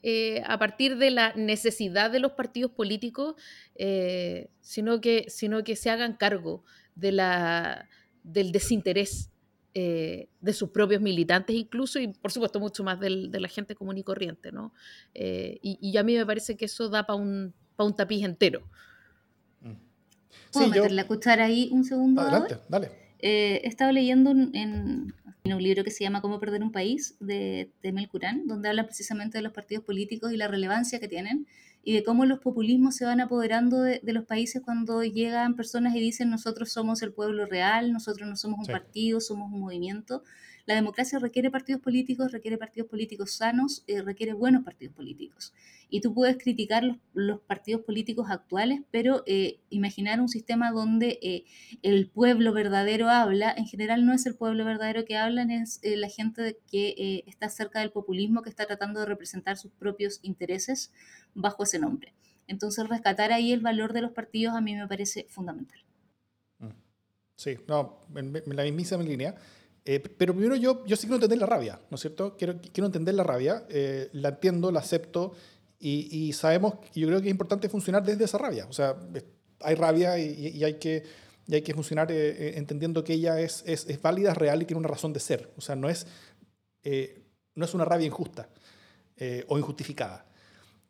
a 0.45 0.59
partir 0.59 0.97
de 0.97 1.09
la 1.09 1.33
necesidad 1.33 2.11
de 2.11 2.19
los 2.19 2.33
partidos 2.33 2.71
políticos, 2.71 3.35
sino, 4.61 5.01
que, 5.01 5.25
sino 5.29 5.63
que 5.63 5.75
se 5.75 5.89
hagan 5.89 6.13
cargo 6.13 6.63
de 6.93 7.11
la, 7.11 7.89
del 8.23 8.51
desinterés 8.51 9.31
eh, 9.79 10.27
de 10.41 10.53
sus 10.53 10.71
propios 10.71 10.99
militantes 11.03 11.55
incluso, 11.55 11.99
y 11.99 12.07
por 12.07 12.31
supuesto 12.31 12.59
mucho 12.59 12.83
más 12.83 12.99
del, 12.99 13.29
de 13.29 13.39
la 13.39 13.47
gente 13.47 13.75
común 13.75 13.95
y 13.95 14.03
corriente, 14.03 14.51
¿no? 14.51 14.73
Eh, 15.13 15.59
y, 15.61 15.95
a 15.97 16.03
mí 16.03 16.15
me 16.15 16.25
parece 16.25 16.57
que 16.57 16.65
eso 16.65 16.89
da 16.89 17.05
para 17.05 17.19
un, 17.19 17.53
un 17.77 17.95
tapiz 17.95 18.25
entero. 18.25 18.67
Mm. 19.61 19.73
¿Puedo 20.51 20.67
meter 20.69 20.91
la 20.93 21.05
cuchara 21.05 21.45
ahí 21.45 21.69
un 21.71 21.83
segundo? 21.83 22.23
Adelante, 22.23 22.57
dale. 22.67 22.89
Eh, 23.19 23.61
he 23.63 23.67
estado 23.67 23.91
leyendo 23.91 24.31
en, 24.31 25.13
un 25.45 25.63
libro 25.63 25.83
que 25.83 25.91
se 25.91 26.03
llama 26.03 26.21
Cómo 26.21 26.39
perder 26.39 26.63
un 26.63 26.71
país 26.71 27.15
de, 27.19 27.71
de 27.83 27.91
Mel 27.91 28.09
Curán, 28.09 28.47
donde 28.47 28.69
habla 28.69 28.83
precisamente 28.83 29.37
de 29.37 29.43
los 29.43 29.53
partidos 29.53 29.83
políticos 29.83 30.33
y 30.33 30.37
la 30.37 30.47
relevancia 30.47 30.99
que 30.99 31.07
tienen 31.07 31.45
y 31.87 31.93
de 31.93 32.03
cómo 32.03 32.25
los 32.25 32.39
populismos 32.39 32.97
se 32.97 33.05
van 33.05 33.21
apoderando 33.21 33.79
de, 33.79 34.01
los 34.03 34.25
países 34.25 34.61
cuando 34.61 35.05
llegan 35.05 35.55
personas 35.55 35.95
y 35.95 36.01
dicen 36.01 36.29
nosotros 36.29 36.69
somos 36.69 37.01
el 37.01 37.13
pueblo 37.13 37.45
real, 37.45 37.93
nosotros 37.93 38.27
no 38.27 38.35
somos 38.35 38.59
un 38.59 38.65
partido, 38.65 39.21
somos 39.21 39.53
un 39.53 39.61
movimiento. 39.61 40.21
La 40.67 40.75
democracia 40.75 41.17
requiere 41.17 41.49
partidos 41.49 41.81
políticos, 41.81 42.33
requiere 42.33 42.57
partidos 42.57 42.89
políticos 42.89 43.31
sanos, 43.31 43.85
eh, 43.87 44.01
requiere 44.01 44.33
buenos 44.33 44.65
partidos 44.65 44.93
políticos. 44.93 45.53
Y 45.89 46.01
tú 46.01 46.13
puedes 46.13 46.37
criticar 46.37 46.83
los, 47.13 47.39
partidos 47.39 47.83
políticos 47.83 48.27
actuales, 48.29 48.81
pero 48.91 49.23
eh, 49.25 49.61
imaginar 49.69 50.19
un 50.19 50.27
sistema 50.27 50.71
donde 50.71 51.19
eh, 51.21 51.45
el 51.83 52.09
pueblo 52.09 52.51
verdadero 52.51 53.09
habla, 53.09 53.53
en 53.57 53.65
general 53.65 54.05
no 54.05 54.13
es 54.13 54.25
el 54.25 54.35
pueblo 54.35 54.65
verdadero 54.65 55.05
que 55.05 55.15
habla, 55.15 55.43
es 55.49 55.79
la 55.83 56.09
gente 56.09 56.59
que 56.69 57.23
está 57.25 57.47
cerca 57.47 57.79
del 57.79 57.91
populismo, 57.91 58.41
que 58.41 58.49
está 58.49 58.65
tratando 58.65 58.99
de 58.99 59.05
representar 59.05 59.55
sus 59.55 59.71
propios 59.71 60.19
intereses 60.21 60.91
bajo 61.33 61.63
ese 61.63 61.79
nombre. 61.79 62.13
Entonces, 62.45 62.89
rescatar 62.89 63.31
ahí 63.31 63.53
el 63.53 63.61
valor 63.61 63.93
de 63.93 64.01
los 64.01 64.11
partidos 64.11 64.53
a 64.53 64.59
mí 64.59 64.75
me 64.75 64.87
parece 64.87 65.27
fundamental. 65.29 65.79
Mm. 66.59 66.71
Sí, 67.37 67.57
no, 67.69 68.01
en, 68.15 68.33
la 68.47 68.63
misma 68.63 68.97
línea. 69.03 69.35
Eh, 69.89 69.99
pero 70.01 70.33
primero 70.33 70.55
yo, 70.55 70.85
yo 70.85 70.95
sí 70.97 71.03
quiero 71.03 71.15
entender 71.15 71.39
la 71.39 71.45
rabia, 71.45 71.79
¿no 71.89 71.95
es 71.95 72.01
cierto? 72.01 72.35
Quiero, 72.37 72.59
quiero 72.73 72.87
entender 72.87 73.15
la 73.15 73.23
rabia, 73.23 73.65
eh, 73.69 74.09
la 74.11 74.29
entiendo, 74.29 74.69
la 74.69 74.81
acepto 74.81 75.33
y, 75.79 76.09
y, 76.11 76.33
sabemos, 76.33 76.73
yo 76.93 77.07
creo 77.07 77.21
que 77.21 77.27
es 77.27 77.31
importante 77.31 77.69
funcionar 77.69 78.03
desde 78.03 78.25
esa 78.25 78.37
rabia. 78.37 78.65
O 78.69 78.73
sea, 78.73 78.97
hay 79.61 79.75
rabia 79.75 80.19
y, 80.19 80.49
y 80.55 80.63
hay, 80.63 80.73
que, 80.73 81.03
y 81.47 81.55
hay 81.55 81.61
que 81.61 81.73
funcionar 81.73 82.11
eh, 82.11 82.57
entendiendo 82.57 83.03
que 83.03 83.13
ella 83.13 83.39
es, 83.39 83.63
es, 83.65 83.87
es, 83.87 84.01
válida, 84.01 84.33
real 84.33 84.61
y 84.61 84.65
tiene 84.65 84.79
una 84.79 84.89
razón 84.89 85.13
de 85.13 85.21
ser. 85.21 85.51
O 85.55 85.61
sea, 85.61 85.75
no 85.75 85.89
es, 85.89 86.05
no 87.55 87.65
es 87.65 87.73
una 87.73 87.85
rabia 87.85 88.07
injusta 88.07 88.49
o 89.47 89.57
injustificada. 89.57 90.27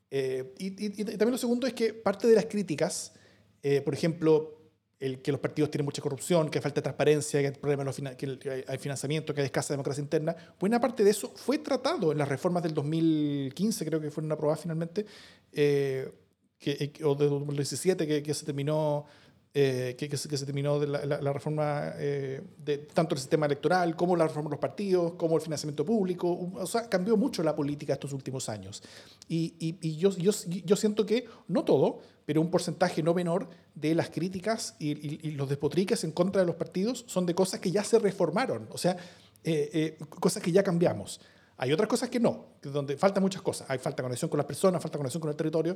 Eh, 0.09 0.53
y, 0.57 0.71
también 1.03 1.31
lo 1.31 1.37
segundo 1.37 1.67
es 1.67 1.73
que 1.73 1.93
parte 1.93 2.27
de 2.27 2.35
las 2.35 2.45
críticas, 2.45 3.13
eh, 3.61 3.81
por 3.81 3.93
ejemplo, 3.93 4.56
el 4.99 5.21
que 5.21 5.31
los 5.31 5.39
partidos 5.39 5.69
tienen 5.69 5.85
mucha 5.85 6.01
corrupción, 6.01 6.49
que 6.49 6.59
falta 6.59 6.81
transparencia, 6.81 7.39
que 7.39 7.47
hay 7.47 7.53
problemas 7.53 7.95
que 8.17 8.63
hay 8.67 8.77
financiamiento, 8.77 9.33
que 9.33 9.41
hay 9.41 9.45
escasa 9.45 9.73
democracia 9.73 10.01
interna, 10.01 10.35
buena 10.59 10.79
parte 10.79 11.03
de 11.03 11.11
eso 11.11 11.31
fue 11.35 11.59
tratado 11.59 12.11
en 12.11 12.17
las 12.17 12.27
reformas 12.27 12.63
del 12.63 12.73
2015, 12.73 13.85
creo 13.85 14.01
que 14.01 14.09
fueron 14.09 14.31
aprobadas 14.31 14.61
finalmente, 14.61 15.05
eh, 15.51 16.11
que, 16.57 16.91
o 17.03 17.13
de 17.13 17.27
2017, 17.27 18.07
que, 18.07 18.23
que 18.23 18.33
se 18.33 18.45
terminó 18.45 19.05
eh, 19.59 19.95
que, 19.97 20.07
que, 20.07 20.17
se, 20.17 20.45
terminó 20.45 20.79
de 20.79 20.85
la, 20.85 21.33
reforma 21.33 21.93
eh, 21.95 22.43
de 22.63 22.77
tanto 22.77 23.15
el 23.15 23.19
sistema 23.19 23.47
electoral 23.47 23.95
como 23.95 24.15
la 24.15 24.27
reforma 24.27 24.51
de 24.51 24.53
los 24.53 24.59
partidos, 24.59 25.13
como 25.13 25.35
el 25.35 25.41
financiamiento 25.41 25.83
público. 25.83 26.51
O 26.53 26.67
sea, 26.67 26.87
cambió 26.87 27.17
mucho 27.17 27.41
la 27.41 27.55
política 27.55 27.93
estos 27.93 28.13
últimos 28.13 28.49
años. 28.49 28.83
Y, 29.27 29.55
y, 29.57 29.97
yo, 29.97 30.11
yo, 30.11 30.31
yo, 30.45 30.75
siento 30.75 31.07
que, 31.07 31.25
no 31.47 31.65
todo, 31.65 32.01
pero 32.23 32.39
un 32.39 32.51
porcentaje 32.51 33.01
no 33.01 33.15
menor 33.15 33.49
de 33.73 33.95
las 33.95 34.11
críticas 34.11 34.75
y, 34.77 35.31
los 35.31 35.49
despotriques 35.49 36.03
en 36.03 36.11
contra 36.11 36.41
de 36.41 36.45
los 36.45 36.55
partidos 36.55 37.03
son 37.07 37.25
de 37.25 37.33
cosas 37.33 37.59
que 37.59 37.71
ya 37.71 37.83
se 37.83 37.97
reformaron, 37.97 38.67
o 38.69 38.77
sea, 38.77 38.95
eh, 39.43 39.97
cosas 40.19 40.43
que 40.43 40.51
ya 40.51 40.61
cambiamos. 40.61 41.19
Hay 41.57 41.73
otras 41.73 41.89
cosas 41.89 42.11
que 42.11 42.19
no, 42.19 42.45
donde 42.61 42.95
faltan 42.95 43.23
muchas 43.23 43.41
cosas. 43.41 43.67
Hay 43.71 43.79
falta 43.79 44.03
conexión 44.03 44.29
con 44.29 44.37
las 44.37 44.45
personas, 44.45 44.79
falta 44.83 44.99
conexión 44.99 45.19
con 45.19 45.31
el 45.31 45.35
territorio, 45.35 45.75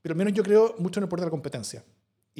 pero 0.00 0.14
al 0.14 0.16
menos 0.16 0.32
yo 0.32 0.42
creo 0.42 0.76
mucho 0.78 0.98
en 0.98 1.04
el 1.04 1.10
poder 1.10 1.20
de 1.20 1.26
la 1.26 1.30
competencia. 1.30 1.84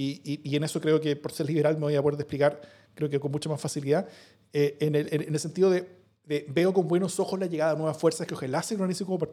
Y, 0.01 0.41
y, 0.45 0.55
en 0.55 0.63
eso 0.63 0.81
creo 0.81 1.01
que 1.01 1.17
por 1.17 1.33
ser 1.33 1.47
liberal 1.47 1.75
me 1.75 1.81
voy 1.81 1.97
a 1.97 2.03
poder 2.03 2.21
explicar, 2.21 2.61
creo 2.95 3.11
que 3.11 3.19
con 3.19 3.33
mucha 3.33 3.49
más 3.49 3.61
facilidad, 3.61 4.07
eh, 4.53 4.77
en, 4.79 4.95
el, 4.95 5.13
en, 5.13 5.35
el, 5.35 5.41
sentido 5.41 5.71
de, 5.71 5.89
veo 6.51 6.73
con 6.73 6.87
buenos 6.87 7.19
ojos 7.19 7.37
la 7.41 7.47
llegada 7.47 7.73
de 7.73 7.79
nuevas 7.79 7.99
fuerzas 7.99 8.25
que 8.25 8.35
ojalá 8.35 8.63
se 8.63 8.75
organicen 8.75 9.09
como, 9.09 9.27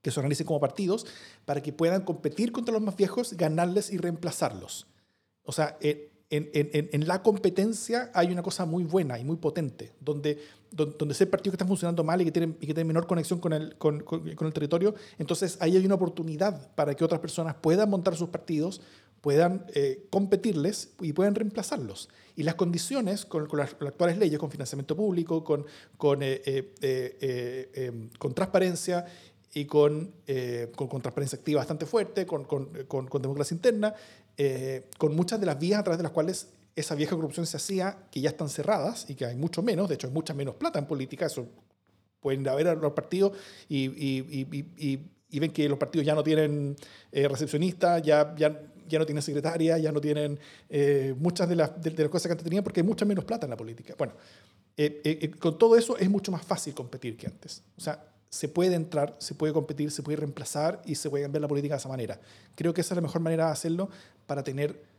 que 0.00 0.10
se 0.12 0.20
organicen 0.20 0.46
como 0.46 0.60
partidos 0.60 1.06
para 1.44 1.60
que 1.60 1.72
puedan 1.72 2.02
competir 2.02 2.52
contra 2.52 2.72
los 2.72 2.82
más 2.82 2.94
viejos, 2.94 3.32
ganarles 3.32 3.92
y 3.92 3.98
reemplazarlos. 3.98 4.86
O 5.42 5.50
sea, 5.50 5.76
en, 5.80 6.50
en, 6.52 7.08
la 7.08 7.22
competencia 7.22 8.12
hay 8.14 8.30
una 8.30 8.44
cosa 8.44 8.64
muy 8.64 8.84
buena 8.84 9.18
y 9.18 9.24
muy 9.24 9.36
potente, 9.36 9.92
donde, 10.00 10.38
donde, 10.70 11.14
ser 11.14 11.30
partidos 11.30 11.52
que 11.52 11.56
están 11.56 11.68
funcionando 11.68 12.04
mal 12.04 12.20
y 12.20 12.24
que 12.24 12.32
tienen, 12.32 12.56
y 12.60 12.66
que 12.66 12.74
tienen 12.74 12.86
menor 12.86 13.08
conexión 13.08 13.40
con 13.40 13.52
el, 13.52 13.76
con, 13.76 14.00
con, 14.00 14.26
el 14.28 14.52
territorio, 14.52 14.94
entonces 15.18 15.56
ahí 15.60 15.76
hay 15.76 15.84
una 15.84 15.96
oportunidad 15.96 16.74
para 16.76 16.94
que 16.94 17.04
otras 17.04 17.20
personas 17.20 17.56
puedan 17.60 17.90
montar 17.90 18.16
sus 18.16 18.28
partidos, 18.28 18.80
puedan 19.26 19.66
eh, 19.74 20.06
competirles 20.08 20.90
y 21.00 21.12
puedan 21.12 21.34
reemplazarlos. 21.34 22.08
Y 22.36 22.44
las 22.44 22.54
condiciones 22.54 23.24
con, 23.26 23.48
las, 23.54 23.72
actuales 23.72 24.18
leyes, 24.18 24.38
con 24.38 24.52
financiamiento 24.52 24.94
público, 24.94 25.42
con, 25.42 25.66
con, 25.96 26.22
eh, 26.22 26.40
eh, 26.44 27.70
em, 27.74 28.08
con 28.20 28.34
transparencia 28.34 29.04
y 29.52 29.64
con, 29.64 30.12
con, 30.76 31.02
transparencia 31.02 31.38
activa 31.38 31.58
bastante 31.58 31.86
fuerte, 31.86 32.24
con, 32.24 32.44
con, 32.44 33.20
democracia 33.20 33.52
interna, 33.52 33.94
con 34.96 35.16
muchas 35.16 35.40
de 35.40 35.46
las 35.46 35.58
vías 35.58 35.80
a 35.80 35.82
través 35.82 35.98
de 35.98 36.04
las 36.04 36.12
cuales 36.12 36.50
esa 36.76 36.94
vieja 36.94 37.16
corrupción 37.16 37.46
se 37.46 37.56
hacía, 37.56 38.06
que 38.12 38.20
ya 38.20 38.30
están 38.30 38.48
cerradas 38.48 39.10
y 39.10 39.16
que 39.16 39.26
hay 39.26 39.34
mucho 39.34 39.60
menos, 39.60 39.88
de 39.88 39.96
hecho 39.96 40.06
hay 40.06 40.12
mucha 40.12 40.34
menos 40.34 40.54
plata 40.54 40.78
en 40.78 40.86
política, 40.86 41.26
eso 41.26 41.48
pueden 42.20 42.46
haber 42.46 42.68
a 42.68 42.76
los 42.76 42.92
partidos 42.92 43.32
y, 43.68 43.86
y, 43.86 45.00
y, 45.28 45.38
ven 45.40 45.50
que 45.50 45.68
los 45.68 45.78
partidos 45.78 46.06
ya 46.06 46.14
no 46.14 46.22
tienen 46.22 46.76
recepcionistas, 47.10 48.02
ya, 48.02 48.32
ya 48.36 48.56
ya 48.88 48.98
no 48.98 49.06
tienen 49.06 49.22
secretaria, 49.22 49.78
ya 49.78 49.92
no 49.92 50.00
tienen 50.00 50.38
eh, 50.68 51.14
muchas 51.18 51.48
de 51.48 51.56
las, 51.56 51.80
de, 51.80 51.90
las, 51.90 52.08
cosas 52.08 52.28
que 52.28 52.32
antes 52.32 52.44
tenían 52.44 52.64
porque 52.64 52.80
hay 52.80 52.86
mucha 52.86 53.04
menos 53.04 53.24
plata 53.24 53.46
en 53.46 53.50
la 53.50 53.56
política. 53.56 53.94
Bueno, 53.96 54.14
eh, 54.76 55.00
eh, 55.04 55.30
con 55.30 55.58
todo 55.58 55.76
eso 55.76 55.96
es 55.96 56.08
mucho 56.10 56.32
más 56.32 56.44
fácil 56.44 56.74
competir 56.74 57.16
que 57.16 57.26
antes. 57.26 57.62
O 57.76 57.80
sea, 57.80 58.04
se 58.28 58.48
puede 58.48 58.74
entrar, 58.74 59.16
se 59.18 59.34
puede 59.34 59.52
competir, 59.52 59.90
se 59.90 60.02
puede 60.02 60.16
reemplazar 60.16 60.82
y 60.84 60.94
se 60.94 61.08
puede 61.08 61.24
cambiar 61.24 61.42
la 61.42 61.48
política 61.48 61.74
de 61.74 61.78
esa 61.78 61.88
manera. 61.88 62.20
Creo 62.54 62.74
que 62.74 62.80
esa 62.80 62.94
es 62.94 62.96
la 62.96 63.02
mejor 63.02 63.20
manera 63.20 63.46
de 63.46 63.52
hacerlo 63.52 63.88
para 64.26 64.42
tener 64.42 64.96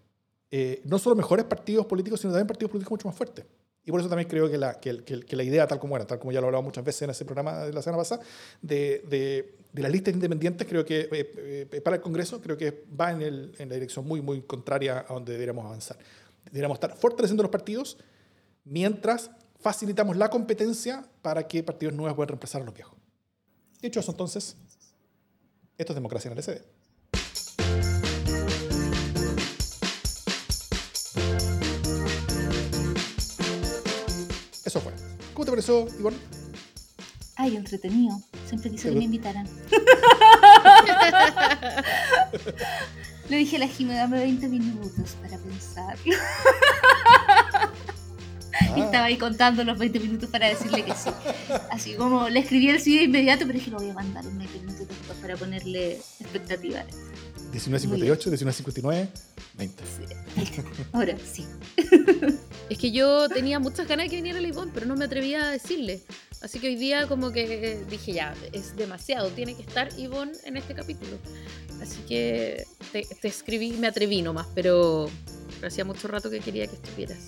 no 0.86 0.98
solo 0.98 1.16
mejores 1.16 1.44
partidos 1.44 1.86
políticos, 1.86 2.22
sino 2.22 2.32
también 2.32 2.48
partidos 2.48 2.72
políticos 2.72 2.92
mucho 2.92 3.08
más 3.10 3.18
fuertes. 3.18 3.44
Y 3.88 3.92
por 3.92 4.02
eso 4.02 4.10
también 4.10 4.28
creo 4.28 4.52
que 4.52 4.58
la, 4.58 4.82
que, 4.82 5.02
que, 5.02 5.36
la 5.38 5.44
idea, 5.44 5.66
tal 5.66 5.80
como 5.80 5.96
era, 5.96 6.06
tal 6.06 6.20
como 6.20 6.34
ya 6.34 6.42
lo 6.42 6.48
he 6.48 6.50
hablado 6.50 6.62
muchas 6.62 6.84
veces 6.84 7.04
en 7.04 7.12
ese 7.12 7.24
programa 7.24 7.64
de 7.64 7.72
la 7.72 7.82
semana 7.82 8.00
pasada, 8.00 8.22
de, 8.62 9.02
de, 9.08 9.56
de 9.72 9.82
las 9.82 9.90
listas 9.90 10.14
independientes, 10.14 10.68
creo 10.68 10.84
que 10.84 11.08
eh, 11.10 11.68
eh, 11.72 11.82
para 11.82 11.96
el 11.96 12.02
Congreso, 12.02 12.42
creo 12.42 12.58
que 12.58 12.84
va 13.00 13.12
en, 13.12 13.22
el, 13.22 13.56
en, 13.58 13.70
la 13.70 13.76
dirección 13.76 14.06
muy, 14.06 14.20
muy 14.20 14.42
contraria 14.42 15.06
a 15.08 15.14
donde 15.14 15.32
deberíamos 15.32 15.66
avanzar. 15.66 15.98
Deberíamos 16.44 16.76
estar 16.76 16.98
fortaleciendo 16.98 17.44
los 17.44 17.50
partidos 17.50 17.98
mientras 18.66 19.32
facilitamos 19.62 20.18
la 20.18 20.30
competencia 20.30 21.08
para 21.22 21.48
que 21.48 21.64
partidos 21.64 21.96
nuevos 21.96 22.14
puedan 22.14 22.28
reemplazar 22.28 22.64
a 22.64 22.66
los 22.66 22.74
viejos. 22.74 22.98
Dicho 23.82 24.02
eso, 24.02 24.12
entonces, 24.12 24.58
esto 25.78 25.94
es 25.94 25.96
democracia 25.96 26.30
en 26.30 26.38
el 26.38 26.44
SD. 26.44 26.62
Te 35.48 35.52
pareció, 35.52 35.88
Ivonne? 35.98 36.18
Ay, 37.38 37.56
entretenido. 37.56 38.22
Siempre 38.48 38.70
quise 38.72 38.90
que 38.90 38.96
me 38.96 39.06
invitaran. 39.06 39.48
Le 43.30 43.38
dije 43.38 43.56
a 43.56 43.60
la 43.60 43.68
Jimena, 43.68 44.02
dame 44.02 44.20
20 44.20 44.50
minutos 44.50 45.16
para 45.22 45.38
pensar. 45.38 45.98
Y 48.76 48.82
estaba 48.82 49.06
ahí 49.06 49.18
contando 49.18 49.64
los 49.64 49.78
20 49.78 50.02
minutos 50.02 50.30
para 50.30 50.50
decirle 50.50 50.84
que 50.84 50.94
sí. 50.94 51.10
Así 51.72 51.96
como 51.96 52.28
le 52.28 52.42
escribí 52.42 52.70
el 52.70 52.82
sí 52.82 52.98
de 52.98 53.04
inmediato, 53.04 53.46
pero 53.46 53.58
dije 53.58 53.72
lo 53.72 53.78
voy 53.78 53.90
a 53.90 53.94
mandar 53.94 54.26
en 54.26 54.38
20 54.38 54.60
minutos 54.60 54.98
para 55.22 55.38
ponerle 55.38 55.94
expectativas. 56.20 56.84
19.58, 57.52 58.32
19.59, 58.32 59.10
20. 59.58 59.84
Ahora 60.92 61.18
sí. 61.20 61.46
Es 62.70 62.78
que 62.78 62.92
yo 62.92 63.30
tenía 63.30 63.60
muchas 63.60 63.88
ganas 63.88 64.06
de 64.06 64.10
que 64.10 64.16
viniera 64.18 64.42
la 64.42 64.48
Ivonne, 64.50 64.72
pero 64.74 64.86
no 64.86 64.98
me 64.98 65.06
atrevía 65.06 65.48
a 65.48 65.52
decirle. 65.52 66.02
Así 66.42 66.60
que 66.60 66.68
hoy 66.68 66.76
día 66.76 67.08
como 67.08 67.32
que 67.32 67.82
dije 67.90 68.12
ya, 68.12 68.36
es 68.52 68.76
demasiado, 68.76 69.30
tiene 69.30 69.56
que 69.56 69.62
estar 69.62 69.90
Ivonne 69.98 70.34
en 70.44 70.58
este 70.58 70.76
capítulo. 70.76 71.18
Así 71.82 72.00
que 72.08 72.66
te, 72.92 73.08
escribí, 73.28 73.72
me 73.72 73.88
atreví 73.88 74.22
nomás, 74.22 74.48
pero, 74.54 75.10
pero 75.56 75.68
hacía 75.68 75.86
mucho 75.86 76.08
rato 76.10 76.30
que 76.30 76.42
quería 76.42 76.68
que 76.68 76.76
estuvieras. 76.76 77.28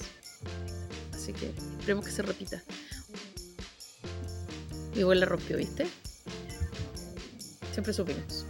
Así 1.13 1.31
que 1.31 1.53
esperemos 1.79 2.05
que 2.05 2.11
se 2.11 2.21
repita. 2.21 2.61
Igual 4.95 5.21
la 5.21 5.25
rompió, 5.25 5.55
¿viste? 5.55 5.87
Siempre 7.71 7.93
supimos. 7.93 8.45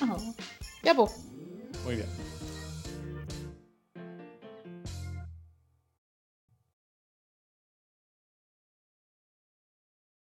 Oh. 0.00 0.34
Ya, 0.82 0.94
pues. 0.94 1.12
Muy 1.84 1.96
bien. 1.96 2.08